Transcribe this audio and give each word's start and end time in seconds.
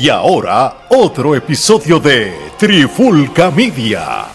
Y 0.00 0.10
ahora, 0.10 0.86
otro 0.90 1.34
episodio 1.34 1.98
de 1.98 2.32
Trifulca 2.56 3.50
Media. 3.50 4.26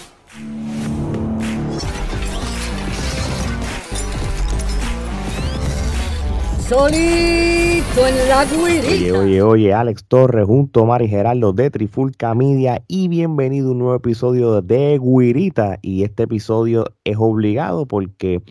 Solito 6.68 8.06
en 8.06 8.28
la 8.28 8.44
guirita. 8.44 8.88
Oye, 8.90 9.12
oye, 9.14 9.42
oye, 9.42 9.74
Alex 9.74 10.04
Torres 10.06 10.46
junto 10.46 10.82
a 10.82 10.86
Mari 10.86 11.08
Gerardo 11.08 11.54
de 11.54 11.72
Trifulca 11.72 12.36
Media 12.36 12.84
y 12.90 13.08
bienvenido 13.08 13.70
a 13.70 13.72
un 13.72 13.80
nuevo 13.80 13.96
episodio 13.96 14.62
de 14.62 15.00
Guirita. 15.02 15.80
Y 15.82 16.04
este 16.04 16.24
episodio 16.24 16.88
es 17.06 17.16
obligado 17.18 17.86
porque 17.86 18.42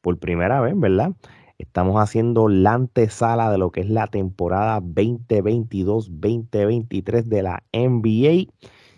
por 0.00 0.18
primera 0.18 0.60
vez, 0.60 0.74
¿verdad? 0.76 1.12
Estamos 1.58 1.96
haciendo 1.96 2.48
la 2.48 2.74
antesala 2.74 3.50
de 3.50 3.58
lo 3.58 3.72
que 3.72 3.80
es 3.80 3.88
la 3.88 4.08
temporada 4.08 4.78
2022-2023 4.80 7.22
de 7.24 7.42
la 7.42 7.62
NBA. 7.72 8.52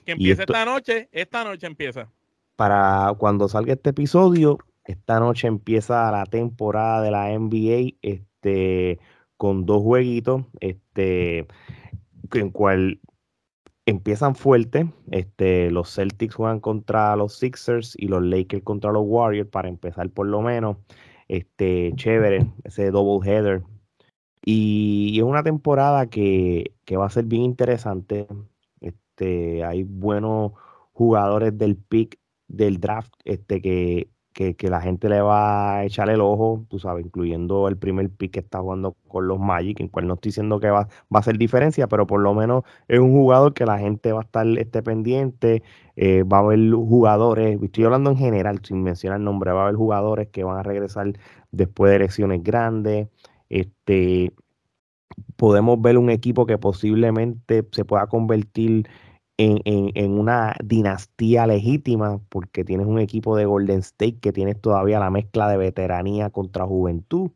Que 0.04 0.12
empieza 0.12 0.42
esta 0.42 0.64
noche, 0.64 1.08
esta 1.12 1.44
noche 1.44 1.68
empieza. 1.68 2.10
Para 2.56 3.14
cuando 3.18 3.46
salga 3.48 3.74
este 3.74 3.90
episodio, 3.90 4.58
esta 4.84 5.20
noche 5.20 5.46
empieza 5.46 6.10
la 6.10 6.26
temporada 6.26 7.00
de 7.02 7.12
la 7.12 7.28
NBA 7.38 7.90
este, 8.02 8.98
con 9.36 9.64
dos 9.64 9.80
jueguitos, 9.82 10.42
este, 10.58 11.46
en 12.32 12.50
cual 12.50 13.00
empiezan 13.86 14.34
fuerte. 14.34 14.92
Este, 15.10 15.70
los 15.70 15.94
Celtics 15.94 16.34
juegan 16.34 16.58
contra 16.58 17.14
los 17.14 17.38
Sixers 17.38 17.94
y 17.96 18.08
los 18.08 18.22
Lakers 18.22 18.64
contra 18.64 18.90
los 18.90 19.04
Warriors 19.06 19.48
para 19.48 19.68
empezar 19.68 20.10
por 20.10 20.27
lo 20.27 20.42
menos 20.42 20.78
este, 21.28 21.92
chévere, 21.95 22.46
ese 22.64 22.91
double 22.91 23.28
header. 23.28 23.62
Y, 24.45 25.19
es 25.19 25.24
una 25.24 25.42
temporada 25.42 26.09
que, 26.09 26.73
va 26.92 27.06
a 27.06 27.10
ser 27.10 27.24
bien 27.24 27.42
interesante. 27.42 28.27
Este, 28.80 29.64
hay 29.64 29.84
buenos 29.84 30.52
jugadores 30.92 31.56
del 31.56 31.77
pick 31.77 32.19
del 32.48 32.80
draft 32.80 33.12
este, 33.25 33.61
que, 33.61 34.08
que, 34.39 34.70
la 34.70 34.81
gente 34.81 35.08
le 35.08 35.20
va 35.20 35.78
a 35.78 35.84
echar 35.84 36.08
el 36.11 36.20
ojo, 36.20 36.64
tú 36.69 36.78
sabes, 36.78 37.05
incluyendo 37.05 37.67
el 37.67 37.77
primer 37.77 38.08
pick 38.08 38.33
que 38.33 38.41
está 38.41 38.61
jugando 38.61 38.97
con 39.08 39.27
los 39.27 39.39
Magic, 39.41 39.80
en 39.80 39.89
cual 39.89 40.06
no 40.06 40.14
estoy 40.14 40.30
diciendo 40.30 40.61
que 40.61 40.70
va, 40.70 40.83
va 40.83 40.89
a 41.14 41.19
hacer 41.19 41.39
diferencia, 41.39 41.89
pero 41.89 42.06
por 42.06 42.20
lo 42.20 42.34
menos 42.34 42.62
es 42.86 43.00
un 43.00 43.12
jugador 43.12 43.53
que 43.53 43.67
la 43.67 43.78
gente 43.78 44.12
va 44.12 44.20
a 44.20 44.22
estar 44.22 44.47
este, 44.47 44.83
pendiente, 44.83 45.64
eh, 45.97 46.22
va 46.22 46.39
a 46.39 46.41
haber 46.41 46.70
jugadores, 46.70 47.61
estoy 47.61 47.84
hablando 47.84 48.11
en 48.11 48.17
general, 48.17 48.61
sin 48.62 48.83
mencionar 48.83 49.19
el 49.19 49.25
nombre, 49.25 49.50
va 49.50 49.62
a 49.62 49.64
haber 49.64 49.77
jugadores 49.77 50.28
que 50.28 50.45
van 50.45 50.58
a 50.58 50.62
regresar 50.62 51.12
después 51.50 51.91
de 51.91 51.97
elecciones 51.97 52.42
grandes, 52.45 53.08
este, 53.48 54.33
podemos 55.36 55.80
ver 55.83 55.98
un 55.98 56.11
equipo 56.11 56.47
que 56.47 56.58
posiblemente 56.58 57.67
se 57.73 57.84
pueda 57.84 58.06
convertir 58.06 58.89
en, 59.39 60.19
una 60.19 60.56
dinastía 60.64 61.47
legítima, 61.47 62.20
porque 62.28 62.64
tienes 62.64 62.86
un 62.86 62.98
equipo 62.98 63.36
de 63.36 63.47
Golden 63.47 63.78
State 63.80 64.19
que 64.20 64.33
tienes 64.33 64.61
todavía 64.61 64.98
la 64.98 65.11
mezcla 65.11 65.48
de 65.48 65.56
veteranía 65.56 66.30
contra 66.30 66.67
juventud. 66.67 67.30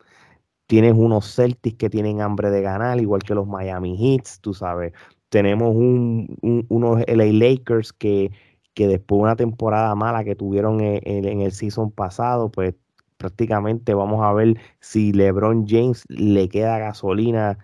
Tienes 0.66 0.94
unos 0.94 1.34
Celtics 1.34 1.76
que 1.78 1.90
tienen 1.90 2.20
hambre 2.20 2.50
de 2.50 2.62
ganar, 2.62 3.00
igual 3.00 3.22
que 3.22 3.34
los 3.34 3.46
Miami 3.46 3.96
Heats, 3.98 4.40
tú 4.40 4.54
sabes. 4.54 4.92
Tenemos 5.28 5.74
un, 5.74 6.36
unos 6.68 7.02
LA 7.06 7.26
Lakers 7.32 7.92
que, 7.92 8.32
que 8.74 8.88
después 8.88 9.18
de 9.18 9.22
una 9.22 9.36
temporada 9.36 9.94
mala 9.94 10.24
que 10.24 10.36
tuvieron 10.36 10.80
en, 10.80 11.40
el 11.40 11.52
season 11.52 11.90
pasado, 11.90 12.50
pues 12.50 12.74
prácticamente 13.18 13.94
vamos 13.94 14.24
a 14.24 14.32
ver 14.32 14.58
si 14.80 15.12
LeBron 15.12 15.66
James 15.68 16.04
le 16.08 16.48
queda 16.48 16.78
gasolina 16.78 17.58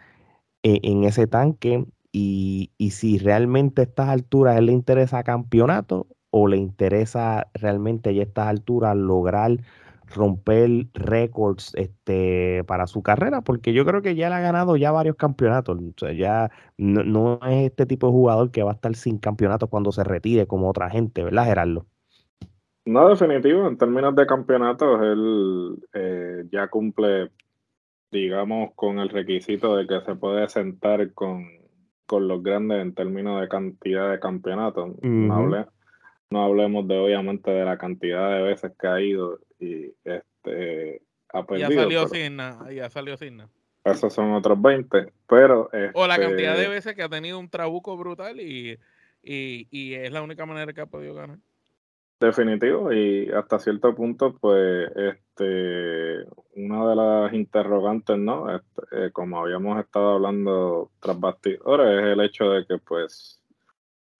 en, 0.62 0.78
en 0.82 1.04
ese 1.04 1.26
tanque 1.26 1.86
y, 2.12 2.70
si 2.90 3.18
realmente 3.18 3.82
a 3.82 3.84
estas 3.84 4.08
alturas 4.08 4.56
él 4.58 4.66
le 4.66 4.72
interesa 4.72 5.22
campeonato 5.22 6.06
o 6.30 6.48
le 6.48 6.56
interesa 6.56 7.48
realmente 7.54 8.10
a 8.10 8.22
estas 8.22 8.48
alturas 8.48 8.96
lograr 8.96 9.58
romper 10.14 10.86
récords 10.94 11.72
este, 11.74 12.64
para 12.64 12.86
su 12.86 13.02
carrera, 13.02 13.42
porque 13.42 13.72
yo 13.72 13.84
creo 13.84 14.00
que 14.02 14.14
ya 14.14 14.28
le 14.30 14.36
ha 14.36 14.40
ganado 14.40 14.76
ya 14.76 14.90
varios 14.90 15.16
campeonatos. 15.16 15.78
O 15.78 15.92
sea, 15.98 16.12
ya 16.12 16.50
no, 16.78 17.38
es 17.46 17.66
este 17.66 17.86
tipo 17.86 18.06
de 18.06 18.12
jugador 18.12 18.50
que 18.50 18.62
va 18.62 18.72
a 18.72 18.74
estar 18.74 18.94
sin 18.94 19.18
campeonatos 19.18 19.68
cuando 19.68 19.92
se 19.92 20.04
retire 20.04 20.46
como 20.46 20.70
otra 20.70 20.88
gente, 20.90 21.24
¿verdad, 21.24 21.44
Gerardo? 21.44 21.86
No, 22.86 23.08
definitivo. 23.10 23.68
En 23.68 23.76
términos 23.76 24.16
de 24.16 24.26
campeonatos, 24.26 25.00
él 25.02 25.76
eh, 25.92 26.44
ya 26.50 26.68
cumple, 26.68 27.30
digamos, 28.10 28.70
con 28.74 28.98
el 28.98 29.10
requisito 29.10 29.76
de 29.76 29.86
que 29.86 30.00
se 30.00 30.14
puede 30.14 30.48
sentar 30.48 31.12
con 31.12 31.57
con 32.08 32.26
los 32.26 32.42
grandes 32.42 32.80
en 32.80 32.94
términos 32.94 33.38
de 33.40 33.48
cantidad 33.48 34.10
de 34.10 34.18
campeonatos. 34.18 34.96
no, 35.02 36.42
hablemos 36.42 36.88
de 36.88 36.98
obviamente 36.98 37.50
de 37.50 37.64
la 37.64 37.76
cantidad 37.76 38.34
de 38.34 38.42
veces 38.42 38.72
que 38.80 38.88
ha 38.88 39.00
ido 39.00 39.38
y 39.60 39.92
este 40.04 41.02
ha 41.32 41.44
perdido. 41.44 41.68
Ya 41.68 41.76
salió 41.76 42.08
sin 42.08 42.36
nada, 42.36 42.72
ya 42.72 42.88
salió 42.88 43.16
sin 43.18 43.36
nada. 43.36 43.50
Esos 43.84 44.12
son 44.12 44.32
otros 44.32 44.60
20, 44.60 45.12
pero... 45.28 45.70
o 45.92 46.06
la 46.06 46.18
cantidad 46.18 46.54
de 46.54 46.62
este 46.62 46.74
veces 46.74 46.94
que 46.94 47.02
ha 47.02 47.08
tenido 47.10 47.38
un 47.38 47.50
trabuco 47.50 47.96
brutal 47.98 48.40
y, 48.40 48.78
y 49.22 49.94
es 49.94 50.10
la 50.10 50.22
única 50.22 50.46
manera 50.46 50.72
que 50.72 50.80
ha 50.80 50.86
podido 50.86 51.14
ganar. 51.14 51.38
Definitivo, 52.20 52.92
y 52.92 53.30
hasta 53.30 53.60
cierto 53.60 53.94
punto, 53.94 54.34
pues, 54.40 54.90
este, 54.96 56.24
una 56.56 56.88
de 56.88 56.96
las 56.96 57.32
interrogantes, 57.32 58.18
¿no? 58.18 58.52
Este, 58.56 59.06
eh, 59.06 59.10
como 59.12 59.38
habíamos 59.38 59.78
estado 59.78 60.14
hablando 60.14 60.90
tras 60.98 61.20
bastidores, 61.20 62.02
es 62.02 62.12
el 62.12 62.20
hecho 62.20 62.50
de 62.50 62.66
que, 62.66 62.78
pues, 62.78 63.40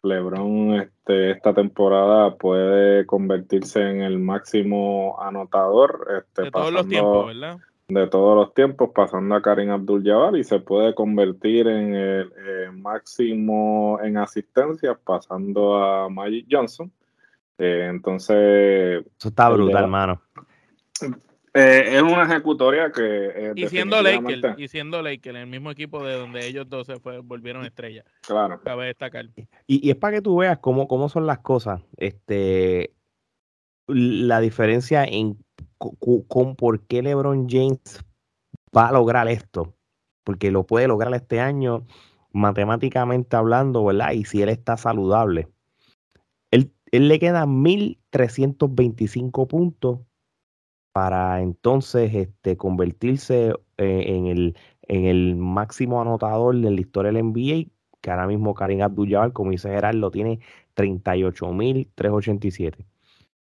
LeBron 0.04 0.75
este, 0.75 1.32
esta 1.32 1.53
temporada 1.53 2.36
puede 2.36 3.04
convertirse 3.04 3.81
en 3.81 4.03
el 4.03 4.20
máximo 4.20 5.20
anotador. 5.20 6.06
Este, 6.19 6.42
de 6.42 6.50
todos 6.53 6.72
los 6.72 6.86
tiempos, 6.86 7.26
¿verdad? 7.26 7.59
De 7.88 8.06
todos 8.06 8.36
los 8.36 8.54
tiempos, 8.54 8.91
pasando 8.94 9.34
a 9.34 9.42
Karim 9.42 9.70
Abdul-Jabbar 9.70 10.36
y 10.36 10.44
se 10.44 10.60
puede 10.60 10.94
convertir 10.94 11.66
en 11.66 11.97
el 11.97 12.32
eh, 12.36 12.70
máximo 12.70 13.98
en 14.00 14.19
asistencias, 14.19 14.97
pasando 15.04 15.82
a 15.82 16.09
Magic 16.09 16.47
Johnson 16.48 16.92
eh, 17.58 17.88
entonces. 17.91 19.04
Eso 19.19 19.28
está 19.28 19.48
brutal, 19.48 19.84
hermano. 19.84 20.22
Eh, 21.54 21.96
es 21.96 22.02
una 22.02 22.22
ejecutoria 22.22 22.92
que. 22.92 23.02
Eh, 23.02 23.52
y 23.56 23.66
siendo 23.66 24.00
Lakers, 24.00 24.58
y 24.58 24.69
siendo 24.69 25.02
Lakers, 25.02 25.38
el 25.38 25.46
mismo 25.48 25.70
equipo 25.70 26.04
de 26.04 26.14
donde 26.14 26.47
ellos 26.47 26.68
dos 26.68 26.86
se 26.86 27.00
fue, 27.00 27.18
volvieron 27.18 27.64
estrellas. 27.64 28.04
Claro. 28.26 28.60
Cabe 28.62 28.86
destacar. 28.86 29.26
Y, 29.66 29.86
y 29.86 29.91
es 29.91 29.97
para 29.97 30.16
que 30.16 30.22
tú 30.22 30.36
veas 30.36 30.58
cómo, 30.58 30.86
cómo 30.86 31.08
son 31.08 31.26
las 31.26 31.41
cosas. 31.41 31.82
Este. 31.97 32.94
La 33.88 34.41
diferencia 34.41 35.04
en 35.04 35.38
con 35.78 36.56
por 36.56 36.86
qué 36.86 37.02
LeBron 37.02 37.48
James 37.48 38.04
va 38.76 38.88
a 38.88 38.92
lograr 38.92 39.28
esto. 39.28 39.74
Porque 40.24 40.50
lo 40.50 40.64
puede 40.64 40.86
lograr 40.86 41.14
este 41.14 41.41
año, 41.41 41.86
matemáticamente 42.32 43.34
hablando, 43.34 43.84
¿verdad? 43.84 44.12
Y 44.12 44.26
si 44.26 44.42
él 44.42 44.50
está 44.50 44.76
saludable 44.76 45.48
él 46.93 47.09
le 47.09 47.19
queda 47.19 47.47
1325 47.47 49.49
puntos 49.49 50.00
para 50.93 51.41
entonces 51.41 52.15
este, 52.15 52.56
convertirse 52.56 53.54
eh, 53.76 54.04
en, 54.06 54.26
el, 54.26 54.56
en 54.82 55.04
el 55.04 55.34
máximo 55.37 56.00
anotador 56.00 56.56
de 56.56 56.71
la 56.71 56.81
historia 56.81 57.12
del 57.12 57.25
NBA, 57.25 57.71
que 58.00 58.10
ahora 58.10 58.27
mismo 58.27 58.54
Karim 58.54 58.81
Abdul-Jabbar, 58.82 59.32
como 59.32 59.53
dice 59.53 59.69
Gerardo, 59.69 60.10
tiene 60.10 60.41
38.387. 60.77 62.84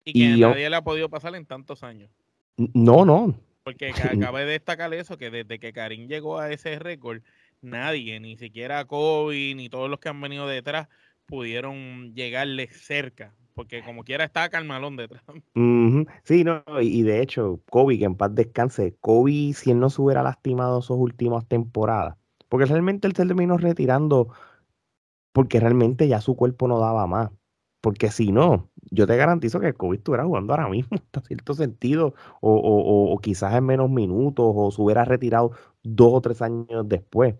Y 0.04 0.12
que 0.12 0.36
nadie 0.40 0.70
le 0.70 0.76
ha 0.76 0.82
podido 0.82 1.08
pasar 1.08 1.34
en 1.34 1.46
tantos 1.46 1.82
años. 1.82 2.10
No, 2.56 3.04
no. 3.04 3.34
Porque 3.64 3.92
acabé 4.30 4.44
de 4.44 4.52
destacar 4.52 4.92
eso, 4.94 5.16
que 5.16 5.30
desde 5.30 5.58
que 5.58 5.72
Karim 5.72 6.08
llegó 6.08 6.38
a 6.38 6.52
ese 6.52 6.78
récord, 6.78 7.22
nadie, 7.60 8.20
ni 8.20 8.36
siquiera 8.36 8.84
Kobe, 8.84 9.54
ni 9.54 9.68
todos 9.68 9.88
los 9.88 10.00
que 10.00 10.08
han 10.08 10.20
venido 10.20 10.46
detrás, 10.46 10.88
pudieron 11.26 12.14
llegarle 12.14 12.68
cerca, 12.72 13.34
porque 13.54 13.82
como 13.82 14.04
quiera 14.04 14.24
está 14.24 14.48
Carmalón 14.48 14.96
detrás. 14.96 15.22
Sí, 16.24 16.44
no, 16.44 16.62
y 16.80 17.02
de 17.02 17.22
hecho, 17.22 17.60
Kobe, 17.70 17.98
que 17.98 18.04
en 18.04 18.16
paz 18.16 18.34
descanse, 18.34 18.96
Kobe, 19.00 19.52
si 19.54 19.70
él 19.70 19.80
no 19.80 19.90
se 19.90 20.00
hubiera 20.00 20.22
lastimado 20.22 20.82
sus 20.82 20.96
últimas 20.96 21.46
temporadas, 21.46 22.16
porque 22.48 22.66
realmente 22.66 23.06
él 23.06 23.14
se 23.14 23.26
terminó 23.26 23.56
retirando 23.58 24.28
porque 25.32 25.60
realmente 25.60 26.08
ya 26.08 26.20
su 26.20 26.36
cuerpo 26.36 26.68
no 26.68 26.78
daba 26.78 27.06
más. 27.06 27.30
Porque 27.80 28.10
si 28.12 28.30
no, 28.30 28.70
yo 28.92 29.06
te 29.08 29.16
garantizo 29.16 29.58
que 29.58 29.72
Kobe 29.74 29.96
estuviera 29.96 30.24
jugando 30.24 30.52
ahora 30.52 30.68
mismo, 30.68 30.96
en 31.12 31.22
cierto 31.24 31.54
sentido, 31.54 32.14
o, 32.40 32.54
o, 32.54 33.12
o 33.12 33.18
quizás 33.18 33.54
en 33.54 33.64
menos 33.66 33.90
minutos, 33.90 34.52
o 34.56 34.70
se 34.70 34.80
hubiera 34.80 35.04
retirado 35.04 35.50
dos 35.82 36.12
o 36.14 36.20
tres 36.20 36.42
años 36.42 36.88
después. 36.88 37.34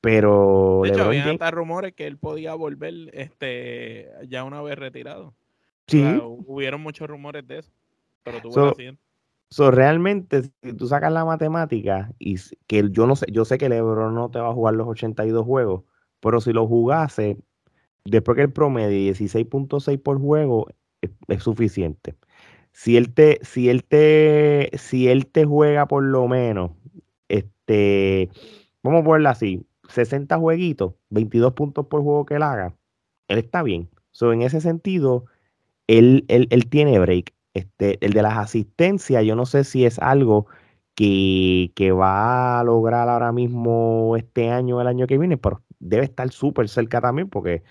Pero. 0.00 0.80
De 0.82 0.90
hecho, 0.90 1.04
había 1.04 1.30
hasta 1.30 1.50
rumores 1.50 1.92
que 1.94 2.06
él 2.06 2.16
podía 2.16 2.54
volver 2.54 3.10
este, 3.12 4.08
ya 4.28 4.44
una 4.44 4.62
vez 4.62 4.78
retirado. 4.78 5.34
Sí. 5.86 6.04
hubieron 6.22 6.80
muchos 6.80 7.08
rumores 7.08 7.46
de 7.46 7.58
eso. 7.58 7.72
Pero 8.22 8.40
tuvo 8.40 8.52
so, 8.52 8.74
so, 9.50 9.70
realmente, 9.70 10.42
si 10.62 10.72
tú 10.74 10.86
sacas 10.86 11.12
la 11.12 11.24
matemática, 11.24 12.12
y 12.18 12.36
que 12.66 12.88
yo 12.90 13.06
no 13.06 13.16
sé, 13.16 13.26
yo 13.32 13.44
sé 13.44 13.58
que 13.58 13.68
LeBron 13.68 14.14
no 14.14 14.30
te 14.30 14.38
va 14.38 14.50
a 14.50 14.54
jugar 14.54 14.74
los 14.74 14.86
82 14.86 15.44
juegos, 15.44 15.84
pero 16.20 16.40
si 16.40 16.52
lo 16.52 16.66
jugase, 16.66 17.38
después 18.04 18.36
que 18.36 18.42
el 18.42 18.52
promedio 18.52 19.12
16.6 19.12 20.02
por 20.02 20.20
juego 20.20 20.68
es, 21.28 21.42
suficiente. 21.42 22.14
Si 22.72 22.96
él 22.96 23.12
te, 23.12 23.40
si 23.42 23.68
él 23.68 23.84
te, 23.84 24.70
si 24.78 25.08
él 25.08 25.26
te 25.26 25.44
juega 25.44 25.86
por 25.86 26.04
lo 26.04 26.28
menos, 26.28 26.72
este, 27.28 28.30
vamos 28.82 29.00
a 29.00 29.04
ponerlo 29.04 29.28
así, 29.30 29.66
60 29.90 30.38
jueguitos, 30.38 30.94
22 31.10 31.52
puntos 31.54 31.86
por 31.86 32.02
juego 32.02 32.26
que 32.26 32.34
él 32.34 32.42
haga, 32.42 32.74
él 33.28 33.38
está 33.38 33.62
bien. 33.62 33.88
So, 34.10 34.32
en 34.32 34.42
ese 34.42 34.60
sentido, 34.60 35.26
él, 35.86 36.24
él, 36.28 36.48
él 36.50 36.68
tiene 36.68 36.98
break. 36.98 37.32
Este, 37.52 37.98
el 38.04 38.12
de 38.12 38.22
las 38.22 38.38
asistencias, 38.38 39.24
yo 39.24 39.34
no 39.34 39.44
sé 39.44 39.64
si 39.64 39.84
es 39.84 39.98
algo 39.98 40.46
que, 40.94 41.72
que, 41.74 41.90
va 41.90 42.60
a 42.60 42.64
lograr 42.64 43.08
ahora 43.08 43.32
mismo 43.32 44.16
este 44.16 44.50
año 44.50 44.76
o 44.76 44.80
el 44.80 44.86
año 44.86 45.06
que 45.08 45.18
viene, 45.18 45.36
pero 45.36 45.62
debe 45.80 46.04
estar 46.04 46.30
súper 46.30 46.68
cerca 46.68 47.00
también 47.00 47.28
porque 47.28 47.64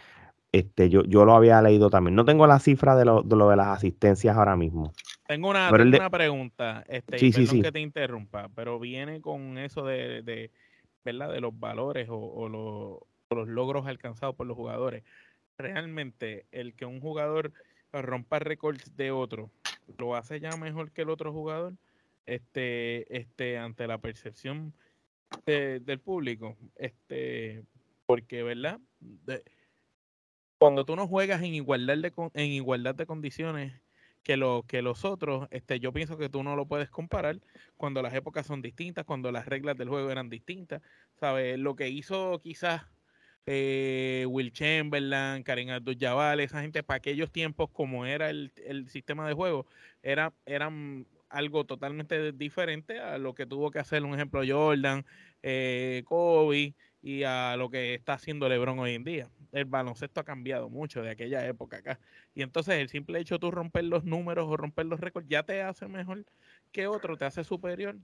este, 0.51 0.89
yo, 0.89 1.04
yo 1.04 1.25
lo 1.25 1.36
había 1.36 1.62
leído 1.62 1.89
también. 1.89 2.16
No 2.16 2.25
tengo 2.25 2.48
la 2.48 2.60
cifra 2.60 2.95
de 2.95 3.06
lo 3.06 3.21
de, 3.21 3.36
lo 3.36 3.50
de 3.50 3.56
las 3.56 3.68
asistencias 3.68 4.36
ahora 4.36 4.56
mismo. 4.56 4.92
Tengo 5.27 5.50
una, 5.50 5.69
una 5.71 6.10
pregunta, 6.10 6.83
este, 6.88 7.19
sí, 7.19 7.31
perdón 7.31 7.62
que 7.62 7.71
te 7.71 7.80
interrumpa, 7.80 8.50
pero 8.56 8.80
viene 8.80 9.21
con 9.21 9.57
eso 9.60 9.86
de, 9.86 10.24
de 10.24 10.51
¿verdad? 11.03 11.31
de 11.31 11.41
los 11.41 11.57
valores 11.59 12.09
o, 12.09 12.17
o, 12.17 12.49
los, 12.49 13.47
logros 13.47 13.87
alcanzados 13.87 14.35
por 14.35 14.47
los 14.47 14.57
jugadores. 14.57 15.03
Realmente, 15.57 16.45
el 16.51 16.73
que 16.73 16.85
un 16.85 16.99
jugador 17.01 17.53
rompa 17.91 18.39
récords 18.39 18.95
de 18.95 19.11
otro, 19.11 19.51
¿lo 19.97 20.15
hace 20.15 20.39
ya 20.39 20.55
mejor 20.57 20.91
que 20.91 21.01
el 21.01 21.09
otro 21.09 21.31
jugador? 21.31 21.73
Este, 22.25 23.17
este, 23.17 23.57
ante 23.57 23.87
la 23.87 23.97
percepción 23.97 24.73
del 25.45 25.99
público. 25.99 26.57
Este, 26.75 27.63
porque, 28.05 28.43
¿verdad? 28.43 28.79
cuando 30.59 30.85
tú 30.85 30.95
no 30.95 31.07
juegas 31.07 31.41
en 31.41 31.55
igualdad 31.55 31.97
de, 31.97 32.13
en 32.33 32.51
igualdad 32.51 32.93
de 32.93 33.05
condiciones 33.05 33.73
que, 34.24 34.38
lo, 34.38 34.63
que 34.68 34.81
los 34.81 35.06
otros, 35.06 35.48
este, 35.51 35.80
yo 35.80 35.94
pienso 35.94 36.18
que 36.18 36.30
tú 36.30 36.44
no 36.44 36.56
lo 36.56 36.66
puedes 36.66 36.89
comparar 36.89 37.39
cuando 37.77 38.01
las 38.01 38.13
épocas 38.13 38.45
son 38.45 38.62
distintas, 38.62 39.06
cuando 39.06 39.31
las 39.31 39.45
reglas 39.45 39.77
del 39.77 39.89
juego 39.89 40.12
eran 40.12 40.30
distintas. 40.30 40.81
¿Sabes? 41.19 41.57
Lo 41.60 41.75
que 41.75 41.89
hizo 41.89 42.39
quizás 42.39 42.83
eh, 43.45 44.25
Will 44.30 44.51
Chamberlain, 44.54 45.44
Karim 45.44 45.69
Abdul-Jabbar, 45.69 46.39
esa 46.39 46.62
gente 46.62 46.83
para 46.83 46.98
aquellos 46.98 47.31
tiempos 47.31 47.69
como 47.71 48.06
era 48.06 48.30
el, 48.30 48.51
sistema 48.89 49.27
de 49.27 49.33
juego, 49.33 49.66
era, 50.04 50.33
eran 50.45 51.07
algo 51.30 51.66
totalmente 51.66 52.31
diferente 52.31 53.00
a 53.00 53.18
lo 53.18 53.33
que 53.33 53.45
tuvo 53.45 53.71
que 53.71 53.80
hacer, 53.80 54.04
un 54.04 54.13
ejemplo, 54.13 54.42
Jordan, 54.48 55.06
eh, 55.42 56.04
Kobe 56.06 56.75
y 57.01 57.23
a 57.23 57.55
lo 57.57 57.69
que 57.69 57.93
está 57.93 58.13
haciendo 58.13 58.49
LeBron 58.49 58.79
hoy 58.79 58.95
en 58.95 59.03
día. 59.03 59.27
El 59.51 59.65
baloncesto 59.65 60.19
ha 60.19 60.23
cambiado 60.23 60.69
mucho 60.69 61.01
de 61.01 61.11
aquella 61.11 61.45
época 61.47 61.77
acá. 61.77 61.99
Y 62.35 62.41
entonces 62.41 62.75
el 62.75 62.89
simple 62.89 63.19
hecho 63.19 63.35
de 63.35 63.39
tú 63.39 63.51
romper 63.51 63.85
los 63.85 64.03
números 64.03 64.47
o 64.47 64.57
romper 64.57 64.85
los 64.85 64.99
récords 64.99 65.27
ya 65.27 65.43
te 65.43 65.61
hace 65.61 65.87
mejor 65.87 66.25
que 66.71 66.87
otro, 66.87 67.17
te 67.17 67.25
hace 67.25 67.43
superior. 67.43 67.95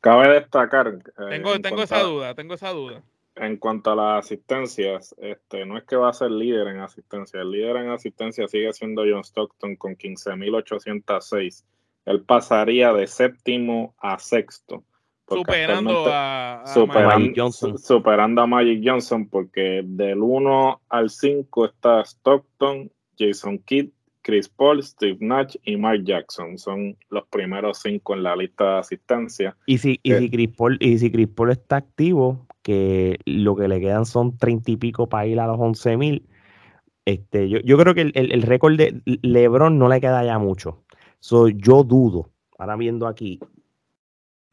Cabe 0.00 0.34
destacar. 0.34 0.88
Eh, 0.88 1.30
tengo, 1.30 1.58
tengo 1.60 1.82
esa 1.82 2.02
duda, 2.02 2.34
tengo 2.34 2.54
esa 2.54 2.70
duda. 2.70 3.02
En 3.36 3.56
cuanto 3.56 3.90
a 3.90 3.96
las 3.96 4.26
asistencias, 4.26 5.14
este, 5.18 5.66
no 5.66 5.76
es 5.76 5.84
que 5.84 5.96
va 5.96 6.10
a 6.10 6.12
ser 6.12 6.30
líder 6.30 6.68
en 6.68 6.80
asistencia. 6.80 7.40
El 7.40 7.50
líder 7.50 7.76
en 7.76 7.88
asistencia 7.88 8.46
sigue 8.46 8.72
siendo 8.72 9.02
John 9.02 9.24
Stockton 9.24 9.74
con 9.76 9.96
15.806. 9.96 11.64
Él 12.04 12.22
pasaría 12.22 12.92
de 12.92 13.06
séptimo 13.06 13.94
a 13.98 14.18
sexto 14.18 14.84
Superando 15.26 16.06
a, 16.08 16.62
Magic 16.86 17.32
Johnson. 17.36 17.78
Superando 17.78 18.42
a 18.42 18.46
Magic 18.46 18.82
Johnson 18.84 19.28
porque 19.28 19.82
del 19.84 20.20
1 20.20 20.80
al 20.88 21.10
5 21.10 21.64
está 21.64 22.02
Stockton, 22.02 22.90
Jason 23.18 23.58
Kidd, 23.58 23.88
Chris 24.24 24.48
Paul, 24.48 24.82
Steve 24.82 25.18
Nash 25.20 25.54
y 25.64 25.76
Mark 25.76 26.02
Jackson. 26.04 26.58
Son 26.58 26.96
los 27.10 27.26
primeros 27.28 27.78
cinco 27.78 28.14
en 28.14 28.22
la 28.22 28.34
lista 28.34 28.64
de 28.64 28.78
asistencia. 28.78 29.56
Y 29.66 29.78
si, 29.78 30.00
y 30.02 30.14
si, 30.14 30.30
Chris, 30.30 30.48
Paul, 30.56 30.78
y 30.80 30.98
si 30.98 31.12
Chris 31.12 31.28
Paul 31.28 31.50
está 31.50 31.76
activo, 31.76 32.46
que 32.62 33.18
lo 33.26 33.54
que 33.54 33.68
le 33.68 33.80
quedan 33.80 34.06
son 34.06 34.36
30 34.36 34.72
y 34.72 34.76
pico 34.76 35.08
para 35.08 35.26
ir 35.26 35.38
a 35.38 35.46
los 35.46 35.60
11 35.60 35.96
mil. 35.98 36.26
Este, 37.04 37.50
yo, 37.50 37.60
yo 37.60 37.76
creo 37.76 37.94
que 37.94 38.00
el, 38.00 38.12
el, 38.14 38.42
récord 38.42 38.76
de 38.76 39.02
LeBron 39.04 39.78
no 39.78 39.88
le 39.90 40.00
queda 40.00 40.24
ya 40.24 40.38
mucho. 40.38 40.82
So, 41.20 41.48
yo 41.48 41.84
dudo, 41.84 42.30
ahora 42.58 42.76
viendo 42.76 43.06
aquí, 43.06 43.40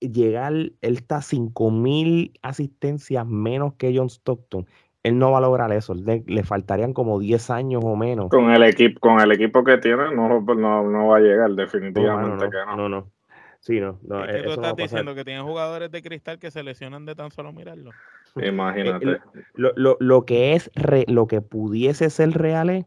llegar, 0.02 0.52
él 0.54 0.76
está 0.82 1.18
a 1.18 1.22
5000 1.22 2.34
asistencias 2.42 3.26
menos 3.26 3.76
que 3.76 3.96
John 3.96 4.10
Stockton. 4.10 4.68
Él 5.04 5.18
no 5.18 5.32
va 5.32 5.40
a 5.40 5.42
lograr 5.42 5.72
eso, 5.72 5.96
le, 5.96 6.44
faltarían 6.44 6.94
como 6.94 7.20
10 7.20 7.50
años 7.50 7.82
o 7.84 7.96
menos. 7.96 8.30
Con 8.30 8.52
el 8.52 8.62
equipo, 8.64 9.00
con 9.00 9.20
el 9.20 9.32
equipo 9.32 9.64
que 9.64 9.80
tiene, 9.80 10.14
no, 10.14 10.42
no, 10.42 11.08
va 11.08 11.18
a 11.18 11.20
llegar, 11.20 11.52
definitivamente 11.52 12.46
no, 12.46 12.52
que 12.52 12.58
no. 12.68 12.76
No, 12.76 12.90
no. 12.90 13.12
Sí, 13.60 13.80
no. 13.80 14.00
no 14.04 14.26
es 14.26 14.38
que 14.38 14.44
tú 14.44 14.52
estás 14.52 14.76
diciendo 14.76 15.16
que 15.16 15.24
tienen 15.24 15.44
jugadores 15.44 15.92
de 15.92 16.02
cristal 16.02 16.40
que 16.40 16.52
se 16.52 16.64
lesionan 16.64 17.06
de 17.06 17.16
tan 17.16 17.32
solo 17.32 17.52
mirarlo. 17.52 17.92
Imagínate. 18.36 19.20
lo, 19.54 19.72
lo, 19.76 19.98
lo, 20.00 20.26
que 20.26 20.54
es 20.54 20.72
lo 21.08 21.28
que 21.28 21.42
pudiese 21.42 22.10
ser 22.10 22.32
real 22.32 22.70
es 22.70 22.86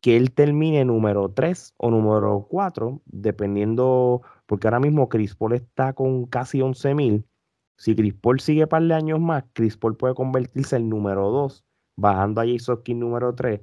que 0.00 0.16
él 0.16 0.32
termine 0.32 0.84
número 0.84 1.30
3 1.30 1.74
o 1.76 1.90
número 1.90 2.46
4, 2.48 3.00
dependiendo, 3.06 4.22
porque 4.48 4.66
ahora 4.66 4.80
mismo 4.80 5.08
Chris 5.08 5.34
Paul 5.34 5.52
está 5.52 5.92
con 5.92 6.24
casi 6.26 6.62
11 6.62 6.94
mil. 6.94 7.24
Si 7.76 7.94
Chris 7.94 8.14
Paul 8.14 8.40
sigue 8.40 8.62
un 8.64 8.68
par 8.68 8.82
de 8.82 8.94
años 8.94 9.20
más, 9.20 9.44
Chris 9.52 9.76
Paul 9.76 9.96
puede 9.96 10.14
convertirse 10.14 10.76
en 10.76 10.88
número 10.88 11.30
2, 11.30 11.64
bajando 11.96 12.40
a 12.40 12.46
Jason 12.46 12.82
King 12.82 12.96
número 12.96 13.34
3. 13.34 13.60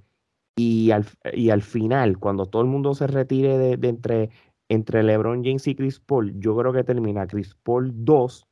Y 0.58 0.92
al, 0.92 1.06
y 1.34 1.50
al 1.50 1.64
final, 1.64 2.20
cuando 2.20 2.46
todo 2.46 2.62
el 2.62 2.70
mundo 2.70 2.94
se 2.94 3.08
retire 3.08 3.58
de, 3.58 3.88
entre, 3.90 4.30
entre 4.70 5.04
LeBron 5.04 5.44
James 5.44 5.68
y 5.68 5.76
Chris 5.76 6.00
Paul, 6.00 6.40
yo 6.40 6.56
creo 6.56 6.72
que 6.72 6.84
termina 6.84 7.28
Chris 7.28 7.56
Paul 7.64 7.92
2 8.06 8.48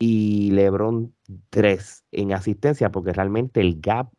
y 0.00 0.50
LeBron 0.50 1.14
3 1.50 2.04
en 2.12 2.32
asistencia, 2.32 2.90
porque 2.90 3.12
realmente 3.12 3.60
el 3.60 3.80
gap 3.80 4.10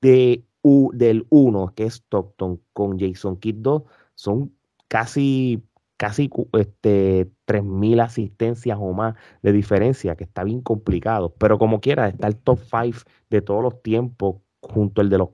de 0.00 0.44
del 0.92 1.26
1, 1.30 1.72
que 1.74 1.84
es 1.84 1.94
Stockton, 1.94 2.60
con 2.72 2.98
Jason 2.98 3.36
Kidd 3.38 3.56
2, 3.56 3.82
son 4.14 4.54
casi, 4.88 5.62
casi 6.00 6.30
este, 6.54 7.30
3.000 7.46 8.00
asistencias 8.02 8.78
o 8.80 8.94
más 8.94 9.16
de 9.42 9.52
diferencia, 9.52 10.16
que 10.16 10.24
está 10.24 10.44
bien 10.44 10.62
complicado. 10.62 11.34
Pero 11.36 11.58
como 11.58 11.82
quiera, 11.82 12.08
está 12.08 12.26
el 12.26 12.36
top 12.36 12.58
5 12.58 13.00
de 13.28 13.42
todos 13.42 13.62
los 13.62 13.82
tiempos 13.82 14.36
junto 14.62 15.02
al 15.02 15.10
de 15.10 15.18
los, 15.18 15.28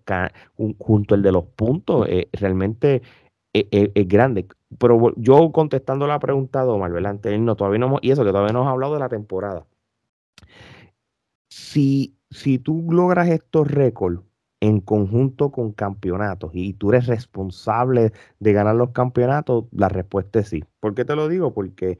junto 0.79 1.17
de 1.17 1.31
los 1.31 1.45
puntos. 1.45 2.09
Eh, 2.09 2.29
realmente 2.33 3.02
e, 3.55 3.69
e, 3.71 3.93
es, 3.95 4.09
grande. 4.09 4.49
Pero 4.76 5.14
yo 5.17 5.52
contestando 5.52 6.09
la 6.09 6.19
pregunta 6.19 6.64
de 6.64 6.71
Omar, 6.73 6.90
no, 6.90 7.55
todavía 7.55 7.79
no 7.79 7.99
y 8.02 8.11
eso 8.11 8.25
que 8.25 8.33
todavía 8.33 8.52
no 8.52 8.62
hemos 8.62 8.73
hablado 8.73 8.95
de 8.95 9.00
la 9.00 9.09
temporada. 9.09 9.64
Si, 11.49 12.17
si 12.31 12.59
tú 12.59 12.88
logras 12.90 13.29
estos 13.29 13.71
récords 13.71 14.21
en 14.61 14.81
conjunto 14.81 15.51
con 15.53 15.73
campeonatos 15.73 16.51
y 16.55 16.73
tú 16.73 16.91
eres 16.91 17.07
responsable 17.07 18.13
de 18.41 18.53
ganar 18.53 18.77
los 18.77 18.91
campeonatos, 18.91 19.67
la 19.73 19.89
respuesta 19.89 20.41
es 20.41 20.49
sí. 20.49 20.65
¿Por 20.81 20.95
qué 20.95 21.05
te 21.05 21.15
lo 21.15 21.29
digo? 21.29 21.53
Porque 21.53 21.99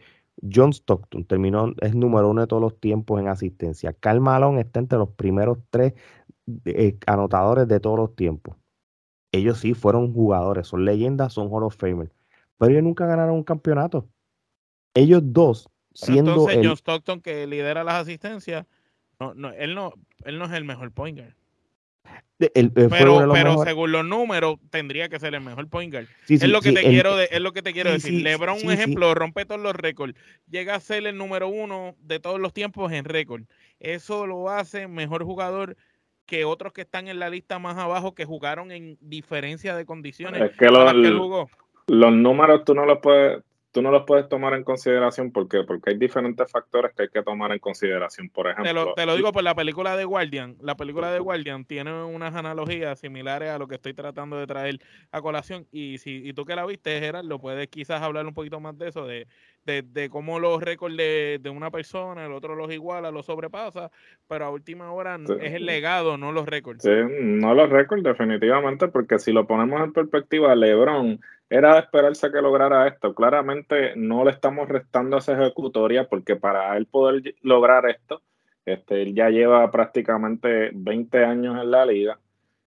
John 0.51 0.71
Stockton 0.73 1.25
terminó, 1.25 1.73
es 1.81 1.95
número 1.95 2.29
uno 2.31 2.43
de 2.43 2.47
todos 2.47 2.63
los 2.63 2.79
tiempos 2.79 3.21
en 3.21 3.29
asistencia. 3.29 3.93
Carl 3.93 4.21
Malone 4.21 4.63
está 4.63 4.81
entre 4.81 4.99
los 4.99 5.11
primeros 5.11 5.59
tres 5.71 5.95
eh, 6.65 6.99
anotadores 7.07 7.69
de 7.69 7.81
todos 7.81 7.99
los 7.99 8.15
tiempos. 8.15 8.57
Ellos 9.33 9.59
sí 9.59 9.75
fueron 9.75 10.13
jugadores, 10.13 10.69
son 10.69 10.85
leyendas, 10.85 11.33
son 11.33 11.49
Hall 11.51 11.65
of 11.65 11.77
Famer. 11.77 12.13
Pero 12.59 12.73
ellos 12.73 12.85
nunca 12.85 13.07
ganaron 13.07 13.35
un 13.35 13.45
campeonato. 13.45 14.09
Ellos 14.95 15.23
dos, 15.25 15.69
siendo. 15.93 16.33
entonces, 16.33 16.59
John 16.63 16.77
Stockton, 16.77 17.21
que 17.21 17.47
lidera 17.47 17.85
las 17.85 17.97
asistencias, 17.97 18.67
no, 19.21 19.35
no, 19.35 19.51
él, 19.51 19.75
no, 19.75 19.93
él 20.25 20.39
no 20.39 20.47
es 20.47 20.53
el 20.53 20.65
mejor 20.65 20.91
point 20.93 21.21
pero, 22.38 23.32
pero 23.32 23.64
según 23.64 23.92
los 23.92 24.04
números 24.04 24.56
tendría 24.70 25.08
que 25.08 25.18
ser 25.18 25.35
el 25.35 25.40
mejor 25.40 25.68
point 25.68 25.92
guard. 25.92 26.06
es, 26.28 26.46
lo 26.49 26.61
que 26.61 26.73
te 26.73 26.82
quiero 26.82 27.18
es 27.18 27.40
lo 27.40 27.52
que 27.52 27.62
te 27.62 27.73
quiero 27.73 27.90
decir. 27.92 28.23
LeBron, 28.23 28.58
un 28.62 28.73
ejemplo, 28.73 29.14
rompe 29.14 29.46
todos 29.46 29.61
los 29.61 29.75
récords. 29.75 30.14
Llega 30.49 30.75
a 30.75 30.80
ser 30.80 31.06
el 31.06 31.16
número 31.16 31.49
uno 31.49 31.96
de 32.00 32.20
todos 32.20 32.40
los 32.40 32.52
tiempos 32.52 32.92
en 32.92 33.04
récord. 33.04 33.44
Eso 33.80 34.26
lo 34.26 34.50
hace 34.50 34.88
mejor 34.88 35.25
jugador 35.25 35.76
que 36.26 36.44
otros 36.44 36.73
que 36.73 36.82
están 36.82 37.08
en 37.08 37.18
la 37.18 37.30
lista 37.30 37.58
más 37.58 37.78
abajo 37.78 38.14
que 38.14 38.25
jugaron 38.25 38.73
en 38.73 38.99
diferencia 39.00 39.76
de 39.76 39.87
condiciones. 39.87 40.42
Es 40.42 40.56
que, 40.56 40.66
los 41.88 42.12
números 42.12 42.64
tú 42.64 42.75
no 42.75 42.85
los 42.85 42.99
puedes 42.99 43.42
tú 43.76 43.83
no 43.83 43.90
los 43.90 44.04
puedes 44.06 44.26
tomar 44.26 44.54
en 44.54 44.64
consideración. 44.64 45.30
¿Por 45.30 45.50
qué? 45.50 45.62
Porque 45.62 45.90
hay 45.90 45.99
diferentes 45.99 46.50
factores 46.50 46.95
que 46.95 47.02
hay 47.02 47.09
que 47.11 47.23
tomar 47.23 47.52
en 47.52 47.59
consideración. 47.59 48.30
Por 48.30 48.47
ejemplo, 48.47 48.64
te 48.64 48.73
lo, 48.73 48.95
te 48.95 49.04
lo 49.04 49.16
digo 49.16 49.33
por 49.33 49.42
la 49.42 49.54
película 49.54 49.99
de 49.99 50.06
Guardian. 50.06 50.56
La 50.62 50.78
película 50.78 51.12
de 51.12 51.18
Guardian 51.18 51.66
tiene 51.66 51.92
unas 52.04 52.35
analogías 52.35 52.99
similares 52.99 53.50
a 53.50 53.59
lo 53.59 53.68
que 53.68 53.75
estoy 53.75 53.92
tratando 53.92 54.38
de 54.38 54.47
traer 54.47 54.78
a 55.12 55.21
colación. 55.21 55.66
Y 55.73 55.99
si 55.99 56.26
y 56.26 56.33
tú 56.33 56.47
que 56.47 56.56
la 56.56 56.64
viste, 56.64 56.99
Gerardo, 57.00 57.38
puedes 57.38 57.68
quizás 57.68 58.00
hablar 58.00 58.26
un 58.26 58.33
poquito 58.33 58.61
más 58.61 58.78
de 58.78 58.88
eso, 58.88 59.06
de, 59.06 59.26
de, 59.66 59.83
de 59.83 60.09
cómo 60.09 60.40
los 60.40 60.62
récords 60.62 60.97
de, 60.97 61.38
de, 61.42 61.50
una 61.50 61.71
persona, 61.71 62.25
el 62.25 62.33
otro 62.33 62.54
los 62.54 62.73
iguala, 62.73 63.11
los 63.11 63.26
sobrepasa, 63.26 63.90
pero 64.26 64.47
a 64.47 64.50
última 64.50 64.90
hora 64.90 65.18
es 65.42 65.52
el 65.52 65.66
legado, 65.66 66.16
no 66.16 66.33
los 66.33 66.47
récords. 66.47 66.83
Sí, 66.83 66.90
no 67.21 67.52
los 67.52 67.68
récords, 67.68 68.02
definitivamente, 68.02 68.88
porque 68.88 69.18
si 69.18 69.33
lo 69.33 69.47
ponemos 69.47 69.83
en 69.83 69.92
perspectiva, 69.92 70.54
LeBron 70.54 71.21
era 71.49 71.75
de 71.75 71.81
esperarse 71.81 72.31
que 72.31 72.43
lograra 72.43 72.88
esto. 72.88 73.15
Claramente 73.15 73.95
no 73.97 74.25
le 74.25 74.31
estamos 74.31 74.69
restando 74.69 75.19
esa 75.19 75.41
ejecutoria, 75.41 76.09
porque 76.09 76.37
para 76.37 76.76
él 76.76 76.87
poder 76.87 77.35
lograr 77.43 77.88
esto, 77.88 78.23
este, 78.65 79.03
él 79.03 79.15
ya 79.15 79.31
lleva 79.31 79.71
prácticamente 79.71 80.71
20 80.75 81.25
años 81.25 81.62
en 81.62 81.71
la 81.71 81.87
liga 81.87 82.19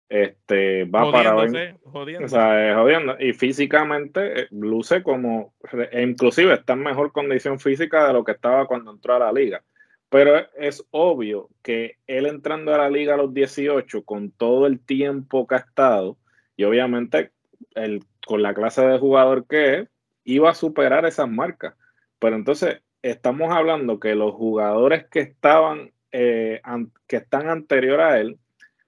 este 0.09 0.85
va 0.85 1.11
para 1.11 1.33
jodiendo. 1.33 2.26
O 2.26 2.28
sea, 2.28 2.75
jodiendo. 2.76 3.16
y 3.19 3.33
físicamente 3.33 4.43
eh, 4.43 4.49
luce 4.50 5.02
como 5.02 5.54
e 5.90 6.02
inclusive 6.02 6.52
está 6.54 6.75
en 6.75 6.81
mejor 6.81 7.11
condición 7.12 7.59
física 7.59 8.07
de 8.07 8.12
lo 8.12 8.23
que 8.23 8.33
estaba 8.33 8.66
cuando 8.66 8.93
entró 8.93 9.14
a 9.14 9.19
la 9.19 9.33
liga 9.33 9.62
pero 10.11 10.47
es 10.57 10.87
obvio 10.90 11.49
que 11.62 11.97
él 12.07 12.26
entrando 12.26 12.73
a 12.75 12.78
la 12.78 12.90
liga 12.90 13.14
a 13.14 13.16
los 13.16 13.35
18 13.35 14.04
con 14.04 14.31
todo 14.31 14.66
el 14.66 14.78
tiempo 14.78 15.47
que 15.47 15.57
ha 15.57 15.59
estado 15.59 16.16
y 16.57 16.64
obviamente 16.64 17.33
el, 17.75 18.04
con 18.26 18.43
la 18.43 18.54
clase 18.54 18.87
de 18.87 18.99
jugador 18.99 19.47
que 19.47 19.75
es 19.75 19.88
iba 20.25 20.50
a 20.50 20.54
superar 20.54 21.04
esas 21.04 21.28
marcas. 21.28 21.75
Pero 22.19 22.37
entonces 22.37 22.81
estamos 23.02 23.52
hablando 23.52 24.00
que 24.00 24.14
los 24.14 24.33
jugadores 24.35 25.07
que 25.07 25.21
estaban 25.21 25.93
eh, 26.12 26.62
que 27.07 27.16
están 27.16 27.49
anterior 27.49 28.00
a 28.00 28.19
él 28.21 28.38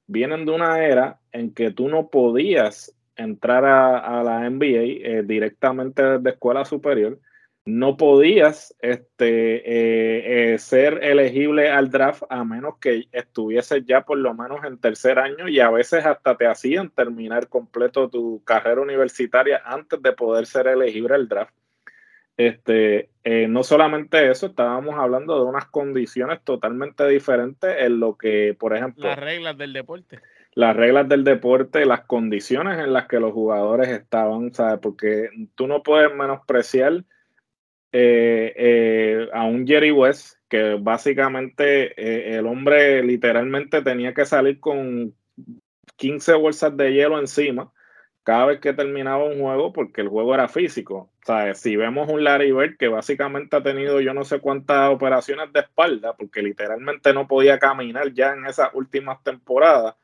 vienen 0.06 0.46
de 0.46 0.52
una 0.52 0.84
era 0.84 1.18
en 1.32 1.52
que 1.52 1.70
tú 1.72 1.88
no 1.88 2.08
podías 2.08 2.94
entrar 3.16 3.64
a, 3.64 4.22
la 4.22 4.48
NBA 4.48 4.66
eh, 5.02 5.22
directamente 5.24 6.02
desde 6.02 6.30
escuela 6.30 6.64
superior, 6.64 7.18
no 7.66 7.96
podías 7.96 8.76
este, 8.80 9.56
eh, 9.56 10.54
eh, 10.54 10.58
ser 10.58 11.02
elegible 11.02 11.68
al 11.68 11.90
draft 11.90 12.22
a 12.30 12.44
menos 12.44 12.78
que 12.78 13.08
estuvieses 13.10 13.84
ya 13.84 14.02
por 14.02 14.18
lo 14.18 14.32
menos 14.34 14.64
en 14.64 14.78
tercer 14.78 15.18
año 15.18 15.48
y 15.48 15.58
a 15.58 15.68
veces 15.70 16.06
hasta 16.06 16.36
te 16.36 16.46
hacían 16.46 16.90
terminar 16.90 17.48
completo 17.48 18.08
tu 18.08 18.40
carrera 18.44 18.80
universitaria 18.80 19.60
antes 19.64 20.00
de 20.00 20.12
poder 20.12 20.46
ser 20.46 20.68
elegible 20.68 21.16
al 21.16 21.28
draft. 21.28 21.54
Este, 22.36 23.10
eh, 23.24 23.48
no 23.48 23.64
solamente 23.64 24.30
eso, 24.30 24.46
estábamos 24.46 24.94
hablando 24.96 25.36
de 25.42 25.46
unas 25.46 25.66
condiciones 25.66 26.42
totalmente 26.44 27.08
diferentes 27.08 27.74
en 27.80 27.98
lo 27.98 28.16
que, 28.16 28.54
por 28.56 28.76
ejemplo, 28.76 29.08
las 29.08 29.18
reglas 29.18 29.58
del 29.58 29.72
deporte. 29.72 30.20
Las 30.54 30.76
reglas 30.76 31.08
del 31.08 31.24
deporte, 31.24 31.84
las 31.84 32.02
condiciones 32.02 32.78
en 32.78 32.92
las 32.92 33.08
que 33.08 33.18
los 33.18 33.32
jugadores 33.32 33.88
estaban, 33.88 34.54
¿sabes? 34.54 34.78
Porque 34.80 35.30
tú 35.54 35.66
no 35.66 35.82
puedes 35.82 36.14
menospreciar 36.14 37.04
eh, 37.92 38.52
eh, 38.56 39.28
a 39.32 39.44
un 39.44 39.66
Jerry 39.66 39.90
West, 39.90 40.36
que 40.48 40.74
básicamente 40.74 42.36
el 42.36 42.46
hombre 42.46 43.02
literalmente 43.02 43.82
tenía 43.82 44.14
que 44.14 44.24
salir 44.24 44.60
con 44.60 45.14
15 45.96 46.34
bolsas 46.34 46.76
de 46.76 46.92
hielo 46.92 47.18
encima 47.18 47.72
cada 48.26 48.46
vez 48.46 48.60
que 48.60 48.72
terminaba 48.72 49.22
un 49.22 49.40
juego 49.40 49.72
porque 49.72 50.00
el 50.00 50.08
juego 50.08 50.34
era 50.34 50.48
físico. 50.48 51.12
O 51.22 51.24
sea, 51.24 51.54
si 51.54 51.76
vemos 51.76 52.08
un 52.08 52.24
Larry 52.24 52.50
Bird 52.50 52.76
que 52.76 52.88
básicamente 52.88 53.54
ha 53.54 53.62
tenido 53.62 54.00
yo 54.00 54.14
no 54.14 54.24
sé 54.24 54.40
cuántas 54.40 54.90
operaciones 54.90 55.52
de 55.52 55.60
espalda 55.60 56.16
porque 56.16 56.42
literalmente 56.42 57.14
no 57.14 57.28
podía 57.28 57.60
caminar 57.60 58.12
ya 58.12 58.32
en 58.32 58.44
esas 58.46 58.70
últimas 58.74 59.22
temporadas. 59.22 59.94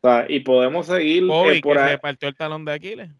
O 0.00 0.08
sea, 0.08 0.24
y 0.28 0.38
podemos 0.40 0.86
seguir 0.86 1.24
eh, 1.24 1.60
por 1.60 1.76
ahí. 1.78 1.94
se 1.94 1.98
partió 1.98 2.28
el 2.28 2.36
talón 2.36 2.64
de 2.64 2.74
Aquiles. 2.74 3.10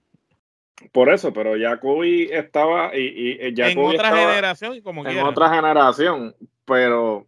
Por 0.93 1.09
eso, 1.09 1.33
pero 1.33 1.57
ya 1.57 1.79
Kobe 1.79 2.37
estaba 2.37 2.97
y, 2.97 3.01
y 3.01 3.31
eh, 3.41 3.55
en 3.57 3.79
otra 3.79 4.11
generación 4.17 4.81
como 4.81 5.07
en 5.07 5.19
otra 5.21 5.49
generación, 5.55 6.35
pero 6.65 7.27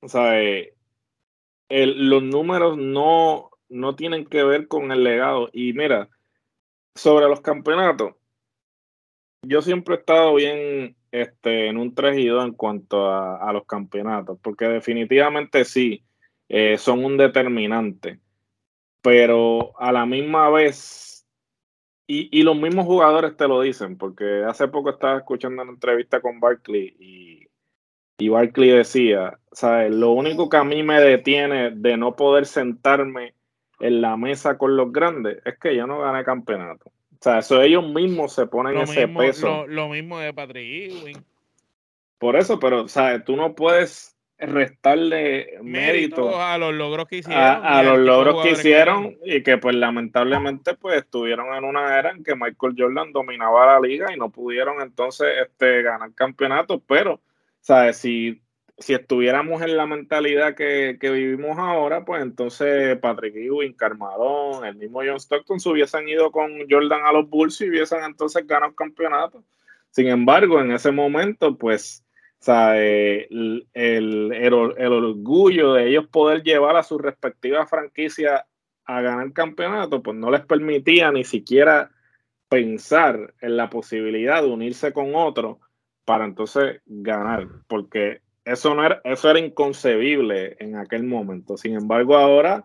o 0.00 0.08
sea, 0.08 0.40
eh, 0.42 0.74
los 1.68 2.22
números 2.22 2.78
no 2.78 3.50
no 3.70 3.94
tienen 3.94 4.26
que 4.26 4.42
ver 4.42 4.68
con 4.68 4.92
el 4.92 5.02
legado. 5.02 5.48
Y 5.52 5.72
mira, 5.72 6.08
sobre 6.94 7.28
los 7.28 7.40
campeonatos, 7.40 8.14
yo 9.42 9.62
siempre 9.62 9.94
he 9.94 9.98
estado 9.98 10.34
bien 10.34 10.96
este, 11.12 11.68
en 11.68 11.78
un 11.78 11.94
3 11.94 12.18
y 12.18 12.26
2 12.26 12.44
en 12.44 12.52
cuanto 12.52 13.10
a, 13.10 13.50
los 13.52 13.64
campeonatos, 13.64 14.38
porque 14.42 14.66
definitivamente 14.66 15.64
sí, 15.64 16.04
eh, 16.48 16.76
son 16.76 17.04
un 17.04 17.16
determinante, 17.16 18.20
pero 19.00 19.72
a 19.80 19.92
la 19.92 20.04
misma 20.04 20.50
vez, 20.50 21.19
y, 22.12 22.28
y, 22.32 22.42
los 22.42 22.56
mismos 22.56 22.86
jugadores 22.86 23.36
te 23.36 23.46
lo 23.46 23.60
dicen, 23.60 23.96
porque 23.96 24.42
hace 24.44 24.66
poco 24.66 24.90
estaba 24.90 25.18
escuchando 25.18 25.62
una 25.62 25.70
entrevista 25.70 26.20
con 26.20 26.40
Barkley 26.40 26.96
y, 26.98 27.48
y 28.18 28.28
Barkley 28.28 28.70
decía, 28.70 29.38
¿sabes? 29.52 29.94
Lo 29.94 30.10
único 30.10 30.48
que 30.48 30.56
a 30.56 30.64
mí 30.64 30.82
me 30.82 31.00
detiene 31.00 31.70
de 31.70 31.96
no 31.96 32.16
poder 32.16 32.46
sentarme 32.46 33.34
en 33.78 34.00
la 34.00 34.16
mesa 34.16 34.58
con 34.58 34.76
los 34.76 34.92
grandes, 34.92 35.38
es 35.44 35.56
que 35.60 35.76
yo 35.76 35.86
no 35.86 36.00
gané 36.00 36.24
campeonato. 36.24 36.88
O 36.88 37.22
sea, 37.22 37.38
eso 37.38 37.62
ellos 37.62 37.88
mismos 37.88 38.32
se 38.32 38.46
ponen 38.46 38.76
ese 38.78 39.06
peso. 39.06 39.68
Lo, 39.68 39.88
mismo 39.88 40.18
de 40.18 40.34
Patrick 40.34 40.90
Ewing. 40.90 41.24
Por 42.18 42.34
eso, 42.34 42.58
pero, 42.58 42.88
¿sabes? 42.88 43.24
Tú 43.24 43.36
no 43.36 43.54
puedes 43.54 44.09
restarle 44.40 45.58
mérito, 45.62 46.40
a 46.40 46.58
los 46.58 46.74
logros 46.74 47.06
que 47.08 47.18
hicieron. 47.18 47.42
A, 47.42 47.82
los 47.82 47.98
logros 47.98 48.42
que 48.42 48.52
hicieron 48.52 49.16
y 49.24 49.42
que 49.42 49.58
pues 49.58 49.74
lamentablemente 49.74 50.74
pues 50.74 50.98
estuvieron 50.98 51.54
en 51.54 51.64
una 51.64 51.98
era 51.98 52.10
en 52.10 52.24
que 52.24 52.34
Michael 52.34 52.74
Jordan 52.76 53.12
dominaba 53.12 53.66
la 53.66 53.80
liga 53.80 54.12
y 54.14 54.18
no 54.18 54.30
pudieron 54.30 54.80
entonces 54.80 55.28
este, 55.42 55.82
ganar 55.82 56.12
campeonatos, 56.14 56.80
pero, 56.86 57.20
¿sabes? 57.60 57.96
Si 57.98 58.40
si 58.80 58.94
estuviéramos 58.94 59.60
en 59.60 59.76
la 59.76 59.86
mentalidad 59.86 60.54
que, 60.54 60.96
vivimos 61.00 61.58
ahora, 61.58 62.04
pues 62.06 62.22
entonces 62.22 62.98
Patrick 62.98 63.36
Ewing, 63.36 63.74
Carmadón, 63.74 64.64
el 64.64 64.76
mismo 64.76 65.02
John 65.04 65.20
Stockton 65.20 65.60
se 65.60 65.68
hubiesen 65.68 66.08
ido 66.08 66.32
con 66.32 66.50
Jordan 66.68 67.04
a 67.04 67.12
los 67.12 67.28
Bulls 67.28 67.60
y 67.60 67.68
hubiesen 67.68 68.02
entonces 68.02 68.46
ganado 68.46 68.74
campeonato. 68.74 69.44
Sin 69.90 70.08
embargo, 70.08 70.60
en 70.60 70.72
ese 70.72 70.92
momento, 70.92 71.58
pues, 71.58 72.02
el, 72.46 73.66
el, 73.74 74.52
orgullo 74.54 75.74
de 75.74 75.88
ellos 75.88 76.06
poder 76.06 76.42
llevar 76.42 76.76
a 76.76 76.82
su 76.82 76.98
respectiva 76.98 77.66
franquicia 77.66 78.46
a 78.84 79.00
ganar 79.00 79.32
campeonato, 79.32 80.02
pues 80.02 80.16
no 80.16 80.30
les 80.30 80.44
permitía 80.44 81.12
ni 81.12 81.24
siquiera 81.24 81.90
pensar 82.48 83.34
en 83.40 83.56
la 83.56 83.70
posibilidad 83.70 84.42
de 84.42 84.48
unirse 84.48 84.92
con 84.92 85.14
otro 85.14 85.60
para 86.04 86.24
entonces 86.24 86.80
ganar, 86.86 87.46
porque 87.68 88.22
eso, 88.44 88.74
no 88.74 88.84
era, 88.84 89.00
eso 89.04 89.30
era 89.30 89.38
inconcebible 89.38 90.56
en 90.58 90.76
aquel 90.76 91.04
momento. 91.04 91.56
Sin 91.56 91.74
embargo, 91.76 92.16
ahora 92.16 92.64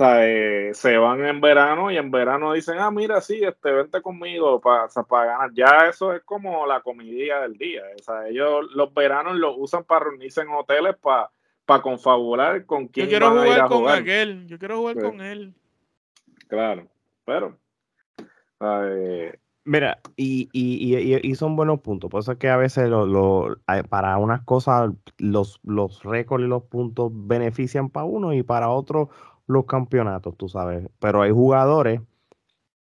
eh, 0.00 0.70
se 0.72 0.96
van 0.98 1.24
en 1.24 1.40
verano 1.40 1.90
y 1.90 1.96
en 1.96 2.10
verano 2.10 2.52
dicen, 2.52 2.78
ah, 2.78 2.90
mira, 2.90 3.20
sí, 3.20 3.42
este, 3.42 3.72
vente 3.72 4.00
conmigo 4.00 4.60
para, 4.60 4.88
para 5.08 5.32
ganar. 5.32 5.50
Ya 5.52 5.88
eso 5.88 6.12
es 6.14 6.22
como 6.22 6.66
la 6.66 6.80
comidilla 6.80 7.40
del 7.40 7.54
día. 7.54 7.82
O 7.98 8.02
sea, 8.02 8.28
ellos 8.28 8.66
los 8.74 8.92
veranos 8.94 9.36
los 9.36 9.54
usan 9.58 9.84
para 9.84 10.06
reunirse 10.06 10.42
en 10.42 10.48
hoteles 10.50 10.96
para, 10.96 11.30
para 11.64 11.82
confabular 11.82 12.64
con 12.66 12.88
quién 12.88 13.06
Yo 13.06 13.10
quiero 13.10 13.26
van 13.26 13.34
jugar 13.38 13.48
a 13.48 13.54
ir 13.56 13.60
a 13.60 13.68
con 13.68 13.78
jugar. 13.78 13.98
aquel, 13.98 14.46
yo 14.46 14.58
quiero 14.58 14.78
jugar 14.78 15.00
con 15.00 15.20
él. 15.20 15.54
Claro, 16.48 16.86
pero... 17.24 17.56
Mira, 19.64 20.00
y, 20.16 20.48
y, 20.52 20.96
y, 20.96 21.20
y, 21.22 21.34
son 21.34 21.54
buenos 21.54 21.80
puntos. 21.80 22.10
Por 22.10 22.20
eso 22.20 22.32
es 22.32 22.38
que 22.38 22.48
a 22.48 22.56
veces 22.56 22.88
lo, 22.88 23.06
lo, 23.06 23.56
para 23.88 24.16
unas 24.16 24.42
cosas 24.42 24.90
los, 25.18 25.60
los 25.62 26.02
récords 26.02 26.44
y 26.44 26.48
los 26.48 26.64
puntos 26.64 27.12
benefician 27.12 27.90
para 27.90 28.04
uno 28.04 28.32
y 28.32 28.42
para 28.42 28.70
otros 28.70 29.08
los 29.50 29.66
campeonatos, 29.66 30.36
tú 30.36 30.48
sabes. 30.48 30.88
Pero 30.98 31.22
hay 31.22 31.30
jugadores 31.32 32.00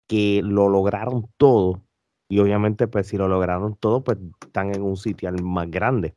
que 0.07 0.43
lo 0.45 0.69
lograron 0.69 1.29
todo 1.37 1.83
y 2.29 2.41
obviamente 2.41 2.89
pues 2.89 3.09
si 3.09 3.17
lo 3.17 3.29
lograron 3.29 3.77
todo 3.77 4.03
pues 4.05 4.19
están 4.43 4.75
en 4.75 4.83
un 4.83 4.97
sitio 4.97 5.31
más 5.43 5.71
grande. 5.71 6.15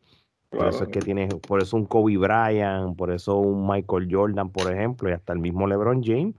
Por 0.49 0.67
eso 0.67 0.83
es 0.83 0.89
que 0.89 0.99
tienes, 0.99 1.33
por 1.35 1.61
eso 1.61 1.77
un 1.77 1.85
Kobe 1.85 2.17
Bryant, 2.17 2.97
por 2.97 3.11
eso 3.11 3.37
un 3.37 3.67
Michael 3.67 4.09
Jordan, 4.11 4.49
por 4.49 4.71
ejemplo, 4.71 5.09
y 5.09 5.13
hasta 5.13 5.31
el 5.33 5.39
mismo 5.39 5.65
LeBron 5.65 6.03
James, 6.03 6.35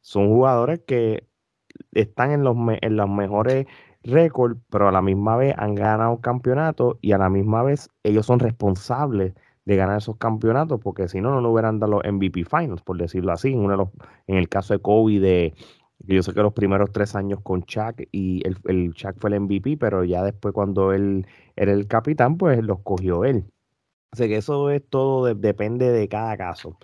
son 0.00 0.28
jugadores 0.28 0.80
que 0.86 1.24
están 1.92 2.32
en 2.32 2.44
los, 2.44 2.56
en 2.82 2.96
los 2.96 3.08
mejores 3.08 3.66
récords, 4.02 4.58
pero 4.70 4.88
a 4.88 4.92
la 4.92 5.02
misma 5.02 5.36
vez 5.36 5.54
han 5.58 5.76
ganado 5.76 6.20
campeonatos 6.20 6.96
y 7.02 7.12
a 7.12 7.18
la 7.18 7.30
misma 7.30 7.62
vez 7.62 7.88
ellos 8.02 8.26
son 8.26 8.40
responsables 8.40 9.34
de 9.64 9.76
ganar 9.76 9.98
esos 9.98 10.16
campeonatos, 10.16 10.80
porque 10.80 11.08
si 11.08 11.20
no, 11.20 11.30
no 11.30 11.40
lo 11.40 11.50
hubieran 11.50 11.78
dado 11.78 11.92
los 11.92 12.12
MVP 12.12 12.44
Finals, 12.44 12.82
por 12.82 12.98
decirlo 12.98 13.32
así. 13.32 13.52
En, 13.52 13.60
uno 13.60 13.70
de 13.70 13.76
los, 13.76 13.88
en 14.26 14.36
el 14.36 14.48
caso 14.48 14.74
de 14.74 14.80
Kobe 14.80 15.20
de, 15.20 15.54
Yo 16.00 16.22
sé 16.22 16.34
que 16.34 16.42
los 16.42 16.52
primeros 16.52 16.90
tres 16.92 17.14
años 17.14 17.40
con 17.42 17.62
Chuck 17.64 18.02
y 18.10 18.46
el, 18.46 18.56
el 18.64 18.94
Chuck 18.94 19.16
fue 19.18 19.30
el 19.30 19.40
MVP, 19.40 19.76
pero 19.78 20.04
ya 20.04 20.22
después 20.24 20.52
cuando 20.54 20.92
él 20.92 21.26
era 21.56 21.72
el 21.72 21.86
capitán, 21.86 22.36
pues 22.38 22.62
los 22.64 22.80
cogió 22.80 23.24
él. 23.24 23.44
Así 24.10 24.28
que 24.28 24.36
eso 24.36 24.70
es 24.70 24.82
todo, 24.88 25.34
depende 25.34 25.90
de 25.90 26.08
cada 26.08 26.36
caso. 26.36 26.76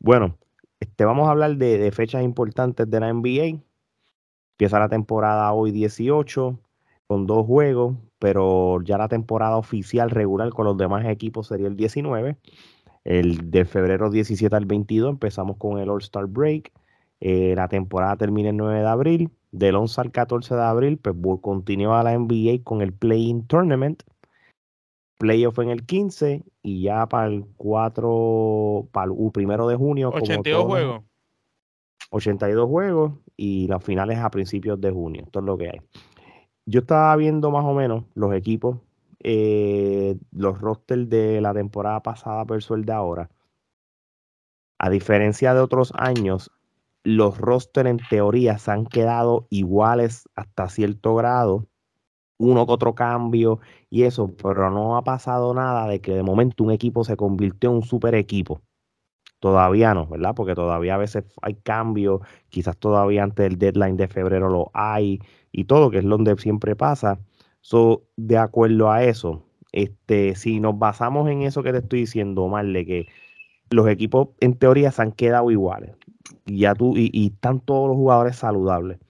Bueno, 0.00 0.36
este, 0.80 1.04
vamos 1.04 1.28
a 1.28 1.32
hablar 1.32 1.56
de, 1.56 1.78
de, 1.78 1.92
fechas 1.92 2.24
importantes 2.24 2.90
de 2.90 3.00
la 3.00 3.12
NBA. 3.12 3.60
Empieza 4.54 4.80
la 4.80 4.88
temporada 4.88 5.52
hoy 5.52 5.70
18 5.70 6.58
con 7.06 7.26
dos 7.26 7.46
juegos, 7.46 7.96
pero 8.22 8.80
ya 8.84 8.98
la 8.98 9.08
temporada 9.08 9.56
oficial 9.56 10.08
regular 10.08 10.50
con 10.50 10.64
los 10.64 10.76
demás 10.76 11.04
equipos 11.06 11.48
sería 11.48 11.66
el 11.66 11.74
19. 11.74 12.36
El 13.02 13.50
de 13.50 13.64
febrero 13.64 14.10
17 14.10 14.54
al 14.54 14.64
22 14.64 15.10
empezamos 15.10 15.56
con 15.56 15.80
el 15.80 15.90
All-Star 15.90 16.26
Break. 16.26 16.70
Eh, 17.18 17.54
la 17.56 17.66
temporada 17.66 18.14
termina 18.14 18.50
el 18.50 18.56
9 18.58 18.78
de 18.78 18.86
abril. 18.86 19.30
Del 19.50 19.74
11 19.74 20.00
al 20.02 20.12
14 20.12 20.54
de 20.54 20.62
abril, 20.62 20.98
pues 20.98 21.16
continúa 21.40 22.04
la 22.04 22.16
NBA 22.16 22.62
con 22.62 22.80
el 22.80 22.92
Play-In 22.92 23.44
Tournament. 23.48 24.04
Playoff 25.18 25.58
en 25.58 25.70
el 25.70 25.84
15 25.84 26.44
y 26.62 26.82
ya 26.82 27.08
para 27.08 27.26
el 27.26 27.44
4, 27.56 28.88
para 28.92 29.10
el 29.10 29.32
primero 29.32 29.66
de 29.66 29.74
junio. 29.74 30.10
82 30.10 30.64
juegos. 30.64 31.02
82 32.10 32.68
juegos 32.68 33.14
y 33.36 33.66
las 33.66 33.82
finales 33.82 34.18
a 34.18 34.30
principios 34.30 34.80
de 34.80 34.92
junio. 34.92 35.22
Esto 35.24 35.40
es 35.40 35.44
lo 35.44 35.58
que 35.58 35.70
hay. 35.70 35.80
Yo 36.66 36.80
estaba 36.80 37.14
viendo 37.16 37.50
más 37.50 37.64
o 37.64 37.74
menos 37.74 38.04
los 38.14 38.34
equipos, 38.34 38.78
eh, 39.20 40.16
los 40.32 40.60
rosters 40.60 41.08
de 41.08 41.40
la 41.40 41.52
temporada 41.54 42.02
pasada 42.02 42.44
versus 42.44 42.78
el 42.78 42.84
de 42.84 42.92
ahora. 42.92 43.30
A 44.78 44.90
diferencia 44.90 45.54
de 45.54 45.60
otros 45.60 45.92
años, 45.96 46.50
los 47.04 47.38
rosters 47.38 47.88
en 47.88 47.98
teoría 48.08 48.58
se 48.58 48.70
han 48.70 48.86
quedado 48.86 49.46
iguales 49.50 50.28
hasta 50.36 50.68
cierto 50.68 51.14
grado, 51.16 51.66
uno 52.38 52.66
que 52.66 52.72
otro 52.72 52.94
cambio 52.94 53.60
y 53.90 54.04
eso, 54.04 54.28
pero 54.42 54.70
no 54.70 54.96
ha 54.96 55.04
pasado 55.04 55.54
nada 55.54 55.88
de 55.88 56.00
que 56.00 56.14
de 56.14 56.22
momento 56.22 56.64
un 56.64 56.72
equipo 56.72 57.04
se 57.04 57.16
convirtió 57.16 57.70
en 57.70 57.76
un 57.76 57.82
super 57.82 58.14
equipo. 58.14 58.62
Todavía 59.42 59.92
no, 59.92 60.06
¿verdad? 60.06 60.36
Porque 60.36 60.54
todavía 60.54 60.94
a 60.94 60.98
veces 60.98 61.24
hay 61.42 61.54
cambios, 61.54 62.20
quizás 62.48 62.76
todavía 62.76 63.24
antes 63.24 63.48
del 63.48 63.58
deadline 63.58 63.96
de 63.96 64.06
febrero 64.06 64.48
lo 64.48 64.70
hay 64.72 65.18
y 65.50 65.64
todo, 65.64 65.90
que 65.90 65.98
es 65.98 66.04
donde 66.04 66.36
siempre 66.36 66.76
pasa. 66.76 67.18
So, 67.60 68.04
de 68.16 68.38
acuerdo 68.38 68.92
a 68.92 69.02
eso, 69.02 69.42
este, 69.72 70.36
si 70.36 70.60
nos 70.60 70.78
basamos 70.78 71.28
en 71.28 71.42
eso 71.42 71.64
que 71.64 71.72
te 71.72 71.78
estoy 71.78 72.00
diciendo, 72.02 72.44
Omar, 72.44 72.66
de 72.66 72.86
que 72.86 73.08
los 73.70 73.88
equipos 73.88 74.28
en 74.38 74.54
teoría 74.54 74.92
se 74.92 75.02
han 75.02 75.10
quedado 75.10 75.50
iguales 75.50 75.96
y 76.46 76.60
ya 76.60 76.76
tú, 76.76 76.94
y, 76.96 77.26
están 77.34 77.58
todos 77.58 77.88
los 77.88 77.96
jugadores 77.96 78.36
saludables. 78.36 79.00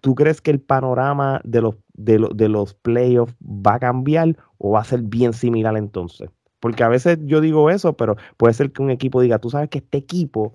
¿Tú 0.00 0.14
crees 0.14 0.40
que 0.40 0.52
el 0.52 0.60
panorama 0.60 1.40
de 1.42 1.60
los, 1.60 1.74
de, 1.94 2.24
de 2.36 2.48
los 2.48 2.74
playoffs 2.74 3.34
va 3.42 3.74
a 3.74 3.80
cambiar 3.80 4.36
o 4.58 4.70
va 4.70 4.82
a 4.82 4.84
ser 4.84 5.02
bien 5.02 5.32
similar 5.32 5.76
entonces? 5.76 6.30
Porque 6.64 6.82
a 6.82 6.88
veces 6.88 7.18
yo 7.24 7.42
digo 7.42 7.68
eso, 7.68 7.94
pero 7.94 8.16
puede 8.38 8.54
ser 8.54 8.72
que 8.72 8.80
un 8.80 8.90
equipo 8.90 9.20
diga, 9.20 9.38
tú 9.38 9.50
sabes 9.50 9.68
que 9.68 9.76
este 9.76 9.98
equipo 9.98 10.54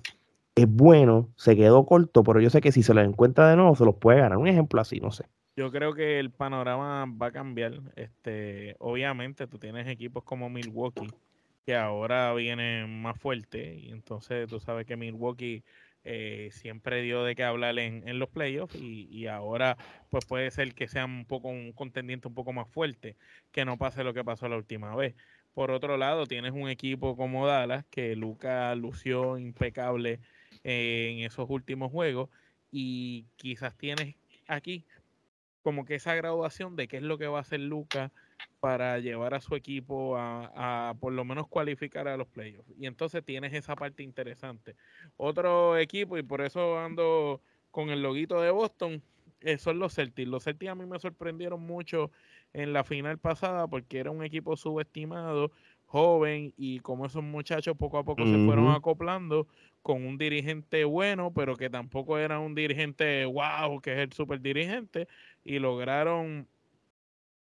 es 0.55 0.65
bueno, 0.67 1.29
se 1.35 1.55
quedó 1.55 1.85
corto, 1.85 2.23
pero 2.23 2.41
yo 2.41 2.49
sé 2.49 2.61
que 2.61 2.71
si 2.71 2.81
se 2.81 2.95
lo 2.95 3.01
encuentra 3.01 3.47
de 3.47 3.55
nuevo, 3.55 3.75
se 3.75 3.85
los 3.85 3.93
puede 3.93 4.19
ganar. 4.19 4.39
Un 4.39 4.47
ejemplo 4.47 4.81
así, 4.81 4.99
no 4.99 5.11
sé. 5.11 5.25
Yo 5.55 5.71
creo 5.71 5.93
que 5.93 6.17
el 6.19 6.31
panorama 6.31 7.05
va 7.05 7.27
a 7.27 7.31
cambiar. 7.31 7.79
Este, 7.95 8.75
obviamente, 8.79 9.45
tú 9.45 9.59
tienes 9.59 9.87
equipos 9.87 10.23
como 10.23 10.49
Milwaukee, 10.49 11.11
que 11.63 11.75
ahora 11.75 12.33
vienen 12.33 13.03
más 13.03 13.15
fuerte, 13.19 13.75
y 13.75 13.91
entonces 13.91 14.49
tú 14.49 14.59
sabes 14.59 14.87
que 14.87 14.97
Milwaukee 14.97 15.63
eh, 16.03 16.49
siempre 16.53 17.03
dio 17.03 17.23
de 17.23 17.35
qué 17.35 17.43
hablar 17.43 17.77
en, 17.77 18.17
los 18.17 18.29
playoffs 18.29 18.73
y, 18.73 19.07
y, 19.11 19.27
ahora 19.27 19.77
pues 20.09 20.25
puede 20.25 20.49
ser 20.49 20.73
que 20.73 20.87
sea 20.87 21.05
un 21.05 21.25
poco 21.25 21.49
un 21.49 21.73
contendiente 21.73 22.27
un 22.27 22.33
poco 22.33 22.51
más 22.51 22.67
fuerte, 22.67 23.15
que 23.51 23.63
no 23.63 23.77
pase 23.77 24.03
lo 24.03 24.13
que 24.13 24.23
pasó 24.23 24.47
la 24.47 24.55
última 24.55 24.95
vez. 24.95 25.13
Por 25.59 25.71
otro 25.71 25.97
lado, 25.97 26.25
tienes 26.25 26.53
un 26.53 26.69
equipo 26.69 27.17
como 27.17 27.45
Dallas, 27.45 27.83
que 27.89 28.15
Luca 28.15 28.73
lució 28.75 29.37
impecable 29.37 30.21
en 30.63 31.19
esos 31.19 31.49
últimos 31.49 31.91
juegos, 31.91 32.29
y 32.71 33.25
quizás 33.35 33.75
tienes 33.75 34.15
aquí 34.47 34.85
como 35.61 35.83
que 35.83 35.95
esa 35.95 36.15
graduación 36.15 36.77
de 36.77 36.87
qué 36.87 36.95
es 36.95 37.03
lo 37.03 37.17
que 37.17 37.27
va 37.27 37.39
a 37.39 37.41
hacer 37.41 37.59
Luca 37.59 38.13
para 38.61 38.99
llevar 38.99 39.33
a 39.33 39.41
su 39.41 39.53
equipo 39.53 40.15
a, 40.17 40.95
por 41.01 41.11
lo 41.11 41.25
menos 41.25 41.49
cualificar 41.49 42.07
a 42.07 42.15
los 42.15 42.29
playoffs. 42.29 42.71
Y 42.79 42.85
entonces 42.85 43.21
tienes 43.25 43.51
esa 43.53 43.75
parte 43.75 44.01
interesante. 44.01 44.77
Otro 45.17 45.77
equipo, 45.77 46.17
y 46.17 46.23
por 46.23 46.39
eso 46.39 46.79
ando 46.79 47.41
con 47.69 47.89
el 47.89 48.01
loguito 48.01 48.39
de 48.39 48.51
Boston, 48.51 49.03
eh, 49.41 49.57
son 49.57 49.77
los 49.77 49.95
Celtics. 49.95 50.29
Los 50.29 50.45
Celtics 50.45 50.71
a 50.71 50.75
mí 50.75 50.85
me 50.85 50.99
sorprendieron 50.99 51.61
mucho 51.61 52.11
en 52.53 52.73
la 52.73 52.83
final 52.83 53.17
pasada 53.17 53.67
porque 53.67 53.99
era 53.99 54.11
un 54.11 54.23
equipo 54.23 54.55
subestimado, 54.57 55.51
joven 55.85 56.53
y 56.57 56.79
como 56.79 57.05
esos 57.05 57.23
muchachos 57.23 57.75
poco 57.77 57.97
a 57.97 58.03
poco 58.03 58.25
se 58.25 58.45
fueron 58.45 58.69
acoplando 58.69 59.47
con 59.81 60.05
un 60.05 60.17
dirigente 60.17 60.83
bueno, 60.83 61.33
pero 61.33 61.55
que 61.55 61.69
tampoco 61.69 62.17
era 62.17 62.39
un 62.39 62.53
dirigente 62.53 63.25
wow, 63.25 63.81
que 63.81 63.93
es 63.93 63.99
el 63.99 64.13
super 64.13 64.39
dirigente 64.39 65.07
y 65.43 65.57
lograron 65.59 66.47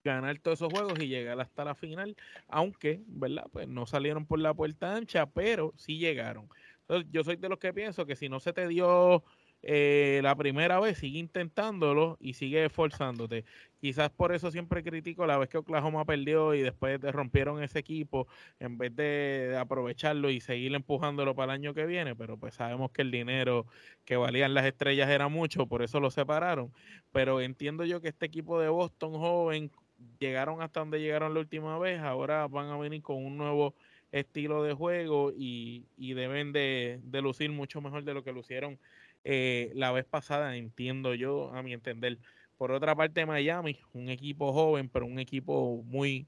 ganar 0.04 0.38
todos 0.38 0.60
esos 0.60 0.70
juegos 0.72 1.00
y 1.00 1.08
llegar 1.08 1.40
hasta 1.42 1.66
la 1.66 1.74
final, 1.74 2.16
aunque, 2.48 3.02
¿verdad? 3.08 3.48
Pues 3.52 3.68
no 3.68 3.88
salieron 3.88 4.28
por 4.28 4.40
la 4.40 4.54
puerta 4.54 4.96
ancha, 4.96 5.26
pero 5.26 5.74
sí 5.76 5.98
llegaron. 5.98 6.48
Entonces, 6.82 7.10
yo 7.12 7.24
soy 7.24 7.38
de 7.38 7.50
los 7.50 7.58
que 7.58 7.74
pienso 7.74 8.06
que 8.06 8.16
si 8.16 8.30
no 8.30 8.40
se 8.40 8.54
te 8.54 8.68
dio 8.68 9.24
eh, 9.68 10.20
la 10.22 10.36
primera 10.36 10.80
vez, 10.80 11.00
sigue 11.00 11.18
intentándolo 11.18 12.18
y 12.22 12.34
sigue 12.34 12.64
esforzándote. 12.66 13.46
Quizás 13.82 14.12
por 14.12 14.32
eso 14.32 14.52
siempre 14.52 14.84
critico 14.84 15.26
la 15.26 15.40
vez 15.40 15.50
que 15.50 15.58
Oklahoma 15.58 16.06
perdió 16.06 16.54
y 16.54 16.62
después 16.62 17.00
te 17.00 17.12
rompieron 17.12 17.64
ese 17.64 17.80
equipo, 17.80 18.28
en 18.60 18.78
vez 18.78 18.96
de 18.96 19.58
aprovecharlo 19.60 20.30
y 20.30 20.40
seguir 20.40 20.76
empujándolo 20.76 21.34
para 21.34 21.54
el 21.54 21.62
año 21.62 21.74
que 21.74 21.88
viene, 21.88 22.16
pero 22.16 22.38
pues 22.38 22.54
sabemos 22.54 22.92
que 22.92 23.02
el 23.02 23.10
dinero 23.10 23.66
que 24.06 24.18
valían 24.18 24.54
las 24.54 24.66
estrellas 24.66 25.10
era 25.10 25.30
mucho, 25.30 25.66
por 25.66 25.82
eso 25.82 26.00
lo 26.00 26.12
separaron. 26.12 26.72
Pero 27.12 27.42
entiendo 27.42 27.86
yo 27.86 28.02
que 28.02 28.10
este 28.10 28.28
equipo 28.28 28.60
de 28.60 28.70
Boston 28.70 29.14
joven 29.14 29.72
llegaron 30.20 30.62
hasta 30.62 30.82
donde 30.82 31.02
llegaron 31.02 31.34
la 31.34 31.40
última 31.40 31.80
vez, 31.80 32.02
ahora 32.02 32.48
van 32.48 32.70
a 32.70 32.78
venir 32.78 33.02
con 33.02 33.18
un 33.18 33.36
nuevo 33.36 33.74
estilo 34.12 34.62
de 34.62 34.74
juego 34.74 35.32
y, 35.36 35.86
deben 35.98 36.54
de, 36.54 37.00
de 37.04 37.22
lucir 37.24 37.52
mucho 37.52 37.82
mejor 37.82 38.04
de 38.04 38.14
lo 38.14 38.24
que 38.24 38.32
lucieron 38.32 38.78
eh, 39.26 39.72
la 39.76 39.92
vez 39.92 40.06
pasada, 40.06 40.56
entiendo 40.56 41.16
yo, 41.16 41.52
a 41.54 41.64
mi 41.64 41.74
entender. 41.74 42.20
Por 42.58 42.72
otra 42.72 42.96
parte, 42.96 43.26
Miami, 43.26 43.80
un 43.94 44.10
equipo 44.10 44.54
joven, 44.54 44.88
pero 44.90 45.06
un 45.08 45.20
equipo 45.20 45.84
muy, 45.84 46.28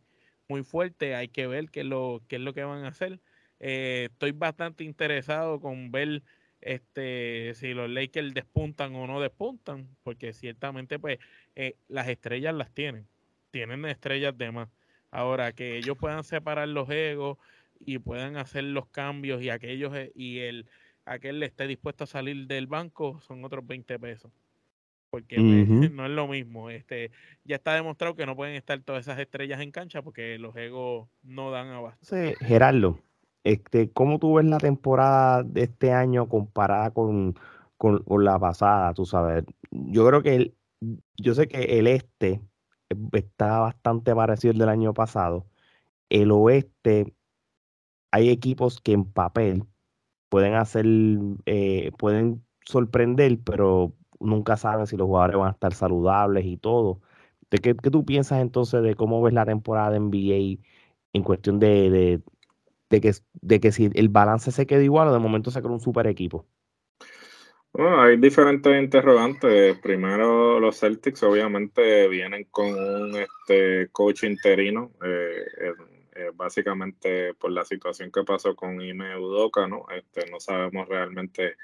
muy 0.50 0.64
fuerte. 0.64 1.16
Hay 1.16 1.30
que 1.30 1.48
ver 1.48 1.70
qué 1.70 1.82
es 1.82 1.86
lo, 1.86 2.24
qué 2.28 2.38
es 2.38 2.42
lo 2.42 2.54
que 2.54 2.64
van 2.64 2.86
a 2.86 2.90
hacer. 2.90 3.22
Eh, 3.60 4.10
estoy 4.12 4.32
bastante 4.32 4.84
interesado 4.84 5.60
con 5.62 5.92
ver 5.92 6.24
este 6.62 7.54
si 7.56 7.74
los 7.74 7.90
Lakers 7.90 8.34
despuntan 8.34 8.96
o 8.96 9.08
no 9.08 9.22
despuntan, 9.22 9.96
porque 10.04 10.34
ciertamente 10.34 11.00
pues 11.00 11.20
eh, 11.56 11.78
las 11.88 12.08
estrellas 12.08 12.56
las 12.56 12.74
tienen, 12.74 13.08
tienen 13.52 13.86
estrellas 13.86 14.38
de 14.38 14.52
más. 14.52 14.70
Ahora 15.12 15.54
que 15.54 15.78
ellos 15.78 15.98
puedan 15.98 16.24
separar 16.24 16.68
los 16.68 16.90
egos 16.90 17.38
y 17.80 18.00
puedan 18.00 18.38
hacer 18.38 18.64
los 18.64 18.88
cambios 18.88 19.42
y 19.44 19.50
aquellos 19.50 19.94
y 20.16 20.40
el 20.40 20.68
aquel 21.08 21.42
esté 21.44 21.68
dispuesto 21.68 22.04
a 22.04 22.08
salir 22.08 22.48
del 22.48 22.68
banco, 22.68 23.20
son 23.22 23.44
otros 23.44 23.66
20 23.66 23.98
pesos. 24.00 24.32
Porque 25.10 25.38
no 25.92 26.06
es 26.06 26.12
lo 26.12 26.28
mismo. 26.28 26.70
Este, 26.70 27.12
ya 27.46 27.56
está 27.56 27.74
demostrado 27.74 28.16
que 28.16 28.26
no 28.26 28.36
pueden 28.36 28.56
estar 28.56 28.80
todas 28.82 29.02
esas 29.02 29.20
estrellas 29.20 29.62
en 29.62 29.72
cancha 29.72 30.02
porque 30.02 30.38
los 30.38 30.56
egos 30.56 31.08
no 31.24 31.52
dan 31.52 31.70
abasto. 31.70 32.06
Sí, 32.06 32.34
Gerardo, 32.46 33.00
este, 33.44 33.90
¿cómo 33.92 34.20
tú 34.20 34.36
ves 34.36 34.46
la 34.46 34.58
temporada 34.58 35.44
de 35.44 35.64
este 35.64 35.94
año 35.94 36.28
comparada 36.28 36.92
con, 36.92 37.36
con, 37.78 38.04
la 38.24 38.38
pasada? 38.38 38.94
Tú 38.94 39.06
sabes, 39.06 39.46
yo 39.72 40.06
creo 40.06 40.22
que 40.22 40.36
el, 40.36 40.56
yo 41.16 41.34
sé 41.34 41.48
que 41.48 41.80
el 41.80 41.88
este 41.88 42.42
está 43.14 43.60
bastante 43.60 44.14
parecido 44.14 44.52
al 44.52 44.58
del 44.60 44.70
año 44.70 44.94
pasado. 44.94 45.46
El 46.10 46.32
oeste, 46.32 47.14
hay 48.12 48.30
equipos 48.30 48.82
que 48.82 48.94
en 48.94 49.06
papel 49.06 49.64
pueden 50.30 50.56
hacer, 50.56 50.86
eh, 51.46 51.92
pueden 51.98 52.44
sorprender, 52.66 53.40
pero 53.44 53.94
nunca 54.20 54.58
saben 54.58 54.88
si 54.88 54.98
los 54.98 55.08
jugadores 55.08 55.38
van 55.38 55.50
a 55.50 55.52
estar 55.52 55.74
saludables 55.74 56.46
y 56.46 56.58
todo. 56.58 57.02
¿De 57.50 57.60
qué, 57.60 57.74
tú 57.76 58.06
piensas 58.06 58.42
entonces 58.42 58.84
de 58.84 58.96
cómo 58.96 59.22
ves 59.22 59.34
la 59.34 59.46
temporada 59.46 59.92
de 59.92 60.00
NBA 60.00 60.62
en 61.14 61.24
cuestión 61.24 61.60
de, 61.60 62.22
de, 62.90 63.02
que, 63.02 63.14
de 63.42 63.60
que 63.60 63.72
si 63.72 63.90
el 63.94 64.10
balance 64.10 64.52
se 64.52 64.68
queda 64.68 64.84
igual 64.84 65.08
o 65.08 65.14
de 65.14 65.20
momento 65.20 65.52
crea 65.52 65.68
un 65.68 65.80
super 65.80 66.08
equipo? 66.08 66.46
Bueno, 67.72 68.02
hay 68.02 68.18
diferentes 68.18 68.82
interrogantes. 68.82 69.78
Primero, 69.80 70.60
los 70.60 70.80
Celtics 70.80 71.22
obviamente 71.24 72.08
vienen 72.08 72.46
con 72.50 72.68
un 72.74 73.16
este, 73.16 73.90
coach 73.92 74.24
interino. 74.24 74.92
Eh, 75.04 75.46
eh, 76.18 76.32
básicamente 76.34 77.34
por 77.36 77.52
la 77.52 77.64
situación 77.64 78.12
que 78.12 78.24
pasó 78.24 78.56
con 78.56 78.82
Ime 78.82 79.18
Udoka, 79.18 79.68
¿no? 79.68 79.86
Este, 79.96 80.30
no 80.32 80.40
sabemos 80.40 80.88
realmente 80.88 81.56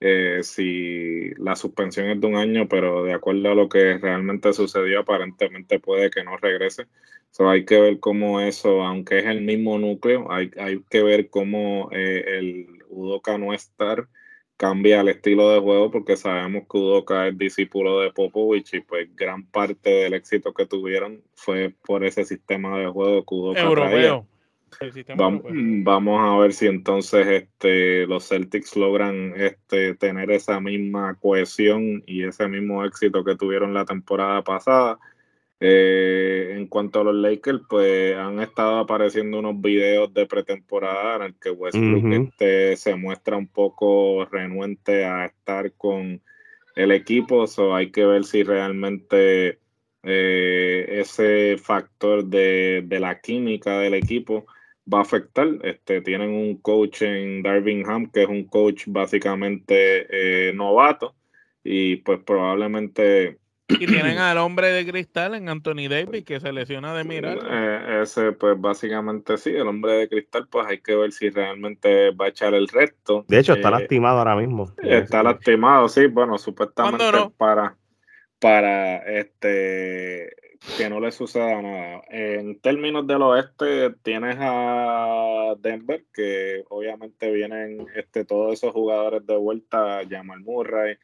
eh, 0.00 0.40
si 0.42 1.30
la 1.36 1.54
suspensión 1.56 2.08
es 2.08 2.20
de 2.20 2.26
un 2.26 2.36
año, 2.36 2.68
pero 2.68 3.04
de 3.04 3.12
acuerdo 3.12 3.50
a 3.50 3.54
lo 3.54 3.68
que 3.68 3.98
realmente 3.98 4.52
sucedió, 4.52 5.00
aparentemente 5.00 5.78
puede 5.78 6.10
que 6.10 6.24
no 6.24 6.36
regrese. 6.38 6.86
So, 7.30 7.48
hay 7.48 7.64
que 7.64 7.80
ver 7.80 8.00
cómo 8.00 8.40
eso, 8.40 8.82
aunque 8.82 9.18
es 9.18 9.26
el 9.26 9.42
mismo 9.42 9.78
núcleo, 9.78 10.32
hay, 10.32 10.50
hay 10.58 10.82
que 10.90 11.02
ver 11.02 11.30
cómo 11.30 11.90
eh, 11.92 12.38
el 12.38 12.82
Udoka 12.88 13.38
no 13.38 13.52
estar 13.54 14.08
cambia 14.60 15.00
el 15.00 15.08
estilo 15.08 15.50
de 15.52 15.58
juego 15.58 15.90
porque 15.90 16.18
sabemos 16.18 16.64
que 16.70 16.76
Udoka 16.76 17.28
es 17.28 17.38
discípulo 17.38 18.00
de 18.00 18.12
Popovich 18.12 18.74
y 18.74 18.82
pues 18.82 19.08
gran 19.16 19.46
parte 19.46 19.88
del 19.88 20.12
éxito 20.12 20.52
que 20.52 20.66
tuvieron 20.66 21.22
fue 21.34 21.74
por 21.86 22.04
ese 22.04 22.26
sistema 22.26 22.78
de 22.78 22.86
juego 22.88 23.24
que 23.24 23.34
Udoka 23.34 23.62
Europeo. 23.62 24.26
Vamos, 25.16 26.20
a 26.20 26.36
ver 26.36 26.52
si 26.52 26.66
entonces 26.66 27.26
este, 27.26 28.06
los 28.06 28.28
Celtics 28.28 28.76
logran 28.76 29.32
este, 29.34 29.94
tener 29.94 30.30
esa 30.30 30.60
misma 30.60 31.14
cohesión 31.14 32.02
y 32.06 32.24
ese 32.24 32.46
mismo 32.46 32.84
éxito 32.84 33.24
que 33.24 33.36
tuvieron 33.36 33.72
la 33.72 33.86
temporada 33.86 34.44
pasada. 34.44 34.98
Eh, 35.62 36.54
en 36.56 36.66
cuanto 36.68 37.00
a 37.00 37.04
los 37.04 37.14
Lakers, 37.14 37.60
pues 37.68 38.16
han 38.16 38.40
estado 38.40 38.78
apareciendo 38.78 39.38
unos 39.40 39.60
videos 39.60 40.12
de 40.14 40.24
pretemporada 40.24 41.16
en 41.16 41.22
el 41.22 41.34
que 41.38 41.50
Westbrook 41.50 42.12
este, 42.12 42.76
se 42.78 42.94
muestra 42.94 43.36
un 43.36 43.46
poco 43.46 44.24
renuente 44.24 45.04
a 45.04 45.26
estar 45.26 45.72
con 45.74 46.22
el 46.76 46.92
equipo. 46.92 47.46
So 47.46 47.74
hay 47.74 47.90
que 47.90 48.06
ver 48.06 48.24
si 48.24 48.42
realmente 48.42 49.58
eh, 50.02 50.86
ese 50.88 51.58
factor 51.58 52.24
de, 52.24 52.82
de 52.86 52.98
la 53.00 53.20
química 53.20 53.80
del 53.80 53.92
equipo 53.94 54.46
va 54.90 55.00
a 55.00 55.02
afectar. 55.02 55.46
Este, 55.62 56.00
tienen 56.00 56.30
un 56.30 56.56
coach 56.56 57.02
en 57.02 57.42
Darvingham 57.42 58.10
que 58.10 58.22
es 58.22 58.28
un 58.28 58.44
coach 58.44 58.84
básicamente 58.86 60.06
eh, 60.48 60.54
novato 60.54 61.16
y 61.62 61.96
pues 61.96 62.20
probablemente... 62.24 63.39
Y 63.78 63.86
tienen 63.86 64.18
al 64.18 64.38
hombre 64.38 64.68
de 64.68 64.86
cristal 64.86 65.34
en 65.34 65.48
Anthony 65.48 65.88
Davis 65.88 66.24
que 66.24 66.40
se 66.40 66.52
lesiona 66.52 66.94
de 66.94 67.04
mirar. 67.04 67.38
Eh, 67.48 68.02
ese 68.02 68.32
pues 68.32 68.60
básicamente 68.60 69.36
sí, 69.38 69.50
el 69.50 69.68
hombre 69.68 69.92
de 69.92 70.08
cristal 70.08 70.48
pues 70.48 70.66
hay 70.66 70.80
que 70.80 70.96
ver 70.96 71.12
si 71.12 71.30
realmente 71.30 72.10
va 72.10 72.26
a 72.26 72.28
echar 72.28 72.54
el 72.54 72.68
resto. 72.68 73.24
De 73.28 73.38
hecho 73.38 73.54
está 73.54 73.68
eh, 73.68 73.72
lastimado 73.72 74.18
ahora 74.18 74.36
mismo. 74.36 74.72
Está 74.82 75.22
lastimado, 75.22 75.88
sí, 75.88 76.06
bueno, 76.06 76.38
supuestamente 76.38 77.04
para 77.36 77.76
para 78.38 78.96
este 79.18 80.30
que 80.76 80.90
no 80.90 81.00
le 81.00 81.10
suceda 81.10 81.62
nada. 81.62 82.02
En 82.10 82.60
términos 82.60 83.06
del 83.06 83.22
oeste, 83.22 83.94
tienes 84.02 84.36
a 84.38 85.54
Denver, 85.58 86.04
que 86.12 86.64
obviamente 86.68 87.30
vienen 87.30 87.86
este, 87.94 88.24
todos 88.24 88.52
esos 88.52 88.72
jugadores 88.72 89.26
de 89.26 89.36
vuelta, 89.36 90.00
Jamal 90.08 90.40
Murray. 90.40 90.98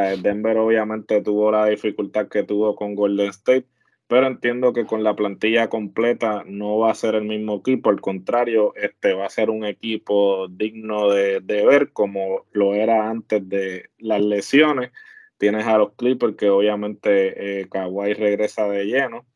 Denver 0.00 0.58
obviamente 0.58 1.22
tuvo 1.22 1.50
la 1.50 1.66
dificultad 1.66 2.28
que 2.28 2.42
tuvo 2.42 2.74
con 2.74 2.94
Golden 2.94 3.28
State, 3.28 3.66
pero 4.06 4.26
entiendo 4.26 4.72
que 4.72 4.84
con 4.86 5.02
la 5.02 5.16
plantilla 5.16 5.68
completa 5.68 6.44
no 6.46 6.78
va 6.78 6.90
a 6.90 6.94
ser 6.94 7.14
el 7.14 7.24
mismo 7.24 7.56
equipo, 7.56 7.90
al 7.90 8.00
contrario, 8.00 8.74
este 8.76 9.14
va 9.14 9.26
a 9.26 9.30
ser 9.30 9.50
un 9.50 9.64
equipo 9.64 10.48
digno 10.48 11.10
de, 11.10 11.40
ver 11.40 11.92
como 11.92 12.44
lo 12.52 12.74
era 12.74 13.08
antes 13.08 13.48
de 13.48 13.90
las 13.98 14.20
lesiones 14.20 14.90
Tienes 15.36 15.66
a 15.66 15.78
los 15.78 15.92
Clippers 15.94 16.36
que 16.36 16.48
obviamente 16.48 17.60
eh, 17.60 17.68
Kawhi 17.68 18.14
regresa 18.14 18.68
de 18.68 18.84
lleno 18.84 19.26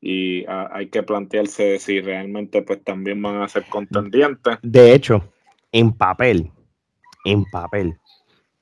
y 0.00 0.46
hay 0.46 0.88
que 0.88 1.02
plantearse 1.02 1.78
si 1.78 2.00
realmente 2.00 2.62
pues 2.62 2.82
también 2.82 3.20
van 3.20 3.42
a 3.42 3.48
ser 3.48 3.64
contendientes. 3.68 4.56
De 4.62 4.94
hecho, 4.94 5.22
en 5.72 5.92
papel, 5.92 6.50
en 7.26 7.44
papel, 7.44 7.98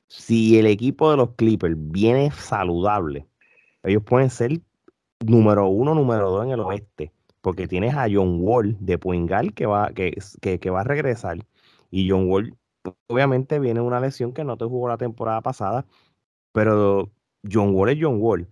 si 0.08 0.58
el 0.58 0.66
equipo 0.66 1.10
de 1.10 1.18
los 1.18 1.34
Clippers 1.36 1.76
viene 1.78 2.30
saludable, 2.30 3.26
ellos 3.82 4.02
pueden 4.04 4.30
ser 4.30 4.60
número 5.24 5.68
uno, 5.68 5.94
número 5.94 6.30
dos 6.30 6.44
en 6.44 6.52
el 6.52 6.60
oeste, 6.60 7.12
porque 7.40 7.68
tienes 7.68 7.94
a 7.94 8.06
John 8.10 8.38
Wall 8.40 8.76
de 8.80 8.98
Puengal 8.98 9.54
que 9.54 9.66
va, 9.66 9.92
que, 9.92 10.18
que, 10.40 10.70
va 10.70 10.80
a 10.80 10.84
regresar 10.84 11.38
y 11.90 12.08
John 12.10 12.28
Wall 12.28 12.56
obviamente 13.08 13.58
viene 13.58 13.80
una 13.80 14.00
lesión 14.00 14.32
que 14.32 14.44
no 14.44 14.56
te 14.56 14.64
jugó 14.64 14.88
la 14.88 14.96
temporada 14.98 15.40
pasada 15.42 15.86
pero 16.52 17.10
John 17.50 17.74
Wall 17.74 17.90
es 17.90 17.98
John 18.00 18.20
Wall. 18.20 18.48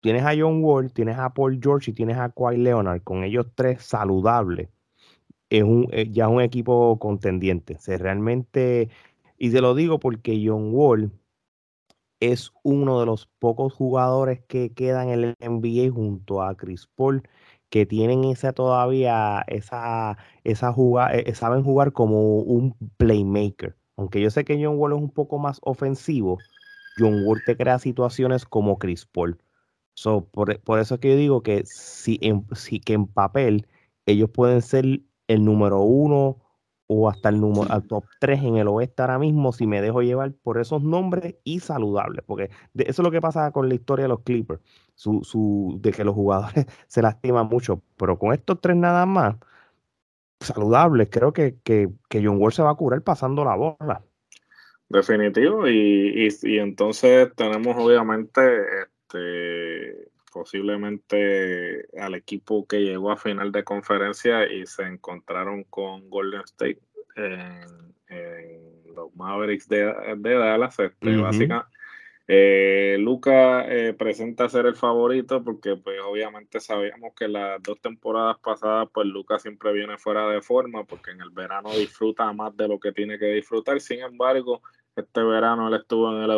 Tienes 0.00 0.24
a 0.24 0.32
John 0.36 0.62
Wall, 0.62 0.92
tienes 0.92 1.18
a 1.18 1.32
Paul 1.32 1.60
George 1.62 1.90
y 1.90 1.94
tienes 1.94 2.16
a 2.16 2.30
Kawhi 2.30 2.56
Leonard, 2.56 3.02
con 3.02 3.24
ellos 3.24 3.46
tres 3.54 3.82
saludables. 3.82 4.68
Es 5.50 5.62
un, 5.62 5.88
eh, 5.92 6.08
ya 6.10 6.24
es 6.24 6.30
un 6.30 6.40
equipo 6.40 6.98
contendiente. 6.98 7.78
Se 7.78 7.96
realmente, 7.96 8.90
y 9.38 9.50
te 9.50 9.60
lo 9.60 9.74
digo 9.74 9.98
porque 10.00 10.42
John 10.44 10.70
Wall 10.72 11.12
es 12.20 12.52
uno 12.62 13.00
de 13.00 13.06
los 13.06 13.26
pocos 13.38 13.72
jugadores 13.72 14.40
que 14.48 14.72
quedan 14.72 15.10
en 15.10 15.24
el 15.24 15.34
NBA 15.40 15.92
junto 15.94 16.42
a 16.42 16.56
Chris 16.56 16.86
Paul 16.86 17.22
que 17.70 17.86
tienen 17.86 18.24
esa 18.24 18.52
todavía, 18.52 19.44
esa, 19.46 20.16
esa 20.44 20.74
eh, 21.12 21.34
saben 21.34 21.62
jugar 21.62 21.92
como 21.92 22.38
un 22.38 22.74
playmaker. 22.96 23.76
Aunque 23.96 24.20
yo 24.20 24.30
sé 24.30 24.44
que 24.44 24.62
John 24.62 24.78
Wall 24.78 24.92
es 24.92 24.98
un 24.98 25.10
poco 25.10 25.38
más 25.38 25.58
ofensivo, 25.62 26.38
John 26.98 27.24
Wall 27.24 27.42
te 27.44 27.56
crea 27.56 27.78
situaciones 27.78 28.44
como 28.44 28.78
Chris 28.78 29.06
Paul. 29.06 29.38
So, 29.94 30.26
por, 30.30 30.50
eso 30.50 30.94
es 30.94 31.00
que 31.00 31.10
yo 31.10 31.16
digo 31.16 31.42
que 31.42 31.64
si 31.66 32.18
en, 32.22 32.46
si, 32.54 32.80
que 32.80 32.94
en 32.94 33.06
papel 33.06 33.66
ellos 34.06 34.30
pueden 34.30 34.62
ser 34.62 34.84
el 35.26 35.44
número 35.44 35.80
uno 35.80 36.38
o 36.88 37.08
hasta 37.08 37.28
el 37.28 37.40
número 37.40 37.70
al 37.70 37.86
top 37.86 38.04
3 38.18 38.42
en 38.42 38.56
el 38.56 38.66
oeste 38.66 39.02
ahora 39.02 39.18
mismo 39.18 39.52
si 39.52 39.66
me 39.66 39.80
dejo 39.80 40.02
llevar 40.02 40.32
por 40.32 40.58
esos 40.58 40.82
nombres 40.82 41.36
y 41.44 41.60
saludables, 41.60 42.24
porque 42.26 42.50
eso 42.74 43.02
es 43.02 43.04
lo 43.04 43.10
que 43.10 43.20
pasa 43.20 43.52
con 43.52 43.68
la 43.68 43.74
historia 43.74 44.04
de 44.04 44.08
los 44.08 44.20
Clippers, 44.20 44.60
su, 44.94 45.22
su, 45.22 45.78
de 45.80 45.92
que 45.92 46.02
los 46.02 46.14
jugadores 46.14 46.66
se 46.88 47.02
lastiman 47.02 47.46
mucho, 47.46 47.82
pero 47.96 48.18
con 48.18 48.32
estos 48.32 48.60
tres 48.60 48.76
nada 48.76 49.06
más 49.06 49.36
saludables, 50.40 51.08
creo 51.10 51.32
que, 51.32 51.58
que, 51.62 51.90
que 52.08 52.24
John 52.24 52.40
Wall 52.40 52.52
se 52.52 52.62
va 52.62 52.70
a 52.70 52.74
curar 52.74 53.02
pasando 53.02 53.44
la 53.44 53.54
bola. 53.54 54.02
Definitivo, 54.88 55.68
y, 55.68 56.28
y, 56.42 56.58
entonces 56.58 57.28
tenemos 57.36 57.76
obviamente 57.76 58.40
este, 58.80 60.08
posiblemente 60.30 61.88
al 61.98 62.14
equipo 62.14 62.66
que 62.66 62.80
llegó 62.80 63.10
a 63.10 63.16
final 63.16 63.52
de 63.52 63.64
conferencia 63.64 64.50
y 64.50 64.66
se 64.66 64.82
encontraron 64.82 65.64
con 65.64 66.08
Golden 66.10 66.42
State 66.42 66.80
en, 67.16 67.88
los 68.94 69.14
Mavericks 69.14 69.68
de, 69.68 69.84
Dallas. 70.16 70.78
Este, 70.78 71.16
básicamente, 71.16 71.68
eh, 72.30 72.96
Luca 73.00 73.64
eh, 73.66 73.94
presenta 73.94 74.50
ser 74.50 74.66
el 74.66 74.76
favorito 74.76 75.42
porque 75.42 75.76
pues 75.76 75.96
obviamente 76.06 76.60
sabíamos 76.60 77.14
que 77.14 77.26
las 77.26 77.62
dos 77.62 77.80
temporadas 77.80 78.36
pasadas 78.38 78.86
pues 78.92 79.06
Luca 79.06 79.38
siempre 79.38 79.72
viene 79.72 79.96
fuera 79.96 80.28
de 80.28 80.42
forma 80.42 80.84
porque 80.84 81.12
en 81.12 81.22
el 81.22 81.30
verano 81.30 81.70
disfruta 81.70 82.30
más 82.34 82.54
de 82.54 82.68
lo 82.68 82.78
que 82.78 82.92
tiene 82.92 83.18
que 83.18 83.32
disfrutar. 83.32 83.80
Sin 83.80 84.00
embargo, 84.00 84.60
este 84.94 85.22
verano 85.22 85.68
él 85.68 85.74
estuvo 85.80 86.14
en 86.14 86.22
el 86.22 86.30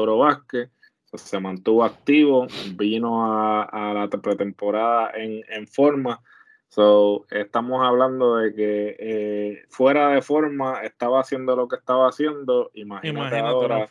Se 1.14 1.40
mantuvo 1.40 1.84
activo, 1.84 2.46
vino 2.74 3.24
a, 3.24 3.92
la 3.94 4.08
pretemporada 4.08 5.10
en, 5.14 5.42
en, 5.48 5.66
forma. 5.66 6.20
So, 6.68 7.26
estamos 7.30 7.84
hablando 7.84 8.36
de 8.36 8.54
que 8.54 8.96
eh, 8.98 9.64
fuera 9.68 10.10
de 10.10 10.22
forma 10.22 10.82
estaba 10.82 11.20
haciendo 11.20 11.56
lo 11.56 11.66
que 11.66 11.76
estaba 11.76 12.08
haciendo. 12.08 12.70
Imagínate, 12.74 13.38
ahora 13.38 13.88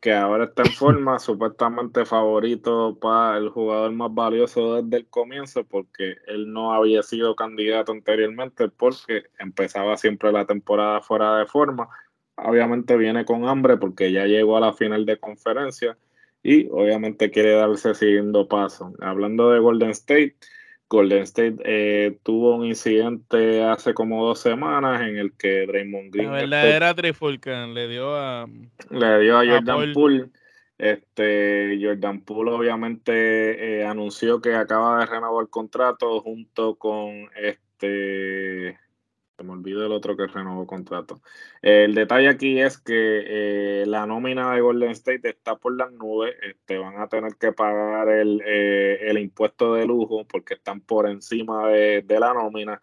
que 0.00 0.12
ahora 0.12 0.44
está 0.44 0.62
en 0.62 0.72
forma, 0.72 1.18
supuestamente 1.18 2.06
favorito 2.06 2.96
para 3.00 3.36
el 3.36 3.50
jugador 3.50 3.92
más 3.92 4.14
valioso 4.14 4.80
desde 4.80 4.98
el 4.98 5.06
comienzo, 5.08 5.64
porque 5.64 6.16
él 6.26 6.52
no 6.52 6.72
había 6.72 7.02
sido 7.02 7.36
candidato 7.36 7.92
anteriormente, 7.92 8.68
porque 8.68 9.24
empezaba 9.38 9.96
siempre 9.96 10.32
la 10.32 10.46
temporada 10.46 11.02
fuera 11.02 11.38
de 11.38 11.46
forma 11.46 11.88
obviamente 12.36 12.96
viene 12.96 13.24
con 13.24 13.48
hambre 13.48 13.76
porque 13.76 14.12
ya 14.12 14.26
llegó 14.26 14.56
a 14.56 14.60
la 14.60 14.72
final 14.72 15.06
de 15.06 15.18
conferencia 15.18 15.96
y 16.46 16.68
obviamente 16.70 17.32
quiere 17.32 17.54
darse 17.54 17.92
siguiendo 17.96 18.46
paso. 18.46 18.92
Hablando 19.00 19.50
de 19.50 19.58
Golden 19.58 19.90
State, 19.90 20.36
Golden 20.88 21.22
State 21.24 21.56
eh, 21.64 22.18
tuvo 22.22 22.54
un 22.54 22.66
incidente 22.66 23.64
hace 23.64 23.94
como 23.94 24.24
dos 24.24 24.38
semanas 24.38 25.00
en 25.00 25.16
el 25.16 25.32
que 25.32 25.66
Draymond 25.66 26.12
Green. 26.12 26.30
La 26.30 26.36
verdadera 26.36 26.94
trifulcan 26.94 27.74
le 27.74 27.88
dio 27.88 28.14
a. 28.14 28.46
Le 28.90 29.18
dio 29.18 29.38
a 29.38 29.44
Jordan 29.44 29.92
Poole. 29.92 30.26
Este, 30.78 31.80
Jordan 31.82 32.20
Poole 32.20 32.52
obviamente 32.52 33.80
eh, 33.80 33.84
anunció 33.84 34.40
que 34.40 34.54
acaba 34.54 35.00
de 35.00 35.06
renovar 35.06 35.42
el 35.42 35.50
contrato 35.50 36.20
junto 36.20 36.76
con 36.76 37.28
este 37.34 38.78
se 39.36 39.44
me 39.44 39.52
olvidó 39.52 39.84
el 39.84 39.92
otro 39.92 40.16
que 40.16 40.26
renovó 40.26 40.66
contrato. 40.66 41.20
el 41.62 41.94
detalle 41.94 42.28
aquí 42.28 42.58
es 42.58 42.78
que 42.78 43.82
eh, 43.82 43.86
la 43.86 44.06
nómina 44.06 44.54
de 44.54 44.60
Golden 44.62 44.90
State 44.92 45.28
está 45.28 45.56
por 45.56 45.76
las 45.76 45.92
nubes. 45.92 46.34
Este, 46.42 46.78
van 46.78 46.98
a 47.00 47.08
tener 47.08 47.36
que 47.36 47.52
pagar 47.52 48.08
el, 48.08 48.42
eh, 48.46 49.12
impuesto 49.20 49.74
de 49.74 49.86
lujo 49.86 50.26
porque 50.26 50.54
están 50.54 50.80
por 50.80 51.08
encima 51.08 51.68
de, 51.68 52.04
la 52.18 52.32
nómina. 52.34 52.80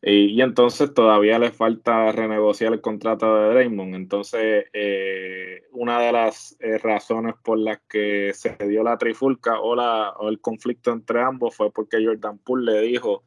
Y, 0.00 0.40
entonces 0.40 0.94
todavía 0.94 1.38
le 1.40 1.50
falta 1.50 2.12
renegociar 2.12 2.72
el 2.72 2.80
contrato 2.80 3.34
de 3.34 3.48
Draymond. 3.54 3.94
Entonces, 3.96 4.66
eh, 4.72 5.64
una 5.72 6.00
de 6.00 6.12
las 6.12 6.56
eh, 6.60 6.78
razones 6.78 7.34
por 7.42 7.58
las 7.58 7.80
que 7.88 8.32
se 8.34 8.56
dio 8.68 8.84
la 8.84 8.98
trifulca 8.98 9.60
o, 9.60 9.74
la, 9.74 10.10
o 10.18 10.28
el 10.28 10.40
conflicto 10.40 10.92
entre 10.92 11.22
ambos 11.22 11.56
fue 11.56 11.72
porque 11.72 12.04
Jordan 12.04 12.38
Poole 12.38 12.72
le 12.72 12.80
dijo 12.82 13.24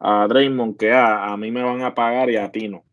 a 0.00 0.26
Draymond 0.26 0.76
que 0.76 0.92
ah, 0.92 1.32
a 1.32 1.36
mí 1.36 1.50
me 1.50 1.62
van 1.62 1.82
a 1.82 1.94
pagar 1.94 2.30
y 2.30 2.36
a 2.36 2.50
ti 2.50 2.68
no. 2.68 2.84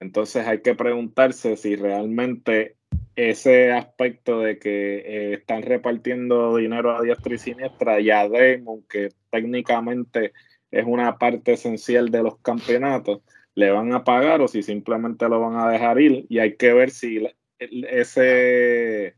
Entonces 0.00 0.46
hay 0.46 0.62
que 0.62 0.74
preguntarse 0.74 1.56
si 1.56 1.76
realmente 1.76 2.76
ese 3.16 3.72
aspecto 3.72 4.40
de 4.40 4.58
que 4.58 4.98
eh, 4.98 5.34
están 5.34 5.62
repartiendo 5.62 6.56
dinero 6.56 6.96
a 6.96 7.02
diestra 7.02 7.34
y 7.34 7.38
siniestra 7.38 8.00
y 8.00 8.10
a 8.10 8.28
Draymond, 8.28 8.86
que 8.86 9.10
técnicamente 9.30 10.32
es 10.70 10.84
una 10.86 11.18
parte 11.18 11.52
esencial 11.52 12.10
de 12.10 12.22
los 12.22 12.38
campeonatos, 12.38 13.22
le 13.54 13.70
van 13.70 13.92
a 13.92 14.04
pagar 14.04 14.40
o 14.40 14.48
si 14.48 14.62
simplemente 14.62 15.28
lo 15.28 15.40
van 15.40 15.56
a 15.56 15.68
dejar 15.70 16.00
ir 16.00 16.26
y 16.28 16.38
hay 16.38 16.56
que 16.56 16.72
ver 16.72 16.90
si 16.90 17.26
ese 17.58 19.16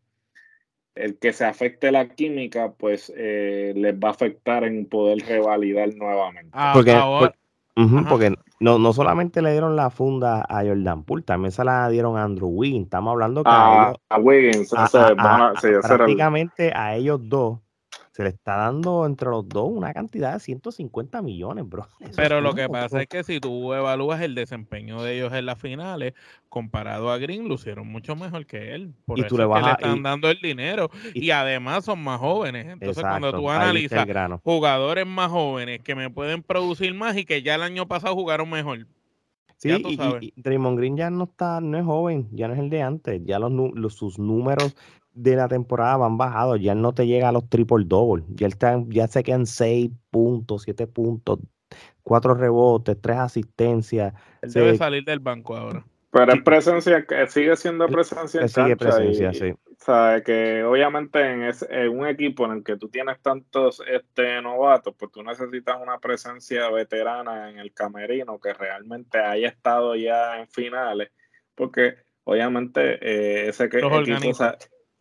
el 1.00 1.18
que 1.18 1.32
se 1.32 1.44
afecte 1.44 1.90
la 1.90 2.08
química 2.08 2.72
pues 2.76 3.12
eh, 3.16 3.72
les 3.76 3.94
va 3.94 4.08
a 4.08 4.12
afectar 4.12 4.64
en 4.64 4.86
poder 4.86 5.18
revalidar 5.26 5.94
nuevamente. 5.94 6.50
Ah, 6.52 6.72
porque, 6.74 6.96
porque 8.08 8.34
no, 8.60 8.78
no 8.78 8.92
solamente 8.92 9.42
le 9.42 9.52
dieron 9.52 9.76
la 9.76 9.90
funda 9.90 10.44
a 10.48 10.64
Jordan 10.64 11.04
Poole, 11.04 11.22
también 11.22 11.52
se 11.52 11.64
la 11.64 11.88
dieron 11.88 12.16
a 12.16 12.24
Andrew 12.24 12.48
Wiggins. 12.48 12.84
Estamos 12.84 13.12
hablando 13.12 13.42
que 13.42 13.50
a, 13.50 13.94
Wiggins, 14.18 14.70
prácticamente 15.82 16.72
a 16.74 16.96
ellos 16.96 17.20
dos 17.22 17.58
se 18.10 18.24
le 18.24 18.30
está 18.30 18.56
dando 18.56 19.06
entre 19.06 19.28
los 19.30 19.48
dos 19.48 19.68
una 19.70 19.94
cantidad 19.94 20.32
de 20.32 20.40
150 20.40 21.22
millones, 21.22 21.68
bro. 21.68 21.86
Pero 22.16 22.40
lo 22.40 22.54
que 22.54 22.68
pasa 22.68 23.02
es 23.02 23.08
que 23.08 23.22
si 23.22 23.38
tú 23.38 23.72
evalúas 23.72 24.20
el 24.20 24.34
desempeño 24.34 25.02
de 25.02 25.16
ellos 25.16 25.32
en 25.32 25.46
las 25.46 25.60
finales, 25.60 26.14
comparado 26.48 27.10
a 27.10 27.18
Green, 27.18 27.48
lucieron 27.48 27.86
mucho 27.86 28.16
mejor 28.16 28.46
que 28.46 28.74
él. 28.74 28.92
Por 29.06 29.18
y 29.18 29.22
eso 29.22 29.28
tú 29.28 29.38
le, 29.38 29.44
vas 29.44 29.78
están 29.78 30.02
dando 30.02 30.28
el 30.28 30.40
dinero. 30.40 30.90
Y, 31.14 31.30
además 31.30 31.84
son 31.84 32.02
más 32.02 32.18
jóvenes. 32.18 32.66
Entonces, 32.66 33.02
cuando 33.02 33.32
tú 33.32 33.48
analizas 33.48 34.06
jugadores 34.42 35.06
más 35.06 35.30
jóvenes 35.30 35.80
que 35.80 35.94
me 35.94 36.10
pueden 36.10 36.42
producir 36.42 36.92
más 36.94 37.16
y 37.16 37.24
que 37.24 37.42
ya 37.42 37.54
el 37.54 37.62
año 37.62 37.86
pasado 37.86 38.14
jugaron 38.14 38.50
mejor. 38.50 38.86
Sí, 39.56 39.70
y, 39.70 40.32
Draymond 40.36 40.78
Green 40.78 40.96
ya 40.96 41.10
no 41.10 41.24
está, 41.24 41.60
no 41.60 41.76
es 41.76 41.84
joven, 41.84 42.28
ya 42.32 42.48
no 42.48 42.54
es 42.54 42.60
el 42.60 42.70
de 42.70 42.80
antes, 42.80 43.20
ya 43.26 43.38
los, 43.38 43.52
los 43.74 43.94
sus 43.94 44.18
números 44.18 44.74
de 45.22 45.36
la 45.36 45.48
temporada 45.48 45.98
van 45.98 46.16
bajados, 46.16 46.60
ya 46.60 46.74
no 46.74 46.92
te 46.92 47.06
llega 47.06 47.28
a 47.28 47.32
los 47.32 47.48
triple 47.48 47.84
double, 47.86 48.24
ya, 48.30 48.46
está, 48.46 48.82
ya 48.88 49.06
se 49.06 49.22
quedan 49.22 49.46
6 49.46 49.90
puntos, 50.10 50.62
7 50.62 50.86
puntos, 50.86 51.38
4 52.02 52.34
rebotes, 52.34 52.96
3 53.00 53.18
asistencias. 53.18 54.14
Él 54.42 54.52
debe 54.52 54.76
salir 54.76 55.04
del 55.04 55.20
banco 55.20 55.56
ahora. 55.56 55.84
Pero 56.12 56.32
es 56.32 56.42
presencia, 56.42 57.06
sigue 57.28 57.54
siendo 57.56 57.86
presencia 57.86 58.40
en 58.40 58.48
sigue 58.48 58.76
presencia, 58.76 59.32
sí. 59.32 59.54
Sabe 59.78 60.22
que 60.22 60.64
obviamente 60.64 61.20
en, 61.20 61.50
en, 61.70 61.88
un 61.88 62.06
equipo 62.06 62.44
en 62.46 62.52
el 62.52 62.64
que 62.64 62.76
tú 62.76 62.88
tienes 62.88 63.20
tantos 63.22 63.80
este, 63.86 64.42
novatos, 64.42 64.94
pues 64.98 65.12
tú 65.12 65.22
necesitas 65.22 65.80
una 65.80 65.98
presencia 65.98 66.68
veterana 66.68 67.48
en 67.48 67.58
el 67.58 67.72
camerino 67.72 68.40
que 68.40 68.52
realmente 68.52 69.18
haya 69.18 69.48
estado 69.48 69.94
ya 69.94 70.40
en 70.40 70.48
finales, 70.48 71.10
porque 71.54 71.94
obviamente 72.24 72.98
eh, 73.00 73.48
ese 73.48 73.68
que, 73.68 73.78
equipo, 73.78 74.02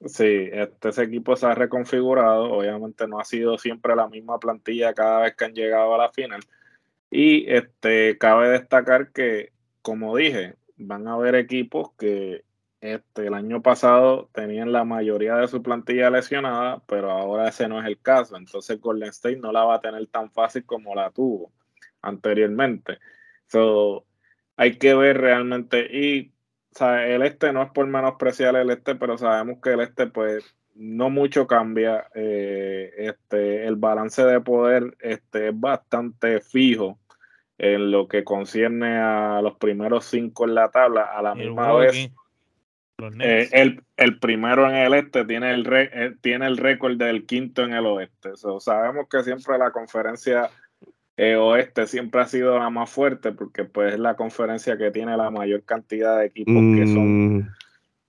Sí, 0.05 0.49
este, 0.53 0.89
ese 0.89 1.03
equipo 1.03 1.35
se 1.35 1.45
ha 1.45 1.55
reconfigurado. 1.55 2.51
Obviamente 2.53 3.07
no 3.07 3.19
ha 3.19 3.25
sido 3.25 3.57
siempre 3.57 3.95
la 3.95 4.07
misma 4.07 4.39
plantilla 4.39 4.93
cada 4.93 5.21
vez 5.21 5.35
que 5.35 5.45
han 5.45 5.53
llegado 5.53 5.93
a 5.93 5.97
la 5.97 6.12
final. 6.12 6.41
Y 7.12 7.49
este, 7.51 8.17
cabe 8.17 8.49
destacar 8.49 9.12
que, 9.12 9.51
como 9.81 10.15
dije, 10.15 10.55
van 10.77 11.07
a 11.07 11.13
haber 11.13 11.35
equipos 11.35 11.91
que 11.97 12.45
este, 12.81 13.27
el 13.27 13.33
año 13.33 13.62
pasado 13.62 14.29
tenían 14.33 14.71
la 14.71 14.85
mayoría 14.85 15.35
de 15.35 15.47
su 15.49 15.62
plantilla 15.62 16.09
lesionada, 16.09 16.81
pero 16.88 17.12
ahora 17.12 17.49
ese 17.49 17.67
no 17.67 17.79
es 17.81 17.85
el 17.88 17.99
caso. 18.01 18.38
Entonces 18.38 18.79
Golden 18.79 19.09
State 19.09 19.38
no 19.38 19.51
la 19.51 19.65
va 19.65 19.75
a 19.75 19.81
tener 19.81 20.07
tan 20.07 20.31
fácil 20.31 20.65
como 20.65 20.95
la 20.95 21.12
tuvo 21.12 21.51
anteriormente. 22.01 22.99
So, 23.47 24.05
hay 24.55 24.77
que 24.77 24.93
ver 24.95 25.17
realmente. 25.19 25.88
Y 25.91 26.33
el 26.79 27.21
este 27.23 27.51
no 27.51 27.63
es 27.63 27.71
por 27.71 27.88
menospreciar 27.88 28.55
el 28.55 28.69
este, 28.69 28.95
pero 28.95 29.17
sabemos 29.17 29.60
que 29.62 29.73
el 29.73 29.82
este, 29.82 30.08
pues, 30.08 30.43
no 30.75 31.10
mucho 31.10 31.45
cambia. 31.47 32.08
Eh, 32.15 32.91
este, 32.97 33.65
el 33.67 33.75
balance 33.75 34.23
de 34.23 34.39
poder 34.39 34.95
este, 34.99 35.49
es 35.49 35.60
bastante 35.60 36.39
fijo 36.41 36.99
en 37.58 37.91
lo 37.91 38.08
que 38.08 38.23
concierne 38.23 38.97
a 38.97 39.41
los 39.41 39.58
primeros 39.58 40.05
cinco 40.05 40.45
en 40.45 40.55
la 40.55 40.69
tabla. 40.69 41.03
A 41.03 41.21
la 41.21 41.36
misma 41.36 41.73
vez, 41.73 42.10
eh, 43.19 43.49
el, 43.51 43.84
el, 43.97 44.19
primero 44.19 44.67
en 44.69 44.75
el 44.75 44.93
este 44.93 45.25
tiene 45.25 45.53
el, 45.53 45.67
eh, 45.71 46.15
tiene 46.21 46.47
el 46.47 46.58
récord 46.58 46.97
del 46.97 47.25
quinto 47.25 47.63
en 47.63 47.73
el 47.73 47.86
oeste. 47.86 48.32
sabemos 48.60 49.08
que 49.10 49.23
siempre 49.23 49.58
la 49.58 49.71
conferencia 49.71 50.49
eh, 51.21 51.36
oeste 51.36 51.86
siempre 51.86 52.21
ha 52.21 52.25
sido 52.25 52.58
la 52.58 52.69
más 52.69 52.89
fuerte 52.89 53.34
porque 53.34 53.65
pues 53.65 53.93
es 53.95 53.99
la 53.99 54.15
conferencia 54.15 54.77
que 54.77 54.89
tiene 54.89 55.17
la 55.17 55.29
mayor 55.29 55.63
cantidad 55.63 56.17
de 56.17 56.27
equipos 56.27 56.53
que 56.53 56.88
son 56.88 57.36
mm. 57.36 57.49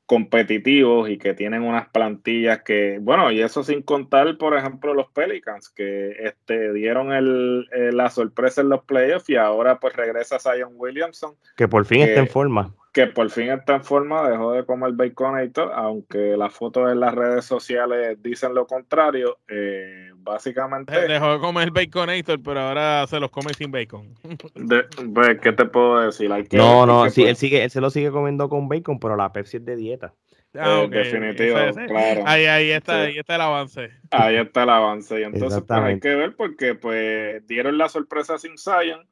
competitivos 0.06 1.10
y 1.10 1.18
que 1.18 1.34
tienen 1.34 1.62
unas 1.62 1.88
plantillas 1.88 2.62
que, 2.62 3.00
bueno, 3.02 3.32
y 3.32 3.42
eso 3.42 3.64
sin 3.64 3.82
contar, 3.82 4.38
por 4.38 4.56
ejemplo, 4.56 4.94
los 4.94 5.10
Pelicans, 5.10 5.70
que 5.70 6.12
este, 6.20 6.72
dieron 6.72 7.12
el, 7.12 7.68
eh, 7.72 7.90
la 7.92 8.10
sorpresa 8.10 8.60
en 8.60 8.68
los 8.68 8.84
playoffs 8.84 9.28
y 9.28 9.34
ahora 9.34 9.80
pues 9.80 9.96
regresa 9.96 10.38
Zion 10.38 10.74
Williamson. 10.76 11.34
Que 11.56 11.66
por 11.66 11.86
fin 11.86 12.02
está 12.02 12.20
en 12.20 12.28
forma 12.28 12.72
que 12.92 13.06
por 13.06 13.30
fin 13.30 13.50
está 13.50 13.76
en 13.76 13.84
forma, 13.84 14.28
dejó 14.28 14.52
de 14.52 14.64
comer 14.64 14.92
baconator, 14.92 15.70
aunque 15.74 16.36
las 16.36 16.52
fotos 16.52 16.90
en 16.90 17.00
las 17.00 17.14
redes 17.14 17.44
sociales 17.44 18.20
dicen 18.20 18.54
lo 18.54 18.66
contrario. 18.66 19.38
Eh, 19.48 20.10
básicamente. 20.16 21.08
Dejó 21.08 21.32
de 21.32 21.40
comer 21.40 21.70
baconator, 21.70 22.40
pero 22.42 22.60
ahora 22.60 23.06
se 23.06 23.20
los 23.20 23.30
come 23.30 23.54
sin 23.54 23.70
bacon. 23.70 24.14
Pues, 25.14 25.40
¿Qué 25.40 25.52
te 25.52 25.64
puedo 25.64 26.00
decir? 26.00 26.30
no, 26.52 26.86
no, 26.86 27.08
sí, 27.10 27.24
él, 27.24 27.36
sigue, 27.36 27.64
él 27.64 27.70
se 27.70 27.80
lo 27.80 27.90
sigue 27.90 28.10
comiendo 28.10 28.48
con 28.48 28.68
bacon, 28.68 28.98
pero 28.98 29.16
la 29.16 29.32
Pepsi 29.32 29.58
es 29.58 29.64
de 29.64 29.76
dieta. 29.76 30.14
Ah, 30.54 30.82
eh, 30.84 30.88
Definitivo, 30.88 31.56
claro. 31.86 32.22
Ahí, 32.26 32.46
ahí, 32.46 32.70
está, 32.70 33.02
ahí 33.02 33.18
está 33.18 33.36
el 33.36 33.40
avance. 33.40 33.90
Ahí 34.10 34.36
está 34.36 34.64
el 34.64 34.70
avance. 34.70 35.20
Y 35.20 35.22
entonces 35.24 35.62
pues, 35.66 35.80
hay 35.80 36.00
que 36.00 36.14
ver 36.14 36.34
porque 36.34 36.74
pues 36.74 37.46
dieron 37.46 37.78
la 37.78 37.88
sorpresa 37.88 38.38
sin 38.38 38.58
Zion 38.58 39.06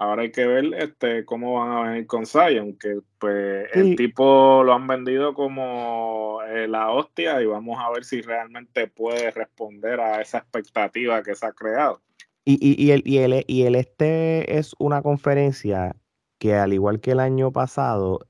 Ahora 0.00 0.22
hay 0.22 0.32
que 0.32 0.46
ver 0.46 0.72
este 0.78 1.26
cómo 1.26 1.60
van 1.60 1.72
a 1.72 1.90
venir 1.90 2.06
con 2.06 2.24
Zion, 2.24 2.78
que 2.78 3.00
pues 3.18 3.68
el 3.74 3.96
tipo 3.96 4.62
lo 4.64 4.72
han 4.72 4.86
vendido 4.86 5.34
como 5.34 6.38
eh, 6.48 6.66
la 6.66 6.90
hostia 6.90 7.42
y 7.42 7.44
vamos 7.44 7.78
a 7.78 7.90
ver 7.90 8.04
si 8.04 8.22
realmente 8.22 8.86
puede 8.86 9.30
responder 9.30 10.00
a 10.00 10.22
esa 10.22 10.38
expectativa 10.38 11.22
que 11.22 11.34
se 11.34 11.44
ha 11.44 11.52
creado. 11.52 12.00
Y, 12.46 12.54
y, 12.54 12.82
y, 12.82 12.92
el, 12.92 13.02
y, 13.04 13.18
el, 13.18 13.44
y 13.46 13.64
el 13.64 13.74
este 13.74 14.56
es 14.56 14.74
una 14.78 15.02
conferencia 15.02 15.94
que 16.38 16.54
al 16.54 16.72
igual 16.72 17.00
que 17.00 17.10
el 17.10 17.20
año 17.20 17.52
pasado, 17.52 18.26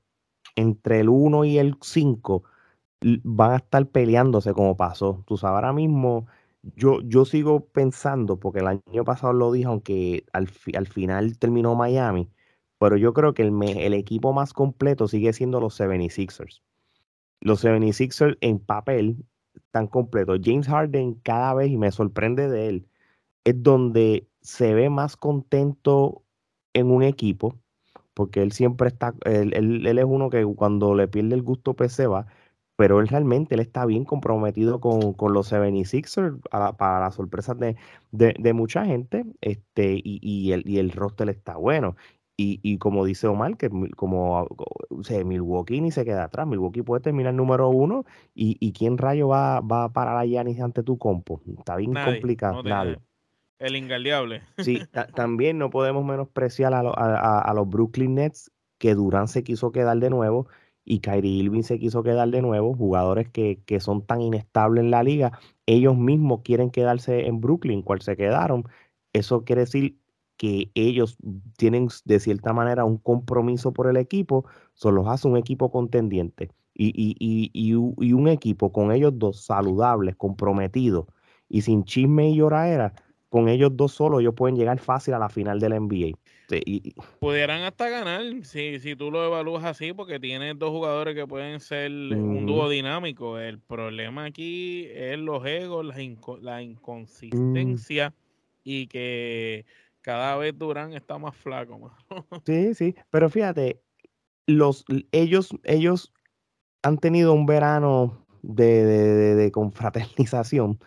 entre 0.57 0.99
el 0.99 1.07
1 1.07 1.45
y 1.45 1.57
el 1.57 1.77
5 1.79 2.43
van 3.23 3.51
a 3.51 3.55
estar 3.55 3.87
peleándose 3.87 4.51
como 4.51 4.75
pasó. 4.75 5.23
Tú 5.25 5.37
sabes, 5.37 5.55
ahora 5.55 5.71
mismo 5.71 6.27
yo, 6.63 7.01
yo 7.01 7.25
sigo 7.25 7.67
pensando, 7.67 8.39
porque 8.39 8.59
el 8.59 8.67
año 8.67 9.03
pasado 9.05 9.33
lo 9.33 9.51
dije, 9.51 9.67
aunque 9.67 10.25
al, 10.33 10.49
al 10.75 10.87
final 10.87 11.37
terminó 11.37 11.75
Miami, 11.75 12.29
pero 12.79 12.97
yo 12.97 13.13
creo 13.13 13.33
que 13.33 13.43
el, 13.43 13.53
el 13.77 13.93
equipo 13.93 14.33
más 14.33 14.53
completo 14.53 15.07
sigue 15.07 15.33
siendo 15.33 15.59
los 15.59 15.79
76ers. 15.79 16.61
Los 17.41 17.63
76ers 17.63 18.37
en 18.41 18.59
papel 18.59 19.25
están 19.55 19.87
completos. 19.87 20.39
James 20.43 20.67
Harden 20.67 21.15
cada 21.15 21.53
vez, 21.53 21.69
y 21.71 21.77
me 21.77 21.91
sorprende 21.91 22.49
de 22.49 22.67
él, 22.69 22.87
es 23.43 23.61
donde 23.63 24.27
se 24.41 24.73
ve 24.73 24.89
más 24.89 25.17
contento 25.17 26.23
en 26.73 26.91
un 26.91 27.03
equipo, 27.03 27.59
porque 28.13 28.41
él 28.41 28.51
siempre 28.51 28.89
está, 28.89 29.13
él, 29.25 29.53
él, 29.53 29.97
es 29.97 30.05
uno 30.05 30.29
que 30.29 30.45
cuando 30.45 30.95
le 30.95 31.07
pierde 31.07 31.35
el 31.35 31.43
gusto 31.43 31.75
pues 31.75 31.93
se 31.93 32.07
va, 32.07 32.27
pero 32.81 32.99
él 32.99 33.07
realmente 33.07 33.53
él 33.53 33.61
está 33.61 33.85
bien 33.85 34.05
comprometido 34.05 34.79
con, 34.81 35.13
los 35.33 35.53
76ers 35.53 36.39
para 36.77 36.99
la 36.99 37.11
sorpresa 37.11 37.53
de, 37.53 37.75
de, 38.09 38.53
mucha 38.53 38.85
gente 38.87 39.23
este, 39.39 39.93
y, 40.03 40.19
y, 40.19 40.51
el, 40.51 40.67
y 40.67 40.79
el 40.79 40.89
roster 40.89 41.29
está 41.29 41.57
bueno. 41.57 41.95
Y, 42.37 42.59
y, 42.63 42.79
como 42.79 43.05
dice 43.05 43.27
Omar, 43.27 43.55
que 43.55 43.69
como 43.95 44.47
o 44.89 45.03
sea, 45.03 45.23
Milwaukee 45.23 45.79
ni 45.79 45.91
se 45.91 46.05
queda 46.05 46.23
atrás, 46.23 46.47
Milwaukee 46.47 46.81
puede 46.81 47.03
terminar 47.03 47.35
número 47.35 47.69
uno 47.69 48.03
y, 48.33 48.57
y 48.59 48.73
quién 48.73 48.97
rayo 48.97 49.27
va, 49.27 49.59
va 49.59 49.83
a 49.83 49.89
parar 49.93 50.17
a 50.17 50.25
Yanis 50.25 50.59
ante 50.59 50.81
tu 50.81 50.97
compo. 50.97 51.39
Está 51.55 51.75
bien 51.75 51.93
complicado. 51.93 52.63
El 53.59 53.75
ingaldeable. 53.75 54.41
Sí, 54.57 54.79
también 55.15 55.59
no 55.59 55.69
podemos 55.69 56.03
menospreciar 56.03 56.73
a, 56.73 56.79
a, 56.79 57.41
a, 57.41 57.53
los 57.53 57.69
Brooklyn 57.69 58.15
Nets, 58.15 58.51
que 58.79 58.95
Durán 58.95 59.27
se 59.27 59.43
quiso 59.43 59.71
quedar 59.71 59.99
de 59.99 60.09
nuevo 60.09 60.47
y 60.85 60.99
Kyrie 60.99 61.43
Irving 61.43 61.63
se 61.63 61.79
quiso 61.79 62.03
quedar 62.03 62.29
de 62.29 62.41
nuevo, 62.41 62.73
jugadores 62.75 63.29
que, 63.29 63.61
que, 63.65 63.79
son 63.79 64.05
tan 64.05 64.21
inestables 64.21 64.83
en 64.83 64.91
la 64.91 65.03
liga, 65.03 65.39
ellos 65.65 65.97
mismos 65.97 66.41
quieren 66.43 66.71
quedarse 66.71 67.27
en 67.27 67.39
Brooklyn, 67.41 67.81
cual 67.81 68.01
se 68.01 68.17
quedaron. 68.17 68.65
Eso 69.13 69.43
quiere 69.43 69.61
decir 69.61 69.97
que 70.37 70.71
ellos 70.73 71.17
tienen 71.55 71.89
de 72.05 72.19
cierta 72.19 72.51
manera 72.51 72.83
un 72.83 72.97
compromiso 72.97 73.73
por 73.73 73.87
el 73.87 73.97
equipo, 73.97 74.45
solo 74.73 75.07
hace 75.09 75.27
un 75.27 75.37
equipo 75.37 75.71
contendiente. 75.71 76.49
Y, 76.73 76.87
y, 76.95 77.15
y, 77.19 77.51
y, 77.53 78.13
un 78.13 78.27
equipo 78.27 78.71
con 78.71 78.91
ellos 78.91 79.13
dos 79.19 79.45
saludables, 79.45 80.15
comprometidos 80.15 81.05
y 81.47 81.61
sin 81.61 81.83
chisme 81.83 82.31
y 82.31 82.37
lloradera, 82.37 82.93
con 83.29 83.49
ellos 83.49 83.71
dos 83.75 83.91
solos 83.91 84.21
ellos 84.21 84.33
pueden 84.35 84.55
llegar 84.55 84.79
fácil 84.79 85.13
a 85.13 85.19
la 85.19 85.29
final 85.29 85.59
de 85.59 85.69
la 85.69 85.75
Y, 86.65 86.93
Pudieran 87.19 87.63
hasta 87.63 87.89
ganar 87.89 88.21
si, 88.43 88.79
si 88.79 88.95
tú 88.95 89.11
lo 89.11 89.25
evalúas 89.25 89.63
así, 89.63 89.93
porque 89.93 90.19
tienes 90.19 90.57
dos 90.57 90.71
jugadores 90.71 91.15
que 91.15 91.27
pueden 91.27 91.59
ser 91.59 91.91
un 91.91 92.45
dúo 92.45 92.69
dinámico. 92.69 93.37
El 93.39 93.59
problema 93.59 94.25
aquí 94.25 94.87
es 94.91 95.17
los 95.17 95.45
egos, 95.45 95.85
la, 95.85 95.95
la 96.41 96.61
inconsistencia 96.61 98.13
y 98.63 98.87
que 98.87 99.65
cada 100.01 100.35
vez 100.37 100.57
Durán 100.57 100.93
está 100.93 101.17
más 101.17 101.35
flaco. 101.35 101.91
sí, 102.45 102.73
sí, 102.73 102.95
pero 103.09 103.29
fíjate, 103.29 103.81
los, 104.47 104.85
ellos, 105.11 105.49
ellos 105.63 106.13
han 106.83 106.97
tenido 106.97 107.33
un 107.33 107.45
verano 107.45 108.25
de, 108.41 108.83
de, 108.85 109.35
de 109.35 109.51
confraternización 109.51 110.79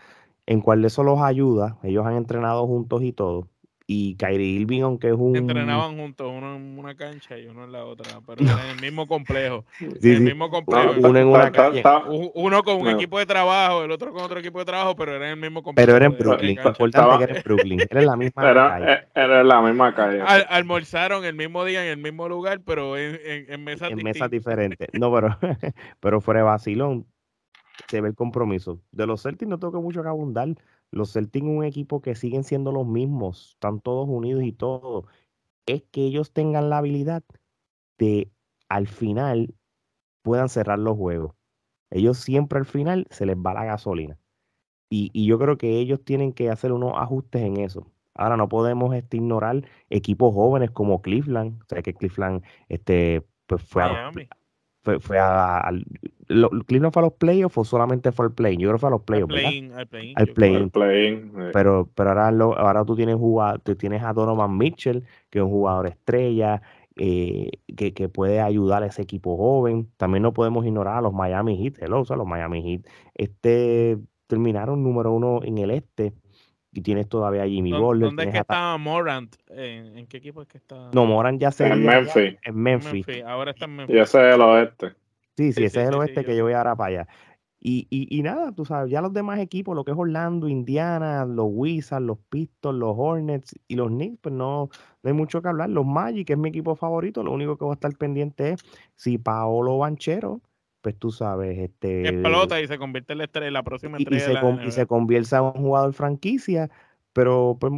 en 0.46 0.60
cual 0.60 0.84
eso 0.84 1.02
los 1.02 1.20
ayuda. 1.20 1.78
Ellos 1.82 2.04
han 2.06 2.16
entrenado 2.16 2.66
juntos 2.66 3.02
y 3.02 3.12
todo 3.12 3.48
y 3.86 4.16
Kyrie 4.16 4.60
Irving, 4.60 4.82
aunque 4.82 5.08
es 5.08 5.14
un. 5.14 5.36
Entrenaban 5.36 5.96
juntos, 5.98 6.30
uno 6.34 6.56
en 6.56 6.78
una 6.78 6.94
cancha 6.94 7.38
y 7.38 7.46
uno 7.46 7.64
en 7.64 7.72
la 7.72 7.84
otra, 7.84 8.20
pero 8.26 8.40
en 8.40 8.70
el 8.70 8.80
mismo 8.80 9.06
complejo. 9.06 9.66
el 10.02 10.20
mismo 10.22 10.48
complejo. 10.48 10.94
uno 10.98 11.18
en 11.18 11.26
una 11.26 11.52
cancha. 11.52 12.02
Uno 12.34 12.62
con 12.62 12.80
un 12.80 12.88
equipo 12.88 13.18
de 13.18 13.26
trabajo, 13.26 13.84
el 13.84 13.90
otro 13.90 14.12
con 14.12 14.22
otro 14.22 14.40
equipo 14.40 14.58
de 14.58 14.64
trabajo, 14.64 14.96
pero 14.96 15.14
era 15.14 15.26
en 15.26 15.32
el 15.32 15.40
mismo 15.40 15.62
complejo. 15.62 15.86
Pero 15.86 15.96
era 15.96 16.06
en 16.06 16.16
Brooklyn. 16.16 16.58
Importante 16.58 17.18
que 17.18 17.24
era 17.24 17.36
en 17.36 17.42
Brooklyn. 17.42 17.80
Era 17.90 18.00
en 18.00 18.06
la 18.06 18.16
misma 18.16 18.50
era, 18.50 18.68
calle. 18.68 18.92
Eh, 18.92 19.08
era 19.14 19.40
en 19.40 19.48
la 19.48 19.60
misma 19.60 19.94
calle. 19.94 20.22
almorzaron 20.22 21.24
el 21.24 21.34
mismo 21.34 21.64
día 21.64 21.84
en 21.84 21.90
el 21.90 21.98
mismo 21.98 22.28
lugar, 22.28 22.60
pero 22.64 22.96
en, 22.96 23.20
en, 23.24 23.64
mesas 23.64 23.90
En 23.90 23.98
mesas 24.02 24.30
diferentes. 24.30 24.88
No, 24.94 25.12
pero, 25.12 25.36
pero 26.00 26.20
fuera 26.22 26.40
de 26.40 26.44
vacilón, 26.44 27.06
se 27.88 28.00
ve 28.00 28.08
el 28.08 28.14
compromiso. 28.14 28.80
De 28.92 29.06
los 29.06 29.22
Celtics 29.22 29.48
no 29.48 29.58
tengo 29.58 29.82
mucho 29.82 30.02
que 30.02 30.08
abundar 30.08 30.48
los 30.94 31.12
Celtics 31.12 31.46
un 31.46 31.64
equipo 31.64 32.00
que 32.00 32.14
siguen 32.14 32.44
siendo 32.44 32.72
los 32.72 32.86
mismos, 32.86 33.52
están 33.54 33.80
todos 33.80 34.08
unidos 34.08 34.44
y 34.44 34.52
todo. 34.52 35.06
Es 35.66 35.82
que 35.90 36.02
ellos 36.02 36.32
tengan 36.32 36.70
la 36.70 36.78
habilidad 36.78 37.24
de 37.98 38.30
al 38.68 38.86
final 38.86 39.54
puedan 40.22 40.48
cerrar 40.48 40.78
los 40.78 40.96
juegos. 40.96 41.34
Ellos 41.90 42.18
siempre 42.18 42.58
al 42.58 42.66
final 42.66 43.06
se 43.10 43.26
les 43.26 43.36
va 43.36 43.54
la 43.54 43.64
gasolina. 43.64 44.18
Y, 44.90 45.26
yo 45.26 45.38
creo 45.40 45.58
que 45.58 45.78
ellos 45.78 46.04
tienen 46.04 46.32
que 46.32 46.50
hacer 46.50 46.72
unos 46.72 46.92
ajustes 46.96 47.42
en 47.42 47.56
eso. 47.56 47.90
Ahora 48.14 48.36
no 48.36 48.48
podemos 48.48 48.94
este, 48.94 49.16
ignorar 49.16 49.64
equipos 49.90 50.32
jóvenes 50.32 50.70
como 50.70 51.02
Cleveland. 51.02 51.60
O 51.62 51.64
sea 51.68 51.82
que 51.82 51.94
Cleveland 51.94 52.44
este, 52.68 53.26
pues 53.46 53.62
fue 53.62 53.82
a, 53.82 54.12
fue, 54.82 55.00
fue 55.00 55.18
a, 55.18 55.68
lo, 56.28 56.50
Cleveland 56.50 56.92
fue 56.92 57.02
a 57.02 57.06
los 57.06 57.14
playoffs 57.14 57.58
o 57.58 57.64
solamente 57.64 58.12
fue 58.12 58.26
al 58.26 58.32
play 58.32 58.56
Yo 58.56 58.68
creo 58.68 58.74
que 58.74 58.80
fue 58.80 58.88
a 58.88 58.90
los 58.90 59.02
playoffs, 59.02 59.34
al 59.74 59.86
play 59.86 60.12
Al 60.16 60.28
play 60.70 61.06
eh. 61.06 61.50
Pero, 61.52 61.90
pero 61.94 62.10
ahora, 62.10 62.30
lo, 62.30 62.58
ahora 62.58 62.84
tú 62.84 62.96
tienes 62.96 63.16
jugador, 63.16 63.60
tú 63.60 63.74
tienes 63.76 64.02
a 64.02 64.12
Donovan 64.12 64.56
Mitchell, 64.56 65.04
que 65.30 65.38
es 65.38 65.44
un 65.44 65.50
jugador 65.50 65.86
estrella, 65.86 66.62
eh, 66.96 67.50
que, 67.76 67.92
que, 67.92 68.08
puede 68.08 68.40
ayudar 68.40 68.82
a 68.82 68.86
ese 68.86 69.02
equipo 69.02 69.36
joven. 69.36 69.90
También 69.96 70.22
no 70.22 70.32
podemos 70.32 70.64
ignorar 70.64 70.98
a 70.98 71.00
los 71.00 71.12
Miami 71.12 71.56
Heat. 71.56 71.82
Hello, 71.82 72.00
o 72.00 72.04
sea, 72.04 72.16
los 72.16 72.26
Miami 72.26 72.62
Heat 72.62 72.86
este, 73.14 73.98
terminaron 74.26 74.82
número 74.82 75.12
uno 75.12 75.40
en 75.42 75.58
el 75.58 75.70
este 75.70 76.12
y 76.74 76.80
tienes 76.82 77.08
todavía 77.08 77.42
a 77.44 77.46
Jimmy 77.46 77.72
Butler. 77.72 78.08
¿Dónde 78.08 78.24
es 78.24 78.30
que 78.30 78.38
está 78.38 78.76
Morant? 78.76 79.34
¿En, 79.48 80.06
qué 80.06 80.16
equipo 80.16 80.42
es 80.42 80.48
que 80.48 80.58
está? 80.58 80.90
No, 80.92 81.06
Morant 81.06 81.40
ya 81.40 81.52
se 81.52 81.66
en 81.66 81.84
Memphis. 81.84 82.36
En 82.42 82.56
Memphis. 82.56 83.06
Ahora 83.24 83.52
está 83.52 83.66
en 83.66 83.76
Memphis. 83.76 83.96
Y 83.96 83.98
ese 83.98 84.28
es 84.28 84.34
el 84.34 84.40
oeste. 84.40 84.92
Sí, 85.36 85.52
sí, 85.52 85.64
ese 85.64 85.82
es 85.82 85.88
el 85.88 85.94
oeste 85.94 86.24
que 86.24 86.36
yo 86.36 86.44
voy 86.44 86.52
ahora 86.52 86.76
para 86.76 86.88
allá. 86.88 87.08
Y, 87.66 87.86
y, 87.88 88.14
y, 88.14 88.22
nada, 88.22 88.52
tú 88.52 88.66
sabes, 88.66 88.90
ya 88.90 89.00
los 89.00 89.14
demás 89.14 89.38
equipos, 89.40 89.74
lo 89.74 89.84
que 89.84 89.92
es 89.92 89.96
Orlando, 89.96 90.48
Indiana, 90.48 91.24
los 91.24 91.46
Wizards, 91.48 92.04
los 92.04 92.18
Pistons, 92.28 92.78
los 92.78 92.94
Hornets 92.94 93.58
y 93.66 93.76
los 93.76 93.88
Knicks, 93.88 94.18
pues 94.20 94.34
no, 94.34 94.68
no 95.02 95.08
hay 95.08 95.14
mucho 95.14 95.40
que 95.40 95.48
hablar. 95.48 95.70
Los 95.70 95.86
Magic, 95.86 96.26
que 96.26 96.34
es 96.34 96.38
mi 96.38 96.50
equipo 96.50 96.76
favorito, 96.76 97.22
lo 97.22 97.32
único 97.32 97.56
que 97.56 97.64
va 97.64 97.70
a 97.70 97.74
estar 97.74 97.96
pendiente 97.96 98.50
es 98.50 98.60
si 98.96 99.16
Paolo 99.16 99.78
Banchero, 99.78 100.42
pues 100.82 100.94
tú 100.98 101.10
sabes, 101.10 101.58
este... 101.58 102.06
Explota 102.06 102.60
y 102.60 102.66
se 102.66 102.76
convierte 102.76 103.14
en 103.14 103.18
la, 103.20 103.24
estrella, 103.24 103.50
la 103.50 103.62
próxima 103.62 103.96
estrella. 103.96 104.30
Y, 104.30 104.60
se, 104.60 104.66
y 104.66 104.70
se 104.70 104.86
convierte 104.86 105.34
en 105.34 105.42
un 105.44 105.52
jugador 105.52 105.94
franquicia, 105.94 106.70
pero, 107.14 107.56
pues, 107.58 107.72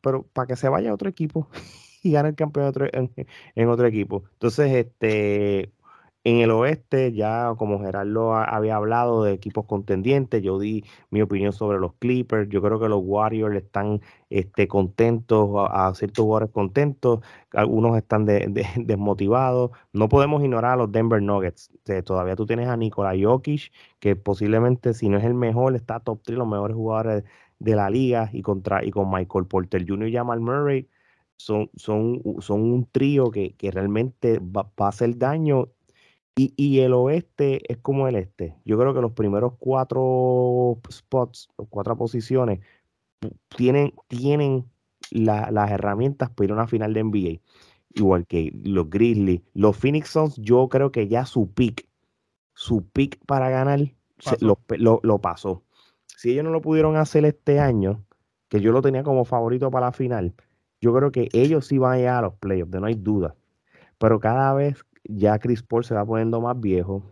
pero 0.00 0.28
para 0.32 0.46
que 0.46 0.54
se 0.54 0.68
vaya 0.68 0.90
a 0.90 0.94
otro 0.94 1.08
equipo 1.08 1.48
y 2.04 2.12
gane 2.12 2.28
el 2.28 2.36
campeonato 2.36 2.84
en, 2.92 3.10
en 3.56 3.68
otro 3.68 3.88
equipo. 3.88 4.22
Entonces, 4.34 4.70
este 4.72 5.72
en 6.24 6.38
el 6.38 6.50
oeste, 6.50 7.12
ya 7.12 7.54
como 7.58 7.80
Gerardo 7.80 8.34
había 8.34 8.76
hablado 8.76 9.24
de 9.24 9.32
equipos 9.34 9.66
contendientes, 9.66 10.42
yo 10.42 10.58
di 10.58 10.84
mi 11.10 11.20
opinión 11.20 11.52
sobre 11.52 11.78
los 11.78 11.94
Clippers. 11.96 12.48
Yo 12.48 12.62
creo 12.62 12.80
que 12.80 12.88
los 12.88 13.02
Warriors 13.04 13.54
están 13.56 14.00
este, 14.30 14.66
contentos, 14.66 15.50
a, 15.70 15.94
ciertos 15.94 16.22
jugadores 16.24 16.50
contentos, 16.50 17.20
algunos 17.52 17.96
están 17.98 18.24
desmotivados. 18.76 19.72
No 19.92 20.08
podemos 20.08 20.42
ignorar 20.42 20.72
a 20.72 20.76
los 20.76 20.92
Denver 20.92 21.22
Nuggets. 21.22 21.70
todavía 22.04 22.36
tú 22.36 22.46
tienes 22.46 22.68
a 22.68 22.76
Nikola 22.76 23.12
Jokic, 23.20 23.70
que 23.98 24.16
posiblemente, 24.16 24.94
si 24.94 25.08
no 25.10 25.18
es 25.18 25.24
el 25.24 25.34
mejor, 25.34 25.76
está 25.76 26.00
top 26.00 26.22
3 26.24 26.38
los 26.38 26.48
mejores 26.48 26.74
jugadores 26.76 27.24
de 27.58 27.76
la 27.76 27.90
liga, 27.90 28.30
y, 28.32 28.42
contra, 28.42 28.84
y 28.84 28.90
con 28.90 29.10
Michael 29.10 29.46
Porter 29.46 29.84
Jr. 29.86 30.08
y 30.08 30.14
Jamal 30.14 30.40
Murray. 30.40 30.88
Son, 31.36 31.70
son, 31.76 32.22
son 32.40 32.62
un 32.62 32.86
trío 32.90 33.30
que, 33.30 33.54
que 33.56 33.70
realmente 33.70 34.38
va, 34.38 34.62
va 34.80 34.86
a 34.86 34.88
hacer 34.88 35.18
daño 35.18 35.68
y, 36.36 36.80
el 36.80 36.92
oeste 36.94 37.60
es 37.72 37.78
como 37.78 38.08
el 38.08 38.16
este. 38.16 38.56
Yo 38.64 38.76
creo 38.78 38.92
que 38.92 39.00
los 39.00 39.12
primeros 39.12 39.54
cuatro 39.58 40.80
spots, 40.90 41.48
cuatro 41.68 41.96
posiciones, 41.96 42.60
tienen, 43.56 43.94
tienen 44.08 44.68
las 45.10 45.70
herramientas 45.70 46.30
para 46.30 46.44
ir 46.46 46.50
a 46.50 46.54
una 46.54 46.66
final 46.66 46.92
de 46.92 47.04
NBA. 47.04 47.40
Igual 47.94 48.26
que 48.26 48.52
los 48.64 48.90
Grizzlies. 48.90 49.42
Los 49.54 49.76
Phoenix 49.76 50.08
Suns, 50.08 50.36
yo 50.38 50.68
creo 50.68 50.90
que 50.90 51.06
ya 51.06 51.24
su 51.24 51.52
pick, 51.52 51.86
su 52.54 52.84
pick 52.88 53.24
para 53.26 53.48
ganar, 53.50 53.80
lo, 54.40 55.18
pasó. 55.20 55.62
Si 56.06 56.32
ellos 56.32 56.44
no 56.44 56.50
lo 56.50 56.60
pudieron 56.60 56.96
hacer 56.96 57.24
este 57.24 57.60
año, 57.60 58.04
que 58.48 58.60
yo 58.60 58.72
lo 58.72 58.82
tenía 58.82 59.04
como 59.04 59.24
favorito 59.24 59.70
para 59.70 59.86
la 59.86 59.92
final, 59.92 60.34
yo 60.80 60.92
creo 60.92 61.12
que 61.12 61.28
ellos 61.32 61.68
sí 61.68 61.78
van 61.78 61.92
a 61.92 61.96
llegar 61.98 62.16
a 62.16 62.22
los 62.22 62.34
playoffs, 62.34 62.72
de 62.72 62.80
no 62.80 62.86
hay 62.86 62.94
duda. 62.94 63.36
Pero 63.98 64.18
cada 64.18 64.52
vez 64.54 64.84
ya 65.04 65.38
Chris 65.38 65.62
Paul 65.62 65.84
se 65.84 65.94
va 65.94 66.04
poniendo 66.04 66.40
más 66.40 66.58
viejo. 66.58 67.02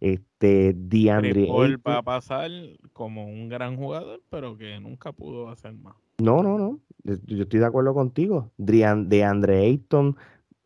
Este, 0.00 0.74
DeAndre 0.74 1.32
Chris 1.32 1.46
Paul 1.46 1.80
va 1.86 1.98
a 1.98 2.02
pasar 2.02 2.50
como 2.92 3.24
un 3.24 3.48
gran 3.48 3.76
jugador, 3.76 4.20
pero 4.30 4.56
que 4.56 4.80
nunca 4.80 5.12
pudo 5.12 5.48
hacer 5.48 5.74
más. 5.74 5.94
No, 6.18 6.42
no, 6.42 6.58
no. 6.58 6.80
Yo 7.04 7.42
estoy 7.44 7.60
de 7.60 7.66
acuerdo 7.66 7.94
contigo. 7.94 8.50
DeAndre 8.56 9.58
Ayton 9.58 10.16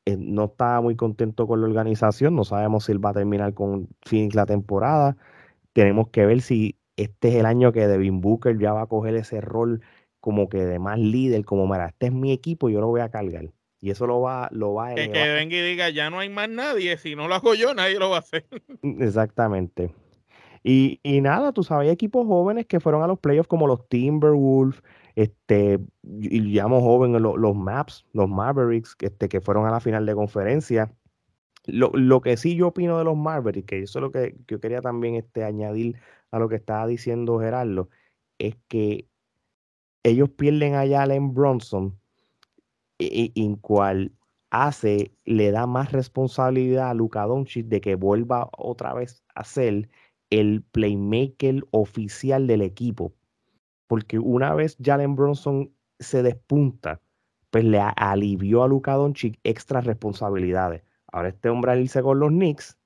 eh, 0.06 0.16
no 0.18 0.44
está 0.44 0.80
muy 0.80 0.96
contento 0.96 1.46
con 1.46 1.60
la 1.60 1.66
organización. 1.66 2.34
No 2.34 2.44
sabemos 2.44 2.84
si 2.84 2.92
él 2.92 3.04
va 3.04 3.10
a 3.10 3.14
terminar 3.14 3.54
con 3.54 3.88
Phoenix 4.02 4.34
la 4.34 4.46
temporada. 4.46 5.16
Tenemos 5.72 6.08
que 6.08 6.24
ver 6.24 6.40
si 6.40 6.76
este 6.96 7.28
es 7.28 7.34
el 7.36 7.46
año 7.46 7.72
que 7.72 7.86
Devin 7.86 8.20
Booker 8.20 8.58
ya 8.58 8.72
va 8.72 8.82
a 8.82 8.86
coger 8.86 9.14
ese 9.16 9.40
rol 9.40 9.82
como 10.20 10.48
que 10.48 10.64
de 10.64 10.78
más 10.78 10.98
líder, 10.98 11.44
como, 11.44 11.66
mira, 11.66 11.86
este 11.86 12.06
es 12.06 12.12
mi 12.12 12.32
equipo, 12.32 12.68
yo 12.68 12.80
lo 12.80 12.88
voy 12.88 13.00
a 13.00 13.10
cargar. 13.10 13.52
Y 13.86 13.90
eso 13.90 14.04
lo 14.08 14.20
va, 14.20 14.48
lo 14.50 14.74
va 14.74 14.88
a 14.88 14.94
Que, 14.96 15.12
que 15.12 15.28
venga 15.28 15.56
y 15.56 15.62
diga, 15.62 15.90
ya 15.90 16.10
no 16.10 16.18
hay 16.18 16.28
más 16.28 16.48
nadie, 16.48 16.98
si 16.98 17.14
no 17.14 17.28
lo 17.28 17.36
hago 17.36 17.54
yo, 17.54 17.72
nadie 17.72 18.00
lo 18.00 18.10
va 18.10 18.16
a 18.16 18.18
hacer. 18.18 18.44
Mm, 18.82 19.00
exactamente. 19.00 19.94
Y, 20.64 20.98
y 21.04 21.20
nada, 21.20 21.52
tú 21.52 21.62
sabes, 21.62 21.86
hay 21.86 21.92
equipos 21.92 22.26
jóvenes 22.26 22.66
que 22.66 22.80
fueron 22.80 23.04
a 23.04 23.06
los 23.06 23.20
playoffs 23.20 23.46
como 23.46 23.68
los 23.68 23.88
Timberwolves, 23.88 24.82
este, 25.14 25.78
y 26.02 26.40
llamo 26.40 26.80
jóvenes 26.80 27.20
los, 27.20 27.36
los 27.38 27.54
Maps, 27.54 28.04
los 28.12 28.28
Mavericks, 28.28 28.96
este, 28.98 29.28
que 29.28 29.40
fueron 29.40 29.66
a 29.66 29.70
la 29.70 29.78
final 29.78 30.04
de 30.04 30.16
conferencia. 30.16 30.92
Lo, 31.66 31.92
lo, 31.94 32.20
que 32.20 32.36
sí 32.36 32.56
yo 32.56 32.66
opino 32.68 32.98
de 32.98 33.04
los 33.04 33.16
Mavericks, 33.16 33.68
que 33.68 33.82
eso 33.82 34.00
es 34.00 34.02
lo 34.02 34.10
que, 34.10 34.34
yo 34.48 34.58
quería 34.58 34.80
también 34.80 35.14
este, 35.14 35.44
añadir 35.44 35.94
a 36.32 36.40
lo 36.40 36.48
que 36.48 36.56
estaba 36.56 36.88
diciendo 36.88 37.38
Gerardo, 37.38 37.88
es 38.40 38.56
que 38.66 39.06
ellos 40.02 40.28
pierden 40.30 40.74
a 40.74 40.80
Allen 40.80 41.32
Bronson, 41.32 41.96
en 42.98 43.56
cual 43.56 44.12
hace, 44.50 45.12
le 45.24 45.50
da 45.50 45.66
más 45.66 45.92
responsabilidad 45.92 46.90
a 46.90 46.94
Luka 46.94 47.24
Doncic 47.26 47.66
de 47.66 47.80
que 47.80 47.94
vuelva 47.94 48.48
otra 48.56 48.94
vez 48.94 49.24
a 49.34 49.44
ser 49.44 49.88
el 50.30 50.62
playmaker 50.62 51.64
oficial 51.70 52.46
del 52.46 52.62
equipo. 52.62 53.12
Porque 53.86 54.18
una 54.18 54.54
vez 54.54 54.76
Jalen 54.82 55.14
Bronson 55.14 55.72
se 55.98 56.22
despunta, 56.22 57.00
pues 57.50 57.64
le 57.64 57.78
alivió 57.78 58.62
a 58.62 58.68
Luka 58.68 58.94
Doncic 58.94 59.38
extra 59.44 59.80
responsabilidades. 59.80 60.82
Ahora 61.12 61.28
este 61.28 61.48
hombre 61.48 61.72
al 61.72 61.80
irse 61.80 62.02
con 62.02 62.18
los 62.18 62.30
Knicks, 62.30 62.78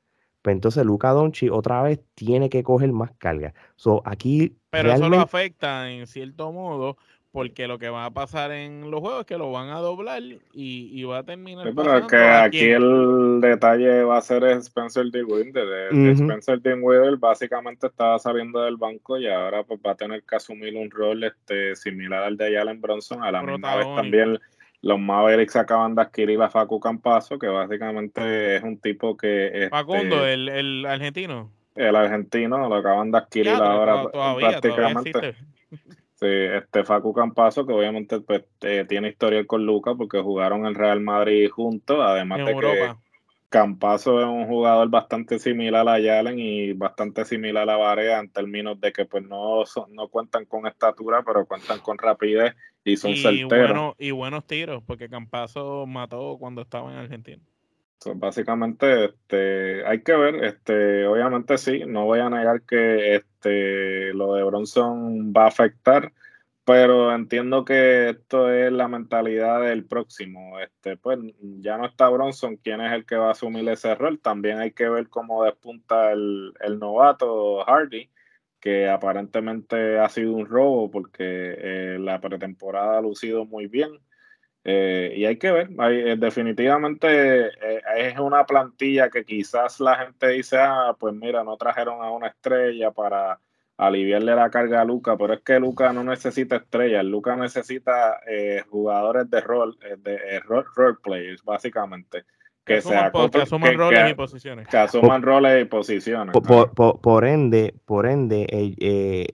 pues 0.43 0.55
entonces 0.55 0.85
Luka 0.85 1.11
Doncic 1.11 1.53
otra 1.53 1.83
vez 1.83 2.01
tiene 2.15 2.51
que 2.51 2.63
coger 2.63 2.93
más 2.93 3.13
carga. 3.19 3.55
So, 3.77 4.03
aquí 4.05 4.57
Pero 4.71 4.93
eso 4.93 5.09
lo 5.09 5.21
afecta 5.21 5.91
en 5.91 6.07
cierto 6.07 6.53
modo 6.53 6.97
porque 7.33 7.69
lo 7.69 7.79
que 7.79 7.89
va 7.89 8.07
a 8.07 8.11
pasar 8.11 8.51
en 8.51 8.91
los 8.91 9.01
juegos 9.01 9.21
es 9.21 9.27
que 9.27 9.39
lo 9.39 9.53
van 9.53 9.69
a 9.69 9.79
doblar 9.79 10.21
y, 10.23 10.41
y 10.53 11.05
va 11.05 11.19
a 11.19 11.23
terminar. 11.23 11.67
Sí, 11.67 11.73
pero 11.77 11.99
es 11.99 12.07
que 12.07 12.17
aquí 12.17 12.71
el 12.71 13.41
detalle 13.41 14.03
va 14.03 14.19
a 14.19 14.23
ser 14.23 14.43
Spencer 14.45 15.05
Dinwiddie. 15.13 15.91
Uh 15.93 16.13
Spencer 16.13 16.61
Dinwiddie 16.61 17.17
básicamente 17.19 17.87
estaba 17.87 18.19
saliendo 18.19 18.61
del 18.63 18.77
banco 18.77 19.17
y 19.17 19.29
ahora 19.29 19.63
pues 19.63 19.79
va 19.87 19.93
a 19.93 19.97
tener 19.97 20.23
que 20.25 20.37
asumir 20.37 20.77
un 20.77 20.91
rol 20.91 21.23
este 21.23 21.77
similar 21.77 22.25
al 22.25 22.37
de 22.37 22.55
Jalen 22.55 22.81
Bronson. 22.81 23.23
A 23.23 23.31
la 23.31 23.43
misma 23.43 23.77
vez 23.77 23.87
también 23.95 24.39
los 24.83 24.99
Mavericks 24.99 25.57
acaban 25.57 25.95
de 25.95 26.03
adquirir 26.03 26.41
a 26.43 26.49
Facu 26.49 26.81
Campazo, 26.81 27.39
que 27.39 27.47
básicamente 27.47 28.57
es 28.57 28.63
un 28.63 28.81
tipo 28.81 29.17
que... 29.17 29.47
Este, 29.47 29.69
Facundo, 29.69 30.27
el, 30.27 30.49
el 30.49 30.87
argentino. 30.87 31.53
El 31.75 31.95
argentino, 31.95 32.69
lo 32.69 32.75
acaban 32.75 33.11
de 33.11 33.19
adquirir 33.19 33.53
ahora 33.53 34.05
prácticamente. 34.11 35.35
Sí, 35.35 35.79
este 36.21 36.85
Facu 36.85 37.13
Campazo, 37.13 37.67
que 37.67 37.73
obviamente 37.73 38.21
pues, 38.21 38.45
eh, 38.63 38.85
tiene 38.89 39.09
historia 39.09 39.47
con 39.47 39.65
Lucas 39.65 39.95
porque 39.97 40.21
jugaron 40.21 40.67
en 40.67 40.75
Real 40.75 41.01
Madrid 41.01 41.49
juntos, 41.49 41.99
además 42.01 42.45
de 42.45 42.55
que 42.57 42.95
Campazo 43.49 44.21
es 44.21 44.27
un 44.27 44.47
jugador 44.47 44.89
bastante 44.91 45.41
similar 45.41 45.89
a 45.89 45.99
Yalen 45.99 46.39
y 46.39 46.73
bastante 46.73 47.25
similar 47.25 47.69
a 47.69 47.77
Varea 47.77 48.21
en 48.21 48.31
términos 48.31 48.81
de 48.81 48.93
que 48.93 49.07
pues 49.07 49.25
no, 49.25 49.65
no 49.89 50.09
cuentan 50.09 50.45
con 50.45 50.69
estatura, 50.69 51.25
pero 51.25 51.47
cuentan 51.47 51.81
con 51.81 51.99
rapidez 51.99 52.55
y 52.85 52.97
son 52.97 53.17
certeros. 53.17 53.95
y 53.99 54.13
buenos 54.13 54.47
tiros, 54.47 54.85
porque 54.87 55.09
Campazo 55.09 55.85
mató 55.87 56.37
cuando 56.39 56.63
estaba 56.63 56.93
en 56.93 56.99
Argentina 56.99 57.43
básicamente, 58.17 59.07
este, 59.07 59.87
hay 59.87 60.03
que 60.03 60.17
ver, 60.17 60.45
este, 60.45 61.07
obviamente 61.07 61.59
sí, 61.59 61.83
no 61.87 62.05
voy 62.05 62.21
a 62.21 62.31
negar 62.31 62.63
que 62.63 63.17
este, 63.17 64.13
lo 64.15 64.35
de 64.35 64.45
Bronson 64.45 65.33
va 65.33 65.45
a 65.45 65.49
afectar, 65.49 66.13
pero 66.65 67.15
entiendo 67.15 67.65
que 67.65 68.11
esto 68.11 68.51
es 68.51 68.73
la 68.73 68.89
mentalidad 68.89 69.63
del 69.63 69.85
próximo. 69.85 70.61
Este, 70.61 70.97
pues 70.97 71.19
ya 71.61 71.77
no 71.79 71.87
está 71.87 72.09
Bronson, 72.09 72.57
¿quién 72.57 72.81
es 72.81 72.93
el 72.93 73.05
que 73.07 73.17
va 73.17 73.29
a 73.29 73.33
asumir 73.33 73.69
ese 73.69 73.95
rol? 73.95 74.21
También 74.21 74.59
hay 74.59 74.73
que 74.73 74.89
ver 74.89 75.09
cómo 75.09 75.45
despunta 75.45 76.13
el, 76.13 76.53
el 76.61 76.79
novato 76.79 77.65
Hardy, 77.65 78.11
que 78.61 78.89
aparentemente 78.89 79.99
ha 79.99 80.09
sido 80.09 80.35
un 80.35 80.47
robo 80.47 80.91
porque 80.91 81.25
eh, 81.25 81.99
la 81.99 82.21
pretemporada 82.21 82.99
ha 82.99 83.03
lucido 83.03 83.45
muy 83.47 83.67
bien. 83.67 83.91
Eh, 84.63 85.15
y 85.17 85.25
hay 85.25 85.39
que 85.39 85.51
ver, 85.53 85.71
eh, 85.91 86.17
definitivamente 86.19 87.47
eh, 87.47 87.83
es 87.97 88.19
una 88.19 88.45
plantilla 88.45 89.09
que 89.09 89.25
quizás 89.25 89.81
la 89.81 89.97
gente 89.97 90.29
dice, 90.29 90.59
ah, 90.59 90.95
pues 90.99 91.15
mira, 91.15 91.43
no 91.43 91.57
trajeron 91.57 92.03
a 92.03 92.11
una 92.11 92.27
estrella 92.27 92.91
para 92.91 93.41
aliviarle 93.79 94.35
la 94.35 94.51
carga 94.51 94.83
a 94.83 94.85
Luca, 94.85 95.17
pero 95.17 95.33
es 95.33 95.41
que 95.41 95.59
Luca 95.59 95.95
no 95.95 96.05
necesita 96.05 96.57
estrellas, 96.57 97.03
Luca 97.07 97.37
necesita 97.37 98.21
jugadores 98.69 99.31
de 99.31 99.41
rol, 99.41 99.79
de 99.99 100.41
role, 100.41 100.97
players, 101.03 101.43
básicamente. 101.43 102.25
Que, 102.63 102.83
se 102.83 102.95
asuman 102.95 103.79
roles 103.79 104.11
y 104.11 104.15
posiciones. 104.15 104.69
Que 104.69 104.77
asuman 104.77 105.23
roles 105.23 105.63
y 105.63 105.65
posiciones. 105.65 106.35
Por, 106.35 107.25
ende, 107.25 107.75
por 107.87 108.07
ende 108.07 108.47
el, 108.51 109.27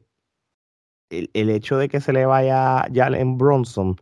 el, 1.34 1.50
hecho 1.50 1.76
de 1.76 1.88
que 1.88 2.00
se 2.00 2.12
le 2.12 2.24
vaya 2.24 2.86
Jalen 2.94 3.36
Bronson 3.36 3.96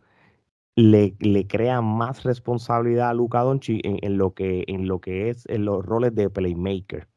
le, 0.75 1.15
le 1.19 1.47
crea 1.47 1.81
más 1.81 2.23
responsabilidad 2.23 3.09
a 3.09 3.13
Luca 3.13 3.41
Doncic 3.41 3.81
en, 3.83 4.17
lo 4.17 4.33
que, 4.33 4.65
en 4.67 4.87
lo 4.87 4.99
que 4.99 5.29
es 5.29 5.45
en 5.47 5.65
los 5.65 5.85
roles 5.85 6.13
de 6.15 6.29
playmaker. 6.29 7.07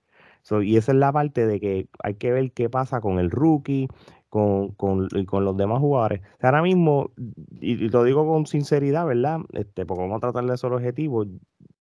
y 0.63 0.77
esa 0.77 0.93
es 0.93 0.99
la 0.99 1.13
parte 1.13 1.47
de 1.47 1.61
que 1.61 1.89
hay 2.03 2.15
que 2.15 2.33
ver 2.33 2.53
qué 2.53 2.71
pasa 2.71 3.01
con 3.01 3.19
el 3.19 3.31
rookie, 3.31 3.89
con, 4.29 4.73
con, 4.75 5.09
con 5.27 5.45
los 5.45 5.57
demás 5.57 5.81
jugadores. 5.81 6.23
ahora 6.41 6.63
mismo, 6.63 7.13
y, 7.61 7.89
lo 7.89 8.05
digo 8.05 8.27
con 8.27 8.47
sinceridad, 8.47 9.07
¿verdad? 9.07 9.41
Este, 9.53 9.87
porque 9.87 10.03
vamos 10.03 10.19
a 10.19 10.21
tratar 10.21 10.45
de 10.47 10.55
esos 10.55 10.73
objetivos, 10.73 11.29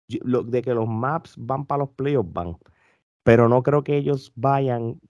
de 0.08 0.62
que 0.62 0.74
los 0.74 0.88
maps 0.88 1.34
van 1.38 1.66
para 1.66 1.80
los 1.80 1.90
playoffs, 1.90 2.32
van. 2.32 2.56
Pero 3.24 3.48
no 3.48 3.62
creo 3.62 3.84
que 3.84 3.96
ellos 3.96 4.32
vayan, 4.36 5.00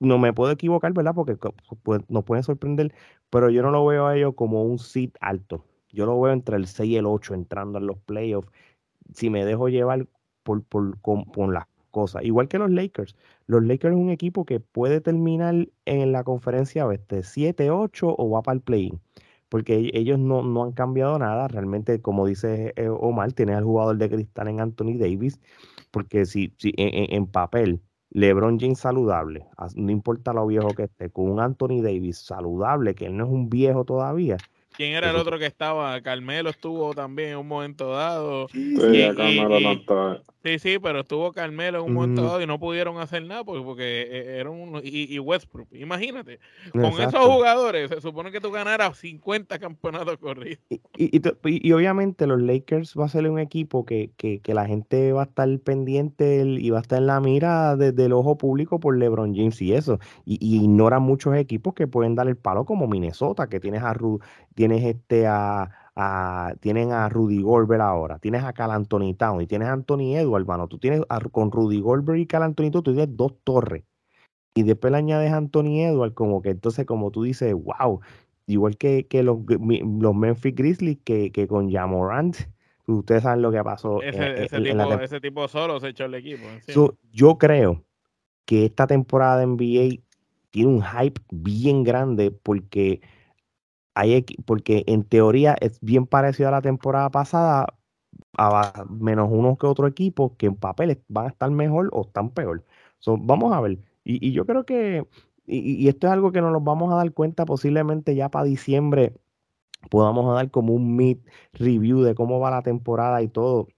no 0.00 0.18
me 0.18 0.32
puedo 0.32 0.52
equivocar, 0.52 0.92
¿verdad? 0.92 1.14
Porque 1.14 1.36
pues, 1.82 2.02
nos 2.08 2.24
pueden 2.24 2.44
sorprender, 2.44 2.94
pero 3.30 3.50
yo 3.50 3.62
no 3.62 3.70
lo 3.70 3.86
veo 3.86 4.06
a 4.06 4.16
ellos 4.16 4.34
como 4.36 4.62
un 4.64 4.78
sit 4.78 5.16
alto. 5.20 5.64
Yo 5.90 6.06
lo 6.06 6.20
veo 6.20 6.32
entre 6.32 6.56
el 6.56 6.66
6 6.66 6.90
y 6.90 6.96
el 6.96 7.06
8 7.06 7.34
entrando 7.34 7.78
en 7.78 7.86
los 7.86 7.98
playoffs. 7.98 8.50
Si 9.14 9.30
me 9.30 9.44
dejo 9.44 9.68
llevar 9.68 10.06
por, 10.42 10.62
por, 10.64 11.00
con, 11.00 11.52
las 11.52 11.66
cosas. 11.90 12.24
Igual 12.24 12.48
que 12.48 12.58
los 12.58 12.70
Lakers. 12.70 13.16
Los 13.46 13.64
Lakers 13.64 13.94
es 13.94 14.00
un 14.00 14.10
equipo 14.10 14.44
que 14.44 14.60
puede 14.60 15.00
terminar 15.00 15.68
en 15.84 16.12
la 16.12 16.24
conferencia 16.24 16.86
oeste 16.86 17.20
7-8 17.20 18.14
o 18.16 18.30
va 18.30 18.42
para 18.42 18.56
el 18.56 18.62
play-in. 18.62 19.00
Porque 19.48 19.90
ellos 19.94 20.18
no, 20.18 20.42
no, 20.42 20.64
han 20.64 20.72
cambiado 20.72 21.18
nada. 21.18 21.48
Realmente, 21.48 22.02
como 22.02 22.26
dice 22.26 22.74
eh, 22.76 22.88
Omar, 22.88 23.32
tiene 23.32 23.54
al 23.54 23.64
jugador 23.64 23.96
de 23.96 24.10
cristal 24.10 24.48
en 24.48 24.60
Anthony 24.60 24.98
Davis. 24.98 25.40
Porque 25.90 26.26
si, 26.26 26.52
si 26.58 26.72
en, 26.76 27.26
papel 27.26 27.80
LeBron 28.10 28.58
James 28.58 28.78
saludable, 28.78 29.46
no 29.74 29.90
importa 29.90 30.32
lo 30.32 30.46
viejo 30.46 30.68
que 30.68 30.84
esté, 30.84 31.10
con 31.10 31.30
un 31.30 31.40
Anthony 31.40 31.82
Davis 31.82 32.18
saludable, 32.18 32.94
que 32.94 33.06
él 33.06 33.16
no 33.16 33.24
es 33.24 33.30
un 33.30 33.48
viejo 33.48 33.84
todavía, 33.84 34.36
¿Quién 34.78 34.94
era 34.94 35.10
el 35.10 35.16
otro 35.16 35.40
que 35.40 35.46
estaba? 35.46 36.00
Carmelo 36.02 36.50
estuvo 36.50 36.94
también 36.94 37.30
en 37.30 37.38
un 37.38 37.48
momento 37.48 37.90
dado. 37.90 38.46
Sí, 38.46 38.76
Carmelo 39.16 39.58
no 39.58 39.72
estaba. 39.72 40.22
Sí, 40.44 40.60
sí, 40.60 40.78
pero 40.80 41.00
estuvo 41.00 41.32
Carmelo 41.32 41.80
en 41.80 41.84
un 41.86 41.94
momento 41.94 42.22
dado 42.22 42.40
y 42.40 42.46
no 42.46 42.60
pudieron 42.60 42.98
hacer 42.98 43.24
nada 43.24 43.42
porque, 43.42 43.62
porque 43.64 44.02
eh, 44.02 44.38
era 44.38 44.48
un 44.48 44.80
y, 44.84 45.18
Westbrook, 45.18 45.68
imagínate, 45.72 46.38
con 46.72 46.92
esos 47.00 47.26
jugadores 47.26 47.88
se 47.88 48.00
supone 48.00 48.30
que 48.30 48.40
tú 48.40 48.52
ganaras 48.52 48.96
50 48.98 49.58
campeonatos 49.58 50.16
corridos. 50.18 50.60
Y, 50.96 51.20
y, 51.44 51.72
obviamente 51.72 52.28
los 52.28 52.40
Lakers 52.40 52.94
va 52.96 53.06
a 53.06 53.08
ser 53.08 53.28
un 53.28 53.40
equipo 53.40 53.84
que, 53.84 54.12
que, 54.16 54.38
que, 54.38 54.54
la 54.54 54.66
gente 54.66 55.12
va 55.12 55.22
a 55.22 55.24
estar 55.24 55.48
pendiente 55.58 56.44
y 56.46 56.70
va 56.70 56.78
a 56.78 56.82
estar 56.82 56.98
en 56.98 57.08
la 57.08 57.20
mira 57.20 57.74
desde 57.76 58.04
el 58.04 58.12
ojo 58.12 58.38
público 58.38 58.78
por 58.78 58.96
LeBron 58.96 59.34
James 59.34 59.60
y 59.60 59.74
eso. 59.74 59.98
Y, 60.24 60.38
ignora 60.56 61.00
muchos 61.00 61.34
equipos 61.34 61.74
que 61.74 61.88
pueden 61.88 62.14
dar 62.14 62.28
el 62.28 62.36
palo 62.36 62.64
como 62.64 62.86
Minnesota, 62.86 63.48
que 63.48 63.58
tienes 63.58 63.82
a 63.82 63.92
tienes 64.58 64.82
este 64.82 65.24
a 65.28 65.70
tienen 66.60 66.92
a 66.92 67.08
Rudy 67.08 67.42
Goldberg 67.42 67.80
ahora, 67.80 68.18
tienes 68.18 68.42
a 68.42 68.52
Cal 68.52 68.72
Anthony 68.72 69.14
Town 69.16 69.40
y 69.40 69.46
tienes 69.46 69.68
a 69.68 69.72
Anthony 69.72 70.16
Edwards, 70.16 70.44
hermano. 70.44 70.68
Tú 70.68 70.78
tienes 70.78 71.02
con 71.32 71.50
Rudy 71.50 71.80
Goldberg 71.80 72.18
y 72.18 72.26
Cal 72.26 72.42
Anthony 72.42 72.70
Town, 72.70 72.82
tú 72.82 72.92
tienes 72.92 73.16
dos 73.16 73.34
torres. 73.44 73.84
Y 74.54 74.62
después 74.64 74.92
le 74.92 74.98
añades 74.98 75.32
a 75.32 75.36
Anthony 75.36 75.82
Edwards, 75.82 76.14
como 76.14 76.42
que 76.42 76.50
entonces, 76.50 76.86
como 76.86 77.10
tú 77.10 77.22
dices, 77.22 77.52
wow, 77.52 78.00
igual 78.46 78.76
que, 78.76 79.06
que 79.06 79.22
los, 79.22 79.38
los 79.48 80.14
Memphis 80.14 80.54
Grizzlies, 80.54 80.98
que, 81.04 81.32
que 81.32 81.46
con 81.46 81.70
Jamorant, 81.70 82.36
ustedes 82.86 83.22
saben 83.22 83.42
lo 83.42 83.50
que 83.52 83.62
pasó. 83.62 84.02
Ese, 84.02 84.44
ese, 84.44 84.60
tipo, 84.60 84.92
ese 84.94 85.20
tipo, 85.20 85.48
solo 85.48 85.80
se 85.80 85.88
echó 85.88 86.04
el 86.04 86.14
equipo. 86.14 86.44
yo 87.12 87.38
creo 87.38 87.84
que 88.44 88.64
esta 88.64 88.86
temporada 88.86 89.38
de 89.38 89.46
NBA 89.46 90.02
tiene 90.50 90.70
un 90.70 90.82
hype 90.82 91.20
bien 91.30 91.84
grande 91.84 92.30
porque 92.30 93.00
porque 94.44 94.84
en 94.86 95.04
teoría 95.04 95.56
es 95.60 95.80
bien 95.80 96.06
parecido 96.06 96.48
a 96.48 96.52
la 96.52 96.62
temporada 96.62 97.10
pasada, 97.10 97.66
menos 98.88 99.28
unos 99.30 99.58
que 99.58 99.66
otros 99.66 99.90
equipos 99.90 100.32
que 100.38 100.46
en 100.46 100.56
papeles 100.56 100.98
van 101.08 101.26
a 101.26 101.28
estar 101.30 101.50
mejor 101.50 101.90
o 101.92 102.02
están 102.02 102.30
peor. 102.30 102.64
vamos 103.06 103.52
a 103.52 103.60
ver. 103.60 103.78
Y, 104.04 104.32
yo 104.32 104.46
creo 104.46 104.64
que, 104.64 105.06
y, 105.46 105.88
esto 105.88 106.06
es 106.06 106.12
algo 106.12 106.32
que 106.32 106.40
nos 106.40 106.62
vamos 106.64 106.92
a 106.92 106.96
dar 106.96 107.12
cuenta 107.12 107.44
posiblemente 107.46 108.14
ya 108.14 108.30
para 108.30 108.44
diciembre, 108.46 109.14
podamos 109.90 110.34
dar 110.34 110.50
como 110.50 110.74
un 110.74 110.96
mid 110.96 111.18
review 111.54 112.02
de 112.02 112.14
cómo 112.14 112.40
va 112.40 112.50
la 112.50 112.62
temporada 112.62 113.22
y 113.22 113.28
todo 113.28 113.68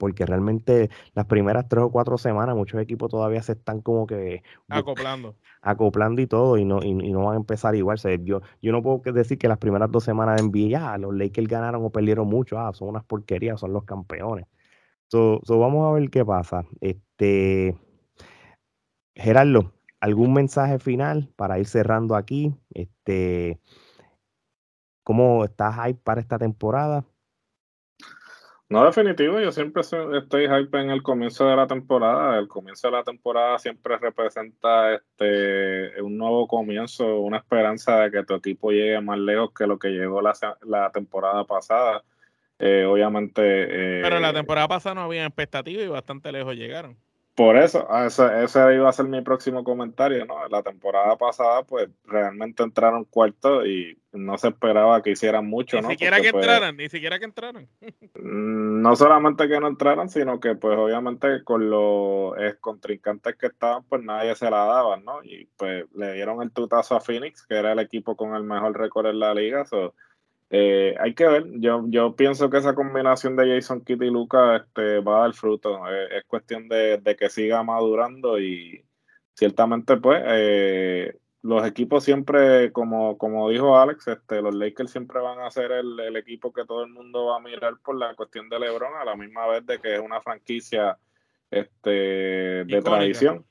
porque 0.00 0.24
realmente 0.24 0.90
las 1.14 1.26
primeras 1.26 1.68
tres 1.68 1.84
o 1.84 1.92
cuatro 1.92 2.16
semanas 2.16 2.56
muchos 2.56 2.80
equipos 2.80 3.10
todavía 3.10 3.42
se 3.42 3.52
están 3.52 3.82
como 3.82 4.06
que 4.06 4.42
acoplando. 4.68 5.36
acoplando 5.62 6.22
y 6.22 6.26
todo 6.26 6.56
y 6.56 6.64
no 6.64 6.82
y, 6.82 6.94
no 6.94 7.26
van 7.26 7.34
a 7.34 7.36
empezar 7.36 7.76
igual. 7.76 7.98
Yo 8.24 8.40
yo 8.62 8.72
no 8.72 8.82
puedo 8.82 9.00
decir 9.12 9.38
que 9.38 9.46
las 9.46 9.58
primeras 9.58 9.92
dos 9.92 10.02
semanas 10.02 10.36
de 10.36 10.48
NBA 10.48 10.98
los 10.98 11.14
Lakers 11.14 11.46
ganaron 11.46 11.84
o 11.84 11.90
perdieron 11.90 12.26
mucho 12.26 12.58
ah 12.58 12.72
son 12.72 12.88
unas 12.88 13.04
porquerías 13.04 13.60
son 13.60 13.72
los 13.74 13.84
campeones. 13.84 14.46
So, 15.08 15.40
vamos 15.46 15.86
a 15.86 15.92
ver 15.92 16.08
qué 16.08 16.24
pasa. 16.24 16.64
Este 16.80 17.76
Gerardo 19.14 19.74
algún 20.00 20.32
mensaje 20.32 20.78
final 20.78 21.30
para 21.36 21.58
ir 21.58 21.66
cerrando 21.66 22.16
aquí 22.16 22.54
este 22.70 23.60
cómo 25.04 25.44
estás 25.44 25.78
ahí 25.78 25.92
para 25.92 26.22
esta 26.22 26.38
temporada 26.38 27.04
no, 28.70 28.84
definitivo, 28.84 29.40
yo 29.40 29.50
siempre 29.50 29.82
estoy 29.82 30.48
hype 30.48 30.80
en 30.80 30.90
el 30.90 31.02
comienzo 31.02 31.44
de 31.46 31.56
la 31.56 31.66
temporada. 31.66 32.38
El 32.38 32.46
comienzo 32.46 32.88
de 32.88 32.92
la 32.96 33.02
temporada 33.02 33.58
siempre 33.58 33.98
representa 33.98 34.94
este 34.94 36.00
un 36.00 36.16
nuevo 36.16 36.46
comienzo, 36.46 37.18
una 37.18 37.38
esperanza 37.38 37.98
de 37.98 38.10
que 38.12 38.22
tu 38.22 38.34
equipo 38.34 38.70
llegue 38.70 39.00
más 39.00 39.18
lejos 39.18 39.52
que 39.52 39.66
lo 39.66 39.78
que 39.78 39.88
llegó 39.88 40.22
la, 40.22 40.32
la 40.62 40.90
temporada 40.90 41.44
pasada. 41.44 42.04
Eh, 42.60 42.84
obviamente. 42.84 43.42
Eh, 43.42 44.02
Pero 44.02 44.20
la 44.20 44.32
temporada 44.32 44.68
pasada 44.68 44.94
no 44.94 45.02
había 45.02 45.26
expectativa 45.26 45.82
y 45.82 45.88
bastante 45.88 46.30
lejos 46.30 46.54
llegaron. 46.54 46.96
Por 47.34 47.56
eso, 47.56 47.86
ese, 48.04 48.44
ese, 48.44 48.74
iba 48.74 48.88
a 48.88 48.92
ser 48.92 49.06
mi 49.06 49.22
próximo 49.22 49.64
comentario, 49.64 50.26
¿no? 50.26 50.46
La 50.48 50.62
temporada 50.62 51.16
pasada, 51.16 51.62
pues 51.62 51.88
realmente 52.04 52.62
entraron 52.62 53.04
cuarto 53.04 53.64
y 53.64 53.96
no 54.12 54.36
se 54.36 54.48
esperaba 54.48 55.02
que 55.02 55.12
hicieran 55.12 55.46
mucho, 55.46 55.76
ni 55.76 55.82
¿no? 55.82 55.90
Siquiera 55.90 56.20
que 56.20 56.32
pues, 56.32 56.44
entraran, 56.44 56.76
ni 56.76 56.88
siquiera 56.88 57.18
que 57.18 57.24
entraran. 57.24 57.68
Mm, 58.16 58.82
no 58.82 58.96
solamente 58.96 59.48
que 59.48 59.60
no 59.60 59.68
entraran, 59.68 60.10
sino 60.10 60.40
que 60.40 60.56
pues 60.56 60.76
obviamente 60.76 61.42
con 61.44 61.70
los 61.70 62.34
contrincantes 62.60 63.36
que 63.36 63.46
estaban, 63.46 63.84
pues 63.84 64.02
nadie 64.02 64.34
se 64.34 64.50
la 64.50 64.64
daba, 64.64 64.96
¿no? 64.98 65.22
Y 65.22 65.46
pues 65.56 65.86
le 65.94 66.14
dieron 66.14 66.42
el 66.42 66.52
tutazo 66.52 66.96
a 66.96 67.00
Phoenix, 67.00 67.46
que 67.46 67.54
era 67.54 67.72
el 67.72 67.78
equipo 67.78 68.16
con 68.16 68.34
el 68.34 68.42
mejor 68.42 68.76
récord 68.76 69.06
en 69.06 69.20
la 69.20 69.32
liga, 69.32 69.64
so, 69.64 69.94
eh, 70.52 70.96
hay 70.98 71.14
que 71.14 71.26
ver, 71.28 71.46
yo, 71.60 71.84
yo 71.86 72.16
pienso 72.16 72.50
que 72.50 72.58
esa 72.58 72.74
combinación 72.74 73.36
de 73.36 73.54
Jason 73.54 73.82
Kidd 73.82 74.02
y 74.02 74.10
Luca 74.10 74.56
este, 74.56 74.98
va 74.98 75.18
a 75.18 75.20
dar 75.22 75.34
fruto. 75.34 75.88
Eh, 75.88 76.18
es 76.18 76.24
cuestión 76.24 76.68
de, 76.68 77.16
que 77.16 77.30
siga 77.30 77.62
madurando 77.62 78.38
y 78.40 78.84
ciertamente, 79.32 79.96
pues, 79.96 80.20
eh, 80.26 81.16
los 81.42 81.64
equipos 81.64 82.02
siempre, 82.02 82.72
como, 82.72 83.16
como 83.16 83.48
dijo 83.48 83.78
Alex, 83.78 84.08
este, 84.08 84.42
los 84.42 84.54
Lakers 84.54 84.90
siempre 84.90 85.20
van 85.20 85.38
a 85.38 85.50
ser 85.52 85.70
el, 85.70 86.16
equipo 86.16 86.52
que 86.52 86.64
todo 86.64 86.82
el 86.82 86.90
mundo 86.90 87.26
va 87.26 87.36
a 87.36 87.40
mirar 87.40 87.74
por 87.82 87.96
la 87.96 88.14
cuestión 88.14 88.48
de 88.48 88.58
LeBron, 88.58 88.96
a 88.96 89.04
la 89.04 89.14
misma 89.14 89.46
vez 89.46 89.64
de 89.64 89.78
que 89.78 89.94
es 89.94 90.00
una 90.00 90.20
franquicia 90.20 90.98
este, 91.48 91.90
de 92.64 92.82
tradición. 92.82 93.46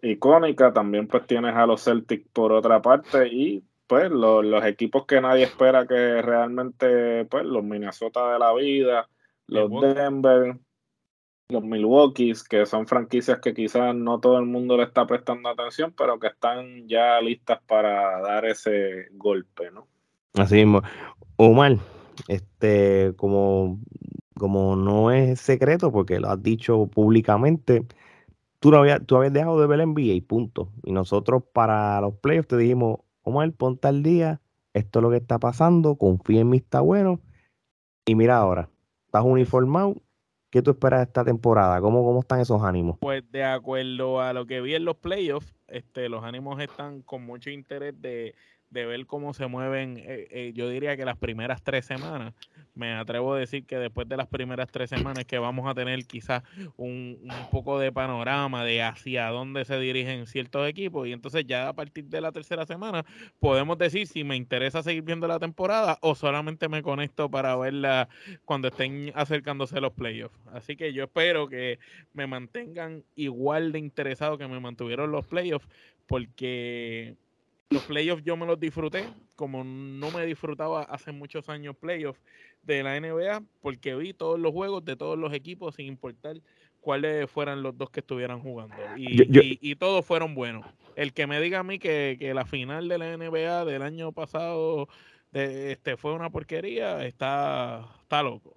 icónica, 0.00 0.72
también 0.72 1.08
pues 1.08 1.26
tienes 1.26 1.56
a 1.56 1.66
los 1.66 1.82
Celtics 1.82 2.28
por 2.32 2.52
otra 2.52 2.80
parte 2.80 3.26
y 3.26 3.64
pues 3.86 4.10
los, 4.10 4.64
equipos 4.64 5.06
que 5.06 5.20
nadie 5.20 5.44
espera 5.44 5.86
que 5.86 6.22
realmente, 6.22 7.24
pues 7.26 7.44
los 7.44 7.62
Minnesota 7.62 8.32
de 8.32 8.38
la 8.38 8.52
vida, 8.54 9.08
los 9.46 9.70
Denver, 9.80 10.58
los 11.48 11.62
Milwaukee, 11.62 12.32
que 12.48 12.66
son 12.66 12.86
franquicias 12.86 13.38
que 13.40 13.54
quizás 13.54 13.94
no 13.94 14.18
todo 14.18 14.38
el 14.38 14.46
mundo 14.46 14.76
le 14.76 14.84
está 14.84 15.06
prestando 15.06 15.48
atención, 15.48 15.94
pero 15.96 16.18
que 16.18 16.28
están 16.28 16.88
ya 16.88 17.20
listas 17.20 17.60
para 17.66 18.20
dar 18.20 18.44
ese 18.46 19.08
golpe, 19.12 19.70
¿no? 19.70 19.86
Así 20.34 20.56
mismo. 20.56 20.82
Omar, 21.36 21.76
este, 22.28 23.14
como, 23.16 23.78
como 24.36 24.74
no 24.76 25.10
es 25.12 25.40
secreto, 25.40 25.92
porque 25.92 26.18
lo 26.18 26.28
has 26.28 26.42
dicho 26.42 26.86
públicamente, 26.88 27.86
tú, 28.58 28.70
no 28.70 28.78
habías, 28.78 29.06
tú 29.06 29.16
habías 29.16 29.32
dejado 29.32 29.60
de 29.60 29.66
ver 29.66 29.80
el 29.80 29.88
NBA 29.90 30.14
y 30.14 30.20
punto. 30.20 30.72
Y 30.82 30.92
nosotros 30.92 31.44
para 31.52 32.00
los 32.00 32.14
playoffs 32.14 32.48
te 32.48 32.56
dijimos, 32.56 32.98
Omar, 33.26 33.50
ponte 33.52 33.88
al 33.88 34.04
día, 34.04 34.40
esto 34.72 35.00
es 35.00 35.02
lo 35.02 35.10
que 35.10 35.16
está 35.16 35.40
pasando, 35.40 35.96
confía 35.96 36.42
en 36.42 36.48
mí, 36.48 36.58
está 36.58 36.80
bueno. 36.80 37.20
Y 38.06 38.14
mira 38.14 38.36
ahora, 38.36 38.70
estás 39.04 39.24
uniformado, 39.24 39.96
¿qué 40.50 40.62
tú 40.62 40.70
esperas 40.70 41.00
de 41.00 41.04
esta 41.06 41.24
temporada? 41.24 41.80
¿Cómo, 41.80 42.04
cómo 42.04 42.20
están 42.20 42.38
esos 42.38 42.62
ánimos? 42.62 42.98
Pues 43.00 43.28
de 43.32 43.42
acuerdo 43.42 44.20
a 44.20 44.32
lo 44.32 44.46
que 44.46 44.60
vi 44.60 44.76
en 44.76 44.84
los 44.84 44.96
playoffs, 44.98 45.52
este, 45.66 46.08
los 46.08 46.22
ánimos 46.22 46.60
están 46.60 47.02
con 47.02 47.26
mucho 47.26 47.50
interés 47.50 48.00
de, 48.00 48.36
de 48.70 48.84
ver 48.84 49.06
cómo 49.06 49.32
se 49.32 49.46
mueven, 49.46 49.98
eh, 49.98 50.28
eh, 50.30 50.52
yo 50.54 50.68
diría 50.68 50.96
que 50.96 51.04
las 51.04 51.16
primeras 51.16 51.62
tres 51.62 51.86
semanas, 51.86 52.34
me 52.74 52.92
atrevo 52.92 53.34
a 53.34 53.38
decir 53.38 53.64
que 53.64 53.78
después 53.78 54.08
de 54.08 54.16
las 54.16 54.26
primeras 54.26 54.70
tres 54.70 54.90
semanas 54.90 55.24
que 55.24 55.38
vamos 55.38 55.68
a 55.68 55.74
tener 55.74 56.04
quizás 56.04 56.42
un, 56.76 57.26
poco 57.50 57.78
de 57.78 57.90
panorama 57.90 58.64
de 58.64 58.82
hacia 58.82 59.28
dónde 59.28 59.64
se 59.64 59.78
dirigen 59.78 60.26
ciertos 60.26 60.68
equipos 60.68 61.08
y 61.08 61.12
entonces 61.12 61.46
ya 61.46 61.68
a 61.68 61.72
partir 61.72 62.04
de 62.04 62.20
la 62.20 62.32
tercera 62.32 62.66
semana 62.66 63.04
podemos 63.40 63.78
decir 63.78 64.06
si 64.06 64.24
me 64.24 64.36
interesa 64.36 64.82
seguir 64.82 65.02
viendo 65.02 65.26
la 65.26 65.38
temporada 65.38 65.98
o 66.02 66.14
solamente 66.14 66.68
me 66.68 66.82
conecto 66.82 67.30
para 67.30 67.56
verla 67.56 68.08
cuando 68.44 68.68
estén 68.68 69.10
acercándose 69.14 69.80
los 69.80 69.92
playoffs. 69.92 70.38
Así 70.52 70.76
que 70.76 70.92
yo 70.92 71.04
espero 71.04 71.48
que 71.48 71.78
me 72.12 72.26
mantengan 72.26 73.04
igual 73.14 73.72
de 73.72 73.78
interesado 73.78 74.36
que 74.36 74.48
me 74.48 74.60
mantuvieron 74.60 75.10
los 75.10 75.26
playoffs 75.26 75.68
porque 76.06 77.16
los 77.70 77.82
playoffs 77.84 78.22
yo 78.24 78.36
me 78.36 78.46
los 78.46 78.60
disfruté, 78.60 79.08
como 79.34 79.64
no 79.64 80.10
me 80.10 80.24
disfrutaba 80.24 80.82
hace 80.82 81.12
muchos 81.12 81.48
años 81.48 81.76
playoffs 81.76 82.20
de 82.62 82.82
la 82.82 82.98
NBA, 83.00 83.42
porque 83.60 83.94
vi 83.94 84.12
todos 84.12 84.38
los 84.38 84.52
juegos 84.52 84.84
de 84.84 84.96
todos 84.96 85.18
los 85.18 85.32
equipos, 85.32 85.74
sin 85.74 85.86
importar 85.86 86.36
cuáles 86.80 87.28
fueran 87.28 87.62
los 87.62 87.76
dos 87.76 87.90
que 87.90 88.00
estuvieran 88.00 88.40
jugando. 88.40 88.76
Y, 88.96 89.74
todos 89.74 90.04
fueron 90.04 90.34
buenos. 90.34 90.64
El 90.94 91.12
que 91.12 91.26
me 91.26 91.40
diga 91.40 91.60
a 91.60 91.64
mí 91.64 91.78
que, 91.78 92.32
la 92.34 92.44
final 92.44 92.88
de 92.88 92.98
la 92.98 93.16
NBA 93.16 93.64
del 93.64 93.82
año 93.82 94.12
pasado 94.12 94.88
de, 95.32 95.72
este, 95.72 95.96
fue 95.96 96.12
una 96.12 96.30
porquería, 96.30 97.04
está, 97.04 97.84
está 98.02 98.22
loco. 98.22 98.54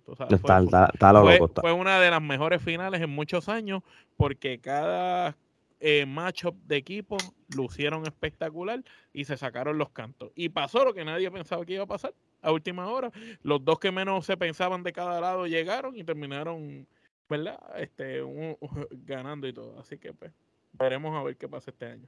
fue, 1.62 1.74
una 1.74 2.00
de 2.00 2.12
las 2.12 2.22
mejores 2.22 2.62
finales 2.62 3.02
en 3.02 3.10
muchos 3.10 3.50
años, 3.50 3.82
porque 4.16 4.60
cada 4.60 5.36
eh, 5.80 6.06
matchup 6.06 6.56
de 6.66 6.78
equipo 6.78 7.18
lucieron 7.56 8.04
espectacular 8.04 8.84
y 9.14 9.26
se 9.26 9.38
sacaron 9.38 9.78
los 9.78 9.90
cantos. 9.92 10.32
Y 10.36 10.50
pasó 10.50 10.84
lo 10.84 10.94
que 10.94 11.06
nadie 11.06 11.32
pensaba 11.32 11.66
que 11.66 11.74
iba 11.74 11.84
a 11.84 11.88
pasar 11.88 12.14
a 12.42 12.52
última 12.52 12.88
hora. 12.88 13.12
Los 13.44 13.64
dos 13.64 13.80
que 13.80 13.92
menos 13.92 14.26
se 14.26 14.38
pensaban 14.38 14.84
de 14.84 14.94
cada 14.94 15.22
lado 15.22 15.48
llegaron 15.48 15.98
y 15.98 16.04
terminaron, 16.04 16.88
¿verdad? 17.30 17.60
Este, 17.78 18.22
ganando 19.06 19.48
y 19.48 19.54
todo. 19.54 19.80
Así 19.80 19.98
que 19.98 20.14
pues 20.14 20.32
veremos 20.74 21.16
a 21.16 21.24
ver 21.24 21.38
qué 21.38 21.48
pasa 21.48 21.72
este 21.72 21.86
año. 21.86 22.08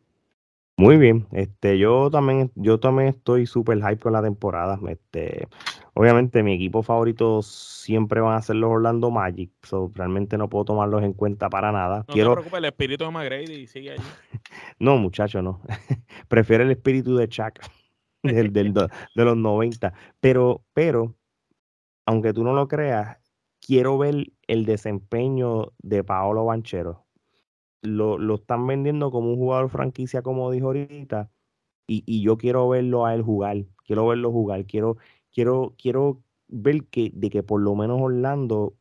Muy 0.78 0.98
bien, 0.98 1.28
este, 1.32 1.78
yo 1.78 2.10
también, 2.10 2.52
yo 2.56 2.80
también 2.80 3.10
estoy 3.10 3.46
súper 3.46 3.78
hype 3.80 3.98
con 3.98 4.14
la 4.14 4.22
temporada. 4.22 4.80
Este, 4.88 5.48
obviamente 5.94 6.42
mi 6.44 6.54
equipo 6.54 6.82
favorito 6.82 7.42
siempre 7.44 8.20
van 8.22 8.36
a 8.36 8.42
ser 8.42 8.56
los 8.56 8.72
Orlando 8.72 9.12
Magic, 9.12 9.52
so, 9.64 9.92
realmente 9.94 10.38
no 10.38 10.50
puedo 10.50 10.66
tomarlos 10.66 11.04
en 11.04 11.14
cuenta 11.14 11.50
para 11.50 11.72
nada. 11.72 12.00
No 12.08 12.14
Quiero... 12.14 12.30
te 12.32 12.36
preocupes, 12.38 12.58
el 12.60 12.66
espíritu 12.66 13.04
de 13.04 13.12
McGrady 13.12 13.68
sigue 13.68 13.92
allí. 13.92 14.04
no, 14.80 14.98
muchacho, 14.98 15.42
no. 15.42 15.62
Prefiero 16.28 16.64
el 16.64 16.72
espíritu 16.72 17.16
de 17.16 17.28
Chuck 17.28 17.60
del, 18.24 18.52
del, 18.52 18.74
de 18.74 18.90
los 19.26 19.38
90. 19.38 19.94
Pero, 20.20 20.64
pero, 20.74 21.16
aunque 22.08 22.34
tú 22.34 22.44
no 22.44 22.54
lo 22.54 22.68
creas, 22.68 23.18
quiero 23.60 23.98
ver 23.98 24.32
el 24.48 24.66
desempeño 24.66 25.74
de 25.80 26.04
Paolo 26.04 26.46
Banchero 26.46 27.06
lo, 27.82 28.18
lo, 28.18 28.36
están 28.36 28.68
vendiendo 28.68 29.12
como 29.12 29.32
un 29.32 29.38
jugador 29.38 29.70
franquicia, 29.70 30.22
como 30.22 30.52
dijo 30.52 30.68
ahorita, 30.68 31.32
y, 31.88 32.04
y, 32.06 32.22
yo 32.24 32.38
quiero 32.38 32.70
verlo 32.70 33.06
a 33.06 33.16
él 33.16 33.24
jugar, 33.24 33.58
quiero 33.86 34.08
verlo 34.08 34.32
jugar, 34.32 34.66
quiero, 34.66 34.98
quiero, 35.32 35.76
quiero 35.78 36.22
ver 36.48 36.86
que, 36.86 37.12
de 37.14 37.30
que 37.30 37.44
por 37.44 37.62
lo 37.62 37.76
menos 37.76 38.00
Orlando, 38.02 38.76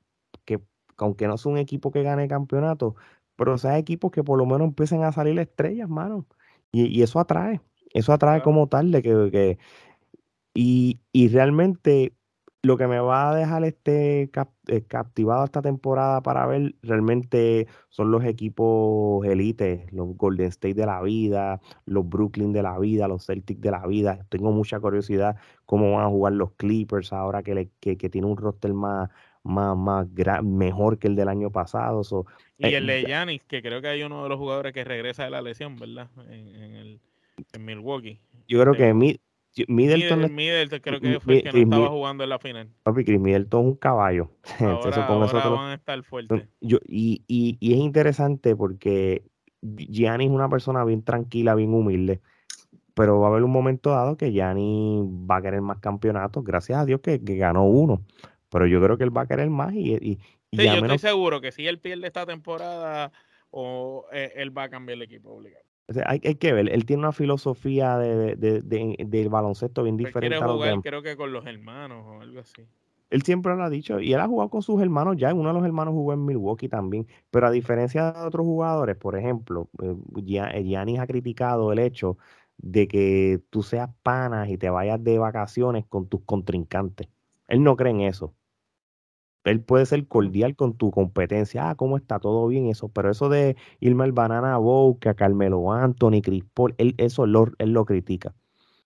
que 0.44 0.60
aunque 0.98 1.26
no 1.26 1.34
es 1.34 1.46
un 1.46 1.58
equipo 1.58 1.90
que 1.90 2.02
gane 2.02 2.28
campeonato, 2.28 2.96
pero 3.36 3.58
sea 3.58 3.78
equipos 3.78 4.10
que 4.12 4.22
por 4.24 4.38
lo 4.38 4.46
menos 4.46 4.68
empiecen 4.68 5.02
a 5.04 5.12
salir 5.12 5.38
estrellas, 5.38 5.88
mano. 5.88 6.26
Y, 6.72 6.86
y 6.86 7.02
eso 7.02 7.18
atrae, 7.20 7.60
eso 7.94 8.12
atrae 8.12 8.42
como 8.42 8.68
tal, 8.68 8.92
de 8.92 9.02
que, 9.02 9.30
que 9.32 9.58
y, 10.54 11.00
y 11.12 11.28
realmente 11.28 12.14
lo 12.62 12.76
que 12.76 12.86
me 12.86 13.00
va 13.00 13.30
a 13.30 13.34
dejar 13.34 13.64
este 13.64 14.30
eh, 14.66 14.82
captivado 14.86 15.44
esta 15.44 15.62
temporada 15.62 16.22
para 16.22 16.46
ver 16.46 16.74
realmente 16.82 17.66
son 17.88 18.10
los 18.10 18.24
equipos 18.24 19.24
elite, 19.24 19.86
los 19.92 20.14
Golden 20.16 20.48
State 20.48 20.74
de 20.74 20.84
la 20.84 21.00
vida, 21.00 21.60
los 21.86 22.06
Brooklyn 22.06 22.52
de 22.52 22.62
la 22.62 22.78
vida, 22.78 23.08
los 23.08 23.24
Celtics 23.24 23.60
de 23.60 23.70
la 23.70 23.86
vida. 23.86 24.26
Tengo 24.28 24.52
mucha 24.52 24.78
curiosidad 24.78 25.36
cómo 25.64 25.92
van 25.92 26.04
a 26.04 26.08
jugar 26.08 26.34
los 26.34 26.52
Clippers 26.52 27.12
ahora 27.12 27.42
que, 27.42 27.54
le, 27.54 27.70
que, 27.80 27.96
tiene 27.96 28.26
un 28.26 28.36
roster 28.36 28.74
más, 28.74 29.08
más, 29.42 29.76
más 29.76 30.06
mejor 30.42 30.98
que 30.98 31.08
el 31.08 31.16
del 31.16 31.28
año 31.28 31.50
pasado. 31.50 32.02
y 32.58 32.66
eh, 32.66 32.76
el 32.76 32.86
de 32.86 33.04
Yanis, 33.04 33.42
que 33.44 33.62
creo 33.62 33.80
que 33.80 33.88
hay 33.88 34.02
uno 34.02 34.22
de 34.22 34.28
los 34.28 34.38
jugadores 34.38 34.74
que 34.74 34.84
regresa 34.84 35.24
de 35.24 35.30
la 35.30 35.40
lesión, 35.40 35.76
¿verdad? 35.76 36.10
En, 36.28 36.74
el, 36.74 37.00
en 37.54 37.64
Milwaukee. 37.64 38.20
Yo 38.48 38.60
creo 38.60 38.74
que 38.74 38.92
mi, 38.92 39.18
Middleton, 39.68 40.80
creo 40.80 41.00
que 41.00 41.20
fue 41.20 41.38
el 41.38 41.42
que 41.42 41.52
no 41.52 41.58
estaba 41.58 41.88
jugando 41.88 42.24
en 42.24 42.30
la 42.30 42.38
final. 42.38 42.68
Papi, 42.82 43.04
Chris 43.04 43.20
Middleton 43.20 43.60
es 43.62 43.66
un 43.66 43.76
caballo. 43.76 44.30
Ahora, 44.60 45.06
ahora 45.06 45.48
van 45.48 45.70
a 45.70 45.74
estar 45.74 46.02
fuertes. 46.04 46.48
Yo, 46.60 46.78
y, 46.86 47.22
y, 47.26 47.56
y, 47.60 47.74
es 47.74 47.78
interesante 47.78 48.54
porque 48.54 49.24
Gianni 49.62 50.26
es 50.26 50.30
una 50.30 50.48
persona 50.48 50.84
bien 50.84 51.02
tranquila, 51.02 51.54
bien 51.54 51.74
humilde. 51.74 52.20
Pero 52.94 53.20
va 53.20 53.28
a 53.28 53.30
haber 53.30 53.44
un 53.44 53.52
momento 53.52 53.90
dado 53.90 54.16
que 54.16 54.32
Gianni 54.32 55.02
va 55.30 55.36
a 55.36 55.42
querer 55.42 55.62
más 55.62 55.78
campeonatos. 55.78 56.44
Gracias 56.44 56.78
a 56.78 56.84
Dios 56.84 57.00
que, 57.00 57.18
ganó 57.18 57.64
uno. 57.64 58.04
Pero 58.50 58.66
yo 58.66 58.80
creo 58.82 58.98
que 58.98 59.04
él 59.04 59.16
va 59.16 59.22
a 59.22 59.26
querer 59.26 59.50
más. 59.50 59.72
Y, 59.74 59.94
y, 59.94 60.18
sí, 60.52 60.64
yo 60.64 60.74
estoy 60.74 60.98
seguro 60.98 61.40
que 61.40 61.52
si 61.52 61.66
él 61.66 61.78
pierde 61.78 62.06
esta 62.06 62.26
temporada, 62.26 63.12
o 63.50 64.06
eh, 64.12 64.32
él 64.36 64.56
va 64.56 64.64
a 64.64 64.68
cambiar 64.68 64.96
el 64.96 65.02
equipo 65.02 65.30
obligado 65.30 65.69
hay, 66.06 66.20
que 66.20 66.52
ver, 66.52 66.68
él 66.68 66.84
tiene 66.84 67.00
una 67.00 67.12
filosofía 67.12 67.98
de, 67.98 68.36
del 68.36 69.28
baloncesto 69.28 69.82
bien 69.82 69.96
diferente. 69.96 70.36
Quiere 70.36 70.52
jugar, 70.52 70.80
creo 70.82 71.02
que 71.02 71.16
con 71.16 71.32
los 71.32 71.46
hermanos 71.46 72.04
o 72.06 72.20
algo 72.20 72.40
así. 72.40 72.62
Él 73.10 73.22
siempre 73.22 73.56
lo 73.56 73.64
ha 73.64 73.70
dicho, 73.70 73.98
y 73.98 74.12
él 74.12 74.20
ha 74.20 74.28
jugado 74.28 74.50
con 74.50 74.62
sus 74.62 74.80
hermanos 74.80 75.16
ya, 75.16 75.34
uno 75.34 75.48
de 75.48 75.54
los 75.54 75.64
hermanos 75.64 75.92
jugó 75.94 76.12
en 76.12 76.24
Milwaukee 76.24 76.68
también, 76.68 77.08
pero 77.30 77.48
a 77.48 77.50
diferencia 77.50 78.12
de 78.12 78.20
otros 78.20 78.46
jugadores, 78.46 78.96
por 78.96 79.16
ejemplo, 79.16 79.68
eh, 79.82 80.62
Giannis 80.62 81.00
ha 81.00 81.08
criticado 81.08 81.72
el 81.72 81.80
hecho 81.80 82.18
de 82.56 82.86
que 82.86 83.40
tú 83.50 83.64
seas 83.64 83.90
panas 84.04 84.48
y 84.48 84.58
te 84.58 84.70
vayas 84.70 85.02
de 85.02 85.18
vacaciones 85.18 85.86
con 85.86 86.08
tus 86.08 86.22
contrincantes. 86.24 87.08
Él 87.48 87.64
no 87.64 87.74
cree 87.74 87.90
en 87.90 88.02
eso. 88.02 88.34
Él 89.44 89.62
puede 89.62 89.86
ser 89.86 90.06
cordial 90.06 90.56
con 90.56 90.76
tu 90.76 90.90
competencia. 90.90 91.70
Ah, 91.70 91.74
¿cómo 91.74 91.96
está? 91.96 92.18
Todo 92.20 92.46
bien, 92.48 92.66
eso. 92.66 92.88
Pero 92.88 93.10
eso 93.10 93.28
de 93.28 93.56
irme 93.80 94.04
al 94.04 94.12
Banana 94.12 94.56
Bowl, 94.58 94.98
que 94.98 95.08
a 95.08 95.14
Carmelo 95.14 95.72
Anthony, 95.72 96.20
Chris 96.22 96.44
Paul, 96.54 96.74
él, 96.78 96.94
eso 96.98 97.26
lo, 97.26 97.46
él 97.58 97.72
lo 97.72 97.84
critica. 97.84 98.34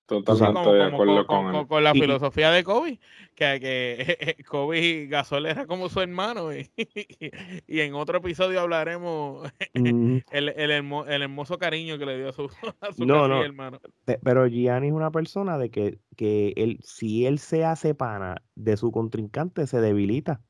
Totalmente 0.07 0.71
de 0.71 0.83
acuerdo 0.83 1.27
con, 1.27 1.67
con, 1.67 1.83
la 1.83 1.93
filosofía 1.93 2.51
de 2.51 2.63
Kobe, 2.63 3.01
que, 3.35 3.59
que 3.59 4.45
Kobe 4.49 5.07
Gasol 5.07 5.47
era 5.47 5.67
como 5.67 5.89
su 5.89 6.01
hermano. 6.01 6.53
Y, 6.53 6.71
y 7.67 7.81
en 7.81 7.95
otro 7.95 8.19
episodio 8.19 8.61
hablaremos 8.61 9.51
el, 9.73 10.23
el, 10.31 10.71
hermoso 10.71 11.57
cariño 11.57 11.97
que 11.97 12.05
le 12.05 12.19
dio 12.19 12.29
a 12.29 12.33
su, 12.33 12.51
a 12.81 12.93
su 12.93 13.03
hermano. 13.03 13.81
Pero 14.05 14.47
Gianni 14.47 14.89
es 14.89 14.93
una 14.93 15.11
persona 15.11 15.57
de 15.57 15.71
que, 15.71 15.99
que 16.17 16.53
él, 16.57 16.81
si 16.83 17.25
él 17.25 17.39
se 17.39 17.65
hace 17.65 17.95
pana 17.95 18.43
de 18.55 18.77
su 18.77 18.93
contrincante, 18.93 19.67
se 19.67 19.81
debilita. 19.81 20.43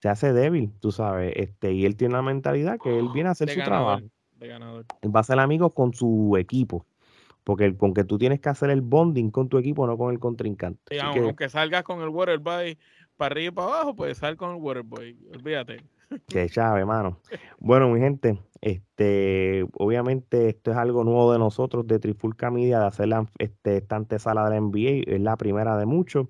Se 0.00 0.08
hace 0.08 0.32
débil, 0.32 0.72
tú 0.80 0.90
sabes. 0.90 1.34
este 1.36 1.72
Y 1.72 1.84
él 1.84 1.96
tiene 1.96 2.14
una 2.14 2.22
mentalidad 2.22 2.78
que 2.82 2.98
él 2.98 3.08
viene 3.12 3.28
a 3.28 3.32
hacer 3.32 3.50
su 3.50 3.60
trabajo. 3.60 4.02
Él 4.40 5.14
va 5.14 5.20
a 5.20 5.24
ser 5.24 5.38
amigo 5.38 5.70
con 5.74 5.92
su 5.92 6.36
equipo. 6.38 6.86
Porque 7.46 7.76
con 7.76 7.94
que 7.94 8.02
tú 8.02 8.18
tienes 8.18 8.40
que 8.40 8.48
hacer 8.48 8.70
el 8.70 8.80
bonding 8.80 9.30
con 9.30 9.48
tu 9.48 9.56
equipo, 9.56 9.86
no 9.86 9.96
con 9.96 10.12
el 10.12 10.18
contrincante. 10.18 11.00
aunque 11.00 11.48
salgas 11.48 11.84
con 11.84 12.02
el 12.02 12.08
Waterboy 12.08 12.76
para 13.16 13.32
arriba 13.32 13.46
y 13.46 13.54
para 13.54 13.68
abajo, 13.68 13.94
puedes 13.94 14.18
salir 14.18 14.36
con 14.36 14.50
el 14.50 14.56
Waterboy. 14.56 15.16
Olvídate. 15.32 15.84
Qué 16.26 16.48
chave, 16.50 16.84
mano. 16.84 17.20
Bueno, 17.60 17.88
mi 17.88 18.00
gente, 18.00 18.40
este, 18.60 19.64
obviamente 19.74 20.48
esto 20.48 20.72
es 20.72 20.76
algo 20.76 21.04
nuevo 21.04 21.32
de 21.32 21.38
nosotros, 21.38 21.86
de 21.86 22.00
Trifulca 22.00 22.50
Media, 22.50 22.80
de 22.80 22.86
hacer 22.86 23.06
la, 23.06 23.30
este, 23.38 23.76
esta 23.76 23.94
antesala 23.94 24.42
de 24.42 24.50
la 24.50 24.60
NBA. 24.60 25.14
Es 25.14 25.20
la 25.20 25.36
primera 25.36 25.78
de 25.78 25.86
muchos. 25.86 26.26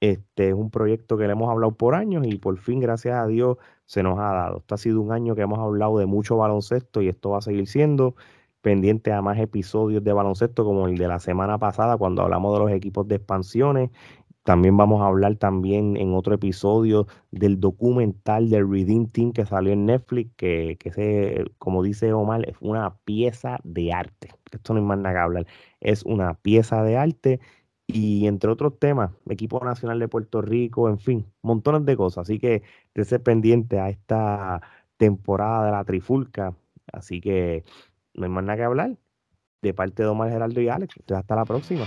Este 0.00 0.48
es 0.48 0.54
un 0.54 0.72
proyecto 0.72 1.16
que 1.16 1.28
le 1.28 1.34
hemos 1.34 1.48
hablado 1.50 1.76
por 1.76 1.94
años 1.94 2.26
y 2.26 2.36
por 2.36 2.58
fin, 2.58 2.80
gracias 2.80 3.14
a 3.14 3.28
Dios, 3.28 3.58
se 3.84 4.02
nos 4.02 4.18
ha 4.18 4.32
dado. 4.32 4.58
Esto 4.58 4.74
ha 4.74 4.78
sido 4.78 5.00
un 5.00 5.12
año 5.12 5.36
que 5.36 5.42
hemos 5.42 5.60
hablado 5.60 5.98
de 5.98 6.06
mucho 6.06 6.36
baloncesto 6.36 7.00
y 7.00 7.08
esto 7.08 7.30
va 7.30 7.38
a 7.38 7.42
seguir 7.42 7.68
siendo 7.68 8.16
pendiente 8.60 9.12
a 9.12 9.22
más 9.22 9.38
episodios 9.38 10.02
de 10.04 10.12
baloncesto 10.12 10.64
como 10.64 10.86
el 10.88 10.98
de 10.98 11.08
la 11.08 11.18
semana 11.20 11.58
pasada 11.58 11.96
cuando 11.96 12.22
hablamos 12.22 12.54
de 12.54 12.64
los 12.64 12.72
equipos 12.72 13.06
de 13.08 13.16
expansiones. 13.16 13.90
También 14.44 14.76
vamos 14.76 15.02
a 15.02 15.06
hablar 15.06 15.36
también 15.36 15.96
en 15.98 16.14
otro 16.14 16.34
episodio 16.34 17.06
del 17.30 17.60
documental 17.60 18.48
del 18.50 18.70
Redeem 18.70 19.08
Team 19.10 19.32
que 19.32 19.44
salió 19.44 19.72
en 19.74 19.86
Netflix, 19.86 20.32
que, 20.36 20.76
que 20.80 20.90
se, 20.92 21.44
como 21.58 21.82
dice 21.82 22.12
Omar, 22.14 22.48
es 22.48 22.56
una 22.60 22.96
pieza 23.04 23.58
de 23.64 23.92
arte. 23.92 24.30
Esto 24.50 24.72
no 24.72 24.80
hay 24.80 24.86
más 24.86 24.98
nada 24.98 25.14
que 25.14 25.20
hablar. 25.20 25.46
Es 25.80 26.02
una 26.04 26.34
pieza 26.34 26.82
de 26.82 26.96
arte 26.96 27.40
y 27.86 28.26
entre 28.26 28.50
otros 28.50 28.78
temas, 28.78 29.12
equipo 29.28 29.64
nacional 29.64 29.98
de 29.98 30.08
Puerto 30.08 30.42
Rico, 30.42 30.88
en 30.90 30.98
fin, 30.98 31.26
montones 31.42 31.86
de 31.86 31.96
cosas. 31.96 32.22
Así 32.22 32.38
que 32.38 32.62
esté 32.94 33.18
pendiente 33.18 33.80
a 33.80 33.88
esta 33.90 34.60
temporada 34.98 35.66
de 35.66 35.72
la 35.72 35.84
Trifulca. 35.84 36.54
Así 36.92 37.20
que 37.20 37.64
no 38.14 38.24
hay 38.24 38.30
más 38.30 38.44
nada 38.44 38.56
que 38.56 38.64
hablar. 38.64 38.96
De 39.62 39.74
parte 39.74 40.02
de 40.04 40.08
Omar 40.08 40.30
Geraldo 40.30 40.60
y 40.60 40.68
Alex. 40.68 40.94
hasta 41.14 41.34
la 41.34 41.44
próxima. 41.44 41.84